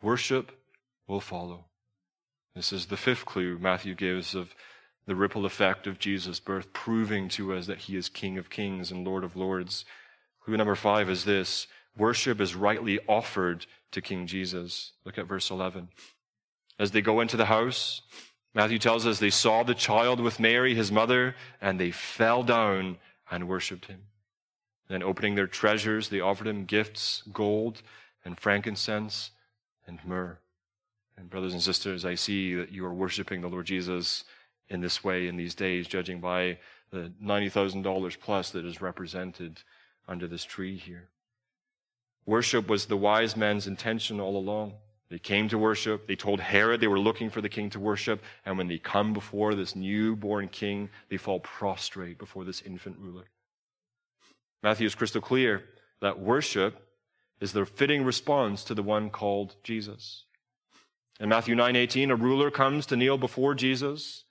worship 0.01 0.51
will 1.07 1.22
follow. 1.22 1.66
This 2.55 2.74
is 2.74 2.88
the 2.88 2.97
fifth 2.97 3.26
clue 3.26 3.59
Matthew 3.59 3.93
gives 3.93 4.34
of 4.34 4.55
the 5.05 5.16
ripple 5.16 5.45
effect 5.45 5.86
of 5.86 5.99
Jesus' 5.99 6.39
birth, 6.39 6.74
proving 6.74 7.30
to 7.30 7.53
us 7.53 7.68
that 7.68 7.78
he 7.78 7.95
is 7.95 8.09
King 8.09 8.39
of 8.39 8.49
kings 8.49 8.89
and 8.89 9.05
Lord 9.05 9.24
of 9.24 9.36
lords. 9.36 9.86
Clue 10.43 10.57
number 10.57 10.74
five 10.74 11.11
is 11.11 11.26
this 11.26 11.68
worship 11.98 12.41
is 12.41 12.56
rightly 12.56 13.00
offered 13.08 13.66
to 13.91 14.02
King 14.02 14.28
Jesus. 14.28 14.93
Look 15.06 15.18
at 15.18 15.28
verse 15.28 15.50
11. 15.50 15.89
As 16.78 16.91
they 16.91 17.02
go 17.02 17.22
into 17.22 17.38
the 17.38 17.46
house, 17.46 18.02
Matthew 18.54 18.80
tells 18.80 19.06
us 19.06 19.20
they 19.20 19.30
saw 19.30 19.64
the 19.64 19.76
child 19.76 20.20
with 20.20 20.39
Mary, 20.39 20.76
his 20.76 20.91
mother, 20.91 21.36
and 21.62 21.80
they 21.80 21.91
fell 21.91 22.43
down 22.43 22.98
and 23.30 23.48
worshiped 23.48 23.86
him. 23.86 24.02
Then, 24.88 25.02
opening 25.02 25.36
their 25.36 25.48
treasures, 25.48 26.10
they 26.10 26.20
offered 26.20 26.48
him 26.48 26.66
gifts, 26.66 27.24
gold 27.34 27.82
and 28.24 28.39
frankincense 28.39 29.32
and 29.88 30.00
myrrh. 30.06 30.38
And, 31.18 31.30
brothers 31.30 31.54
and 31.54 31.62
sisters, 31.62 32.06
I 32.06 32.16
see 32.16 32.56
that 32.56 32.72
you 32.72 32.86
are 32.86 32.93
worshiping 32.93 33.41
the 33.41 33.48
Lord 33.48 33.66
Jesus 33.66 34.26
in 34.70 34.82
this 34.82 35.04
way 35.04 35.28
in 35.28 35.38
these 35.38 35.56
days, 35.56 35.88
judging 35.88 36.20
by 36.20 36.60
the 36.91 37.12
$90,000 37.24 38.20
plus 38.20 38.52
that 38.52 38.66
is 38.66 38.82
represented 38.82 39.62
under 40.08 40.28
this 40.28 40.43
tree 40.43 40.78
here. 40.78 41.10
Worship 42.26 42.68
was 42.68 42.86
the 42.86 42.98
wise 42.98 43.38
men's 43.38 43.68
intention 43.68 44.20
all 44.20 44.38
along. 44.38 44.74
They 45.10 45.20
came 45.20 45.48
to 45.50 45.58
worship. 45.58 46.08
They 46.08 46.16
told 46.16 46.40
Herod 46.40 46.82
they 46.82 46.88
were 46.88 47.00
looking 47.00 47.30
for 47.30 47.40
the 47.40 47.50
king 47.50 47.70
to 47.72 47.80
worship. 47.80 48.24
And 48.46 48.58
when 48.58 48.68
they 48.68 48.80
come 48.80 49.14
before 49.14 49.54
this 49.54 49.76
newborn 49.76 50.48
king, 50.48 50.90
they 51.10 51.18
fall 51.18 51.40
prostrate 51.40 52.18
before 52.18 52.44
this 52.44 52.62
infant 52.62 52.98
ruler. 53.00 53.26
Matthew 54.64 54.88
is 54.88 54.96
crystal 54.96 55.22
clear 55.22 55.64
that 56.02 56.20
worship 56.20 56.82
is 57.40 57.54
the 57.54 57.66
fitting 57.66 58.04
response 58.04 58.64
to 58.64 58.74
the 58.74 58.82
one 58.82 59.12
called 59.12 59.56
Jesus. 59.64 60.26
In 61.20 61.30
Matthew 61.30 61.56
9:18, 61.56 62.10
a 62.10 62.16
ruler 62.16 62.50
comes 62.50 62.88
to 62.88 62.96
kneel 62.96 63.18
before 63.18 63.54
Jesus. 63.54 64.24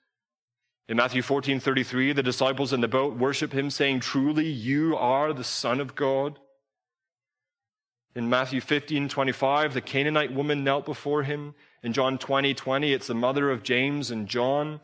In 0.87 0.97
Matthew 0.97 1.21
14:33, 1.21 2.11
the 2.11 2.21
disciples 2.21 2.73
in 2.73 2.81
the 2.81 2.87
boat 2.87 3.15
worship 3.15 3.53
him 3.53 3.69
saying, 3.69 4.01
"Truly 4.01 4.47
you 4.47 4.95
are 4.97 5.33
the 5.33 5.43
son 5.43 5.79
of 5.79 5.95
God." 5.95 6.39
In 8.15 8.29
Matthew 8.29 8.61
15, 8.61 9.09
25, 9.09 9.73
the 9.73 9.81
Canaanite 9.81 10.33
woman 10.33 10.63
knelt 10.63 10.85
before 10.85 11.23
him. 11.23 11.53
In 11.83 11.91
John 11.91 12.17
20, 12.17 12.53
20, 12.53 12.93
it's 12.93 13.07
the 13.07 13.13
mother 13.13 13.51
of 13.51 13.61
James 13.61 14.09
and 14.09 14.25
John. 14.25 14.79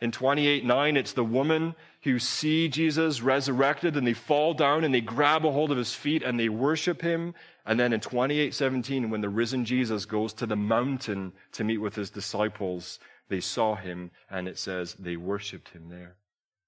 In 0.00 0.10
28, 0.10 0.64
9, 0.64 0.96
it's 0.96 1.12
the 1.12 1.22
woman 1.22 1.76
who 2.02 2.18
see 2.18 2.68
Jesus 2.68 3.22
resurrected 3.22 3.96
and 3.96 4.04
they 4.04 4.12
fall 4.12 4.52
down 4.54 4.82
and 4.82 4.92
they 4.92 5.00
grab 5.00 5.46
a 5.46 5.52
hold 5.52 5.70
of 5.70 5.78
his 5.78 5.94
feet 5.94 6.24
and 6.24 6.38
they 6.38 6.48
worship 6.48 7.00
him. 7.00 7.34
And 7.64 7.78
then 7.78 7.92
in 7.92 8.00
28, 8.00 8.52
17, 8.52 9.08
when 9.08 9.20
the 9.20 9.28
risen 9.28 9.64
Jesus 9.64 10.04
goes 10.04 10.32
to 10.34 10.44
the 10.44 10.56
mountain 10.56 11.32
to 11.52 11.62
meet 11.62 11.78
with 11.78 11.94
his 11.94 12.10
disciples, 12.10 12.98
they 13.28 13.40
saw 13.40 13.76
him 13.76 14.10
and 14.28 14.48
it 14.48 14.58
says 14.58 14.94
they 14.94 15.16
worshiped 15.16 15.68
him 15.68 15.90
there. 15.90 16.16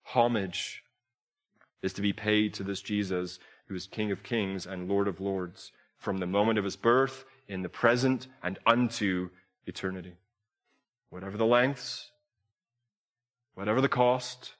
Homage 0.04 0.84
is 1.82 1.92
to 1.94 2.00
be 2.00 2.12
paid 2.12 2.54
to 2.54 2.62
this 2.62 2.80
Jesus 2.80 3.40
who 3.66 3.74
is 3.74 3.88
King 3.88 4.12
of 4.12 4.22
kings 4.22 4.66
and 4.66 4.88
Lord 4.88 5.08
of 5.08 5.20
lords 5.20 5.72
from 5.98 6.18
the 6.18 6.26
moment 6.26 6.58
of 6.58 6.64
his 6.64 6.76
birth 6.76 7.24
in 7.48 7.62
the 7.62 7.68
present 7.68 8.26
and 8.42 8.58
unto 8.66 9.30
eternity. 9.66 10.14
Whatever 11.10 11.36
the 11.36 11.46
lengths, 11.46 12.10
whatever 13.54 13.80
the 13.80 13.88
cost, 13.88 14.54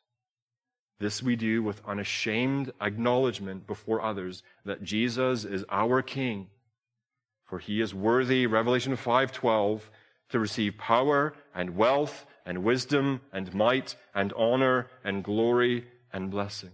this 0.99 1.23
we 1.23 1.37
do 1.37 1.63
with 1.63 1.83
unashamed 1.87 2.73
acknowledgement 2.81 3.67
before 3.67 4.01
others 4.01 4.43
that 4.65 4.83
Jesus 4.83 5.45
is 5.45 5.65
our 5.69 6.03
King. 6.03 6.49
For 7.45 7.59
he 7.59 7.81
is 7.81 7.95
worthy, 7.95 8.47
Revelation 8.47 8.97
5:12, 8.97 9.91
to 10.31 10.39
receive 10.39 10.79
power 10.79 11.35
and 11.55 11.77
wealth 11.77 12.27
and 12.45 12.65
wisdom 12.65 13.21
and 13.33 13.55
might 13.55 13.97
and 14.15 14.33
honor 14.33 14.89
and 15.05 15.23
glory 15.23 15.87
and 16.13 16.31
blessing. 16.31 16.73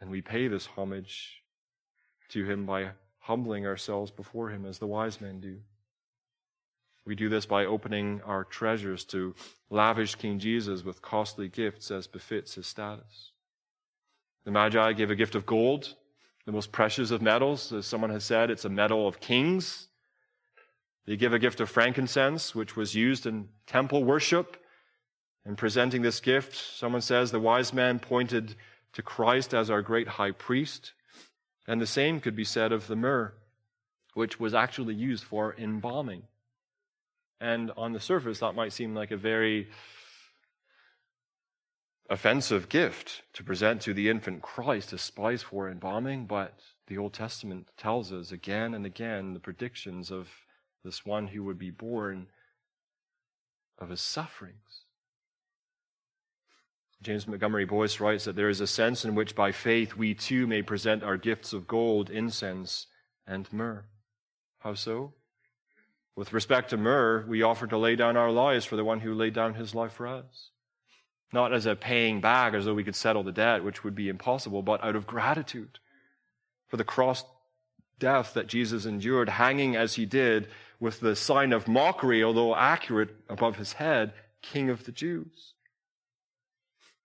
And 0.00 0.10
we 0.10 0.22
pay 0.22 0.48
this 0.48 0.66
homage 0.66 1.42
to 2.30 2.44
Him 2.44 2.66
by 2.66 2.90
humbling 3.20 3.66
ourselves 3.66 4.10
before 4.10 4.50
Him 4.50 4.64
as 4.64 4.78
the 4.78 4.86
wise 4.86 5.20
men 5.20 5.40
do. 5.40 5.58
We 7.08 7.14
do 7.14 7.30
this 7.30 7.46
by 7.46 7.64
opening 7.64 8.20
our 8.26 8.44
treasures 8.44 9.02
to 9.06 9.34
lavish 9.70 10.14
King 10.16 10.38
Jesus 10.38 10.84
with 10.84 11.00
costly 11.00 11.48
gifts 11.48 11.90
as 11.90 12.06
befits 12.06 12.56
his 12.56 12.66
status. 12.66 13.32
The 14.44 14.50
Magi 14.50 14.92
gave 14.92 15.10
a 15.10 15.16
gift 15.16 15.34
of 15.34 15.46
gold, 15.46 15.94
the 16.44 16.52
most 16.52 16.70
precious 16.70 17.10
of 17.10 17.22
metals. 17.22 17.72
As 17.72 17.86
someone 17.86 18.10
has 18.10 18.24
said, 18.24 18.50
it's 18.50 18.66
a 18.66 18.68
metal 18.68 19.08
of 19.08 19.20
kings. 19.20 19.88
They 21.06 21.16
give 21.16 21.32
a 21.32 21.38
gift 21.38 21.60
of 21.60 21.70
frankincense, 21.70 22.54
which 22.54 22.76
was 22.76 22.94
used 22.94 23.24
in 23.24 23.48
temple 23.66 24.04
worship. 24.04 24.62
In 25.46 25.56
presenting 25.56 26.02
this 26.02 26.20
gift, 26.20 26.54
someone 26.54 27.00
says 27.00 27.30
the 27.30 27.40
wise 27.40 27.72
man 27.72 27.98
pointed 27.98 28.54
to 28.92 29.02
Christ 29.02 29.54
as 29.54 29.70
our 29.70 29.80
great 29.80 30.08
high 30.08 30.32
priest. 30.32 30.92
And 31.68 31.82
the 31.82 31.86
same 31.86 32.20
could 32.20 32.34
be 32.34 32.44
said 32.44 32.72
of 32.72 32.86
the 32.86 32.96
myrrh, 32.96 33.34
which 34.14 34.40
was 34.40 34.54
actually 34.54 34.94
used 34.94 35.22
for 35.22 35.54
embalming. 35.58 36.22
And 37.40 37.70
on 37.76 37.92
the 37.92 38.00
surface, 38.00 38.40
that 38.40 38.54
might 38.54 38.72
seem 38.72 38.94
like 38.94 39.10
a 39.10 39.18
very 39.18 39.68
offensive 42.08 42.70
gift 42.70 43.22
to 43.34 43.44
present 43.44 43.82
to 43.82 43.92
the 43.92 44.08
infant 44.08 44.40
Christ 44.40 44.94
as 44.94 45.02
spice 45.02 45.42
for 45.42 45.68
embalming, 45.68 46.24
but 46.24 46.58
the 46.86 46.96
Old 46.96 47.12
Testament 47.12 47.68
tells 47.76 48.14
us 48.14 48.32
again 48.32 48.72
and 48.72 48.86
again 48.86 49.34
the 49.34 49.40
predictions 49.40 50.10
of 50.10 50.28
this 50.82 51.04
one 51.04 51.28
who 51.28 51.44
would 51.44 51.58
be 51.58 51.70
born 51.70 52.28
of 53.78 53.90
his 53.90 54.00
sufferings. 54.00 54.86
James 57.00 57.28
Montgomery 57.28 57.64
Boice 57.64 58.00
writes 58.00 58.24
that 58.24 58.34
there 58.34 58.48
is 58.48 58.60
a 58.60 58.66
sense 58.66 59.04
in 59.04 59.14
which 59.14 59.36
by 59.36 59.52
faith 59.52 59.94
we 59.94 60.14
too 60.14 60.46
may 60.46 60.62
present 60.62 61.04
our 61.04 61.16
gifts 61.16 61.52
of 61.52 61.68
gold, 61.68 62.10
incense, 62.10 62.86
and 63.26 63.50
myrrh. 63.52 63.84
How 64.58 64.74
so? 64.74 65.14
With 66.16 66.32
respect 66.32 66.70
to 66.70 66.76
myrrh, 66.76 67.24
we 67.28 67.42
offer 67.42 67.68
to 67.68 67.78
lay 67.78 67.94
down 67.94 68.16
our 68.16 68.32
lives 68.32 68.64
for 68.64 68.74
the 68.74 68.84
one 68.84 68.98
who 69.00 69.14
laid 69.14 69.34
down 69.34 69.54
his 69.54 69.74
life 69.74 69.92
for 69.92 70.08
us. 70.08 70.50
Not 71.32 71.52
as 71.52 71.66
a 71.66 71.76
paying 71.76 72.20
back, 72.20 72.54
as 72.54 72.64
though 72.64 72.74
we 72.74 72.82
could 72.82 72.96
settle 72.96 73.22
the 73.22 73.30
debt, 73.30 73.62
which 73.62 73.84
would 73.84 73.94
be 73.94 74.08
impossible, 74.08 74.62
but 74.62 74.82
out 74.82 74.96
of 74.96 75.06
gratitude 75.06 75.78
for 76.66 76.76
the 76.76 76.84
cross 76.84 77.24
death 78.00 78.34
that 78.34 78.48
Jesus 78.48 78.86
endured, 78.86 79.28
hanging 79.28 79.76
as 79.76 79.94
he 79.94 80.06
did 80.06 80.48
with 80.80 80.98
the 80.98 81.14
sign 81.14 81.52
of 81.52 81.68
mockery, 81.68 82.24
although 82.24 82.56
accurate 82.56 83.14
above 83.28 83.56
his 83.56 83.74
head, 83.74 84.12
King 84.42 84.70
of 84.70 84.84
the 84.84 84.92
Jews. 84.92 85.54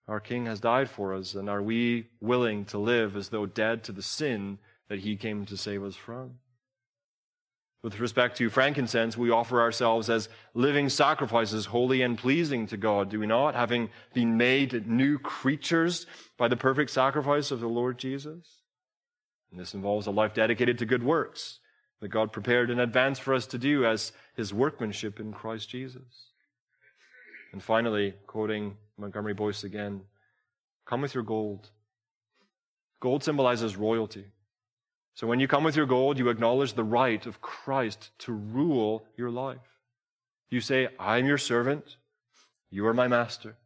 Our 0.07 0.19
King 0.19 0.45
has 0.47 0.59
died 0.59 0.89
for 0.89 1.13
us, 1.13 1.33
and 1.33 1.49
are 1.49 1.61
we 1.61 2.07
willing 2.19 2.65
to 2.65 2.77
live 2.77 3.15
as 3.15 3.29
though 3.29 3.45
dead 3.45 3.83
to 3.85 3.91
the 3.91 4.01
sin 4.01 4.57
that 4.89 4.99
he 4.99 5.15
came 5.15 5.45
to 5.45 5.57
save 5.57 5.83
us 5.83 5.95
from? 5.95 6.39
With 7.81 7.99
respect 7.99 8.37
to 8.37 8.49
frankincense, 8.49 9.17
we 9.17 9.29
offer 9.29 9.61
ourselves 9.61 10.09
as 10.09 10.29
living 10.53 10.87
sacrifices, 10.87 11.65
holy 11.65 12.01
and 12.01 12.17
pleasing 12.17 12.65
to 12.67 12.77
God, 12.77 13.09
do 13.09 13.19
we 13.19 13.27
not? 13.27 13.55
Having 13.55 13.89
been 14.13 14.37
made 14.37 14.87
new 14.87 15.19
creatures 15.19 16.05
by 16.37 16.47
the 16.47 16.55
perfect 16.55 16.91
sacrifice 16.91 17.51
of 17.51 17.59
the 17.59 17.67
Lord 17.67 17.97
Jesus. 17.97 18.61
And 19.51 19.59
this 19.59 19.73
involves 19.73 20.07
a 20.07 20.11
life 20.11 20.33
dedicated 20.33 20.77
to 20.79 20.85
good 20.85 21.03
works 21.03 21.59
that 21.99 22.07
God 22.07 22.31
prepared 22.31 22.69
in 22.69 22.79
advance 22.79 23.19
for 23.19 23.33
us 23.33 23.45
to 23.47 23.57
do 23.57 23.85
as 23.85 24.13
his 24.35 24.53
workmanship 24.53 25.19
in 25.19 25.33
Christ 25.33 25.69
Jesus. 25.69 26.31
And 27.51 27.61
finally, 27.61 28.13
quoting 28.27 28.77
Montgomery 29.03 29.33
Boice 29.33 29.65
again, 29.65 30.01
come 30.85 31.01
with 31.01 31.13
your 31.13 31.23
gold. 31.23 31.69
Gold 33.01 33.21
symbolizes 33.21 33.75
royalty. 33.75 34.25
So 35.13 35.27
when 35.27 35.41
you 35.41 35.47
come 35.47 35.65
with 35.65 35.75
your 35.75 35.85
gold, 35.85 36.17
you 36.17 36.29
acknowledge 36.29 36.73
the 36.73 36.85
right 36.85 37.23
of 37.25 37.41
Christ 37.41 38.11
to 38.19 38.31
rule 38.31 39.05
your 39.17 39.29
life. 39.29 39.59
You 40.49 40.61
say, 40.61 40.87
I'm 40.97 41.25
your 41.25 41.37
servant. 41.37 41.97
You 42.71 42.87
are 42.87 42.93
my 42.93 43.09
master. 43.09 43.57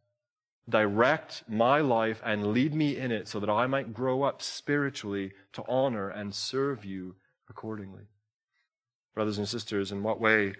Direct 0.68 1.44
my 1.48 1.80
life 1.80 2.20
and 2.24 2.48
lead 2.48 2.74
me 2.74 2.96
in 2.96 3.12
it 3.12 3.28
so 3.28 3.38
that 3.38 3.48
I 3.48 3.68
might 3.68 3.94
grow 3.94 4.24
up 4.24 4.42
spiritually 4.42 5.32
to 5.52 5.62
honor 5.68 6.10
and 6.10 6.34
serve 6.34 6.84
you 6.84 7.14
accordingly. 7.48 8.08
Brothers 9.14 9.38
and 9.38 9.48
sisters, 9.48 9.92
in 9.92 10.02
what 10.02 10.20
way 10.20 10.54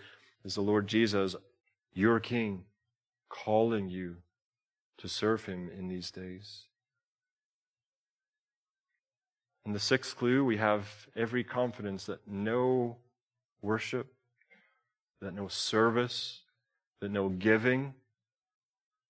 is 0.45 0.55
the 0.55 0.61
Lord 0.61 0.87
Jesus, 0.87 1.35
your 1.93 2.21
King, 2.21 2.63
calling 3.29 3.91
you 3.91 4.19
to 4.99 5.09
serve 5.09 5.47
him 5.47 5.71
in 5.77 5.89
these 5.89 6.11
days? 6.11 6.65
In 9.65 9.73
the 9.73 9.79
sixth 9.79 10.17
clue, 10.17 10.45
we 10.45 10.57
have 10.57 11.09
every 11.15 11.45
confidence 11.45 12.07
that 12.07 12.27
no 12.27 12.97
worship, 13.61 14.13
that 15.21 15.35
no 15.35 15.49
service, 15.49 16.41
that 17.01 17.11
no 17.11 17.29
giving 17.29 17.95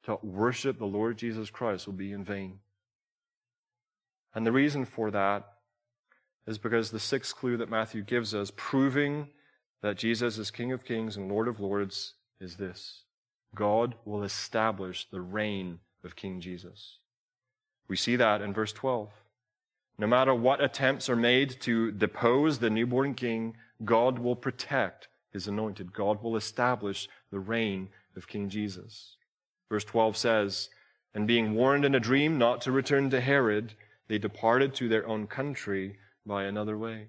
to 0.04 0.18
worship 0.22 0.78
the 0.78 0.86
Lord 0.86 1.18
Jesus 1.18 1.50
Christ 1.50 1.86
will 1.86 1.94
be 1.94 2.12
in 2.12 2.24
vain. 2.24 2.60
And 4.34 4.46
the 4.46 4.52
reason 4.52 4.84
for 4.84 5.10
that 5.10 5.46
is 6.46 6.58
because 6.58 6.90
the 6.90 7.00
sixth 7.00 7.36
clue 7.36 7.56
that 7.58 7.70
Matthew 7.70 8.02
gives 8.02 8.34
us, 8.34 8.50
proving 8.56 9.28
that 9.82 9.96
Jesus 9.96 10.38
is 10.38 10.50
King 10.50 10.72
of 10.72 10.84
Kings 10.84 11.16
and 11.16 11.30
Lord 11.30 11.46
of 11.46 11.60
Lords, 11.60 12.14
is 12.40 12.56
this 12.56 13.04
God 13.54 13.94
will 14.04 14.22
establish 14.22 15.06
the 15.10 15.20
reign 15.20 15.80
of 16.04 16.16
King 16.16 16.40
Jesus. 16.40 16.98
We 17.88 17.96
see 17.96 18.16
that 18.16 18.42
in 18.42 18.52
verse 18.52 18.72
12. 18.72 19.08
No 19.98 20.06
matter 20.06 20.34
what 20.34 20.62
attempts 20.62 21.08
are 21.08 21.16
made 21.16 21.60
to 21.62 21.90
depose 21.90 22.58
the 22.58 22.70
newborn 22.70 23.14
king, 23.14 23.56
God 23.84 24.18
will 24.18 24.36
protect 24.36 25.08
his 25.32 25.48
anointed. 25.48 25.92
God 25.92 26.22
will 26.22 26.36
establish 26.36 27.08
the 27.30 27.40
reign 27.40 27.88
of 28.16 28.28
King 28.28 28.48
Jesus. 28.48 29.16
Verse 29.68 29.84
12 29.84 30.16
says, 30.16 30.68
And 31.14 31.26
being 31.26 31.54
warned 31.54 31.84
in 31.84 31.94
a 31.94 32.00
dream 32.00 32.38
not 32.38 32.60
to 32.62 32.72
return 32.72 33.10
to 33.10 33.20
Herod, 33.20 33.74
they 34.06 34.18
departed 34.18 34.74
to 34.74 34.88
their 34.88 35.06
own 35.06 35.26
country 35.26 35.98
by 36.24 36.44
another 36.44 36.78
way. 36.78 37.08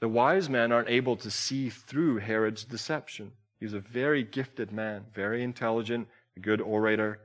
The 0.00 0.08
wise 0.08 0.48
men 0.48 0.72
aren't 0.72 0.88
able 0.88 1.16
to 1.16 1.30
see 1.30 1.68
through 1.68 2.18
Herod's 2.18 2.64
deception. 2.64 3.32
He's 3.62 3.74
a 3.74 3.78
very 3.78 4.24
gifted 4.24 4.72
man, 4.72 5.04
very 5.14 5.44
intelligent, 5.44 6.08
a 6.36 6.40
good 6.40 6.60
orator. 6.60 7.20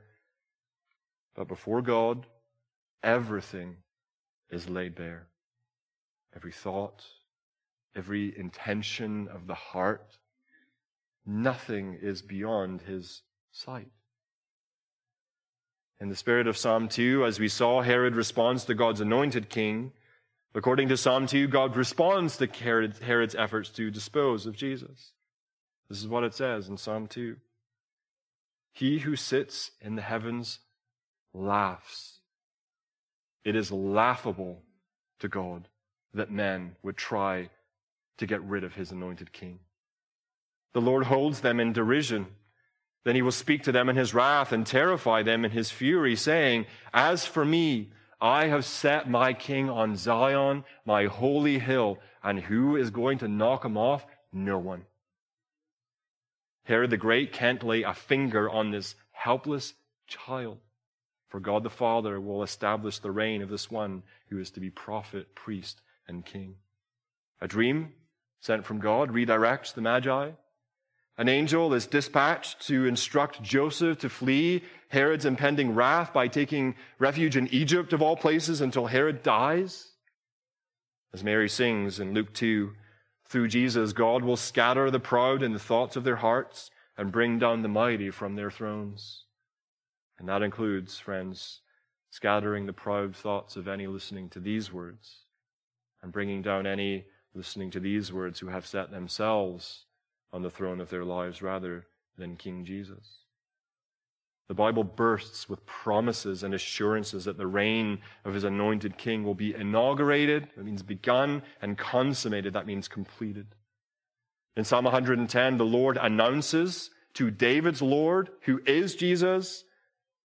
But 1.34 1.48
before 1.48 1.82
God, 1.82 2.26
everything 3.02 3.78
is 4.48 4.68
laid 4.68 4.94
bare. 4.94 5.26
Every 6.36 6.52
thought, 6.52 7.04
every 7.96 8.38
intention 8.38 9.26
of 9.26 9.48
the 9.48 9.56
heart, 9.56 10.16
nothing 11.26 11.98
is 12.00 12.22
beyond 12.22 12.82
his 12.82 13.22
sight. 13.50 13.90
In 15.98 16.08
the 16.08 16.14
spirit 16.14 16.46
of 16.46 16.56
Psalm 16.56 16.86
2, 16.86 17.24
as 17.24 17.40
we 17.40 17.48
saw, 17.48 17.82
Herod 17.82 18.14
responds 18.14 18.64
to 18.66 18.76
God's 18.76 19.00
anointed 19.00 19.48
king. 19.48 19.90
According 20.54 20.88
to 20.90 20.96
Psalm 20.96 21.26
2, 21.26 21.48
God 21.48 21.76
responds 21.76 22.36
to 22.36 22.46
Herod's 22.46 23.34
efforts 23.34 23.70
to 23.70 23.90
dispose 23.90 24.46
of 24.46 24.54
Jesus. 24.54 25.14
This 25.88 25.98
is 25.98 26.08
what 26.08 26.24
it 26.24 26.34
says 26.34 26.68
in 26.68 26.76
Psalm 26.76 27.06
2. 27.06 27.36
He 28.72 28.98
who 28.98 29.16
sits 29.16 29.70
in 29.80 29.96
the 29.96 30.02
heavens 30.02 30.60
laughs 31.32 32.18
it 33.48 33.56
is 33.56 33.72
laughable 33.72 34.62
to 35.20 35.26
God 35.26 35.68
that 36.12 36.30
men 36.30 36.76
would 36.82 36.98
try 36.98 37.48
to 38.18 38.26
get 38.26 38.42
rid 38.42 38.62
of 38.62 38.74
his 38.74 38.90
anointed 38.90 39.32
king. 39.32 39.60
The 40.74 40.82
Lord 40.82 41.04
holds 41.04 41.40
them 41.40 41.58
in 41.58 41.72
derision. 41.72 42.26
Then 43.04 43.14
he 43.14 43.22
will 43.22 43.32
speak 43.32 43.62
to 43.62 43.72
them 43.72 43.88
in 43.88 43.96
his 43.96 44.12
wrath 44.12 44.52
and 44.52 44.66
terrify 44.66 45.22
them 45.22 45.46
in 45.46 45.50
his 45.50 45.70
fury, 45.70 46.14
saying, 46.14 46.66
As 46.92 47.24
for 47.24 47.42
me, 47.42 47.90
I 48.20 48.48
have 48.48 48.66
set 48.66 49.08
my 49.08 49.32
king 49.32 49.70
on 49.70 49.96
Zion, 49.96 50.64
my 50.84 51.06
holy 51.06 51.58
hill, 51.58 52.00
and 52.22 52.40
who 52.40 52.76
is 52.76 52.90
going 52.90 53.16
to 53.20 53.28
knock 53.28 53.64
him 53.64 53.78
off? 53.78 54.04
No 54.30 54.58
one. 54.58 54.84
Herod 56.68 56.90
the 56.90 56.98
Great 56.98 57.32
can't 57.32 57.62
lay 57.62 57.82
a 57.82 57.94
finger 57.94 58.48
on 58.50 58.70
this 58.70 58.94
helpless 59.12 59.72
child. 60.06 60.58
For 61.28 61.40
God 61.40 61.62
the 61.62 61.70
Father 61.70 62.20
will 62.20 62.42
establish 62.42 62.98
the 62.98 63.10
reign 63.10 63.40
of 63.40 63.48
this 63.48 63.70
one 63.70 64.02
who 64.28 64.38
is 64.38 64.50
to 64.50 64.60
be 64.60 64.68
prophet, 64.68 65.34
priest, 65.34 65.80
and 66.06 66.26
king. 66.26 66.56
A 67.40 67.48
dream 67.48 67.94
sent 68.40 68.66
from 68.66 68.80
God 68.80 69.10
redirects 69.10 69.72
the 69.72 69.80
Magi. 69.80 70.32
An 71.16 71.28
angel 71.30 71.72
is 71.72 71.86
dispatched 71.86 72.60
to 72.66 72.84
instruct 72.84 73.42
Joseph 73.42 73.98
to 74.00 74.10
flee 74.10 74.62
Herod's 74.88 75.24
impending 75.24 75.74
wrath 75.74 76.12
by 76.12 76.28
taking 76.28 76.74
refuge 76.98 77.34
in 77.34 77.48
Egypt, 77.48 77.94
of 77.94 78.02
all 78.02 78.14
places, 78.14 78.60
until 78.60 78.86
Herod 78.86 79.22
dies. 79.22 79.92
As 81.14 81.24
Mary 81.24 81.48
sings 81.48 81.98
in 81.98 82.12
Luke 82.12 82.34
2, 82.34 82.72
through 83.28 83.48
Jesus, 83.48 83.92
God 83.92 84.24
will 84.24 84.36
scatter 84.36 84.90
the 84.90 85.00
proud 85.00 85.42
in 85.42 85.52
the 85.52 85.58
thoughts 85.58 85.96
of 85.96 86.04
their 86.04 86.16
hearts 86.16 86.70
and 86.96 87.12
bring 87.12 87.38
down 87.38 87.62
the 87.62 87.68
mighty 87.68 88.10
from 88.10 88.36
their 88.36 88.50
thrones. 88.50 89.24
And 90.18 90.28
that 90.28 90.42
includes, 90.42 90.98
friends, 90.98 91.60
scattering 92.10 92.66
the 92.66 92.72
proud 92.72 93.14
thoughts 93.14 93.56
of 93.56 93.68
any 93.68 93.86
listening 93.86 94.30
to 94.30 94.40
these 94.40 94.72
words 94.72 95.18
and 96.02 96.10
bringing 96.10 96.42
down 96.42 96.66
any 96.66 97.04
listening 97.34 97.70
to 97.70 97.80
these 97.80 98.12
words 98.12 98.40
who 98.40 98.48
have 98.48 98.66
set 98.66 98.90
themselves 98.90 99.84
on 100.32 100.42
the 100.42 100.50
throne 100.50 100.80
of 100.80 100.90
their 100.90 101.04
lives 101.04 101.42
rather 101.42 101.86
than 102.16 102.36
King 102.36 102.64
Jesus. 102.64 103.27
The 104.48 104.54
Bible 104.54 104.82
bursts 104.82 105.48
with 105.48 105.64
promises 105.66 106.42
and 106.42 106.54
assurances 106.54 107.26
that 107.26 107.36
the 107.36 107.46
reign 107.46 107.98
of 108.24 108.32
his 108.32 108.44
anointed 108.44 108.96
king 108.96 109.22
will 109.22 109.34
be 109.34 109.54
inaugurated. 109.54 110.48
That 110.56 110.64
means 110.64 110.82
begun 110.82 111.42
and 111.60 111.76
consummated. 111.76 112.54
That 112.54 112.66
means 112.66 112.88
completed. 112.88 113.46
In 114.56 114.64
Psalm 114.64 114.84
110, 114.84 115.58
the 115.58 115.64
Lord 115.64 115.98
announces 116.00 116.90
to 117.14 117.30
David's 117.30 117.82
Lord, 117.82 118.30
who 118.42 118.60
is 118.66 118.94
Jesus, 118.94 119.64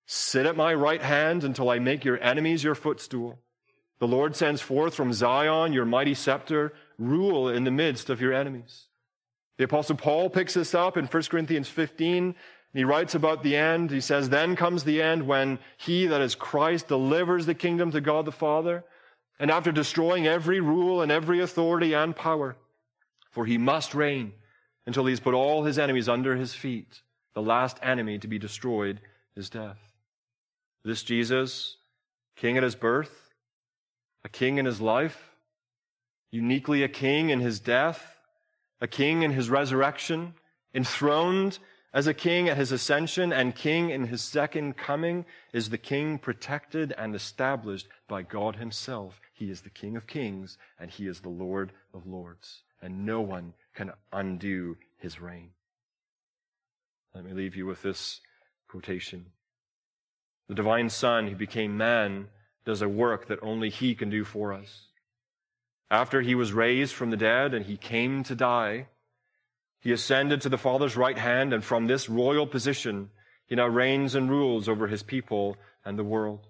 Sit 0.05 0.45
at 0.45 0.57
my 0.57 0.73
right 0.73 1.01
hand 1.01 1.43
until 1.43 1.69
I 1.69 1.79
make 1.79 2.03
your 2.03 2.21
enemies 2.21 2.63
your 2.63 2.75
footstool. 2.75 3.39
The 3.99 4.07
Lord 4.07 4.35
sends 4.35 4.61
forth 4.61 4.95
from 4.95 5.13
Zion 5.13 5.71
your 5.71 5.85
mighty 5.85 6.13
scepter, 6.13 6.73
rule 6.97 7.47
in 7.47 7.63
the 7.63 7.71
midst 7.71 8.09
of 8.09 8.19
your 8.19 8.33
enemies. 8.33 8.87
The 9.57 9.63
apostle 9.63 9.95
Paul 9.95 10.29
picks 10.29 10.55
this 10.55 10.75
up 10.75 10.97
in 10.97 11.05
1 11.05 11.23
Corinthians 11.23 11.69
15. 11.69 12.35
He 12.73 12.83
writes 12.83 13.13
about 13.13 13.43
the 13.43 13.55
end. 13.55 13.91
He 13.91 14.01
says, 14.01 14.29
Then 14.29 14.55
comes 14.55 14.83
the 14.83 15.01
end 15.01 15.27
when 15.27 15.59
he, 15.77 16.07
that 16.07 16.21
is 16.21 16.35
Christ, 16.35 16.87
delivers 16.87 17.45
the 17.45 17.53
kingdom 17.53 17.91
to 17.91 18.01
God 18.01 18.25
the 18.25 18.31
Father. 18.31 18.83
And 19.39 19.51
after 19.51 19.71
destroying 19.71 20.25
every 20.25 20.59
rule 20.59 21.01
and 21.01 21.11
every 21.11 21.39
authority 21.39 21.93
and 21.93 22.15
power, 22.15 22.55
for 23.31 23.45
he 23.45 23.57
must 23.57 23.93
reign 23.93 24.33
until 24.85 25.05
he's 25.05 25.19
put 25.19 25.33
all 25.33 25.63
his 25.63 25.77
enemies 25.77 26.09
under 26.09 26.35
his 26.35 26.53
feet. 26.53 27.01
The 27.35 27.41
last 27.41 27.77
enemy 27.81 28.19
to 28.19 28.27
be 28.27 28.39
destroyed 28.39 28.99
is 29.35 29.49
death. 29.49 29.79
This 30.83 31.03
Jesus, 31.03 31.77
king 32.35 32.57
at 32.57 32.63
his 32.63 32.75
birth, 32.75 33.31
a 34.23 34.29
king 34.29 34.57
in 34.57 34.65
his 34.65 34.81
life, 34.81 35.31
uniquely 36.31 36.83
a 36.83 36.87
king 36.87 37.29
in 37.29 37.39
his 37.39 37.59
death, 37.59 38.17
a 38.81 38.87
king 38.87 39.23
in 39.23 39.31
his 39.31 39.49
resurrection, 39.49 40.33
enthroned 40.73 41.59
as 41.93 42.07
a 42.07 42.13
king 42.13 42.49
at 42.49 42.57
his 42.57 42.71
ascension 42.71 43.31
and 43.31 43.55
king 43.55 43.91
in 43.91 44.05
his 44.05 44.21
second 44.21 44.75
coming, 44.75 45.25
is 45.53 45.69
the 45.69 45.77
king 45.77 46.17
protected 46.17 46.93
and 46.97 47.13
established 47.13 47.87
by 48.07 48.23
God 48.23 48.55
himself. 48.55 49.21
He 49.33 49.51
is 49.51 49.61
the 49.61 49.69
king 49.69 49.95
of 49.95 50.07
kings 50.07 50.57
and 50.79 50.89
he 50.89 51.07
is 51.07 51.19
the 51.19 51.29
Lord 51.29 51.71
of 51.93 52.07
lords. 52.07 52.63
And 52.81 53.05
no 53.05 53.21
one 53.21 53.53
can 53.75 53.91
undo 54.11 54.75
his 54.97 55.21
reign. 55.21 55.51
Let 57.13 57.25
me 57.25 57.33
leave 57.33 57.55
you 57.55 57.67
with 57.67 57.83
this 57.83 58.21
quotation. 58.67 59.27
The 60.47 60.55
divine 60.55 60.89
Son 60.89 61.27
who 61.27 61.35
became 61.35 61.77
man 61.77 62.27
does 62.65 62.81
a 62.81 62.89
work 62.89 63.27
that 63.27 63.39
only 63.41 63.69
he 63.69 63.93
can 63.93 64.09
do 64.09 64.23
for 64.23 64.51
us. 64.51 64.87
After 65.91 66.21
he 66.21 66.33
was 66.33 66.53
raised 66.53 66.95
from 66.95 67.11
the 67.11 67.17
dead 67.17 67.53
and 67.53 67.65
he 67.65 67.77
came 67.77 68.23
to 68.23 68.35
die, 68.35 68.87
he 69.83 69.91
ascended 69.91 70.39
to 70.39 70.47
the 70.47 70.57
Father's 70.57 70.95
right 70.95 71.17
hand, 71.17 71.51
and 71.51 71.61
from 71.61 71.87
this 71.87 72.07
royal 72.07 72.47
position, 72.47 73.09
he 73.45 73.55
now 73.55 73.67
reigns 73.67 74.15
and 74.15 74.29
rules 74.29 74.69
over 74.69 74.87
his 74.87 75.03
people 75.03 75.57
and 75.83 75.99
the 75.99 76.05
world. 76.05 76.47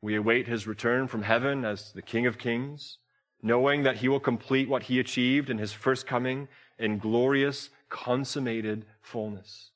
We 0.00 0.16
await 0.16 0.48
his 0.48 0.66
return 0.66 1.08
from 1.08 1.24
heaven 1.24 1.62
as 1.62 1.92
the 1.92 2.00
King 2.00 2.26
of 2.26 2.38
Kings, 2.38 2.96
knowing 3.42 3.82
that 3.82 3.98
he 3.98 4.08
will 4.08 4.18
complete 4.18 4.66
what 4.66 4.84
he 4.84 4.98
achieved 4.98 5.50
in 5.50 5.58
his 5.58 5.74
first 5.74 6.06
coming 6.06 6.48
in 6.78 6.96
glorious, 6.96 7.68
consummated 7.90 8.86
fullness. 9.02 9.70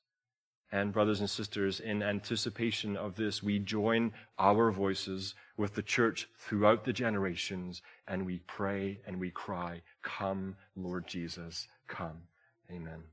And, 0.71 0.91
brothers 0.91 1.19
and 1.19 1.29
sisters, 1.29 1.79
in 1.79 2.01
anticipation 2.01 2.97
of 2.97 3.15
this, 3.17 3.43
we 3.43 3.59
join 3.59 4.13
our 4.39 4.71
voices 4.71 5.35
with 5.57 5.75
the 5.75 5.83
church 5.83 6.27
throughout 6.39 6.85
the 6.85 6.91
generations, 6.91 7.83
and 8.07 8.25
we 8.25 8.39
pray 8.47 8.99
and 9.05 9.19
we 9.19 9.29
cry, 9.29 9.83
Come, 10.01 10.55
Lord 10.75 11.05
Jesus, 11.05 11.67
come. 11.87 12.23
Amen. 12.71 13.03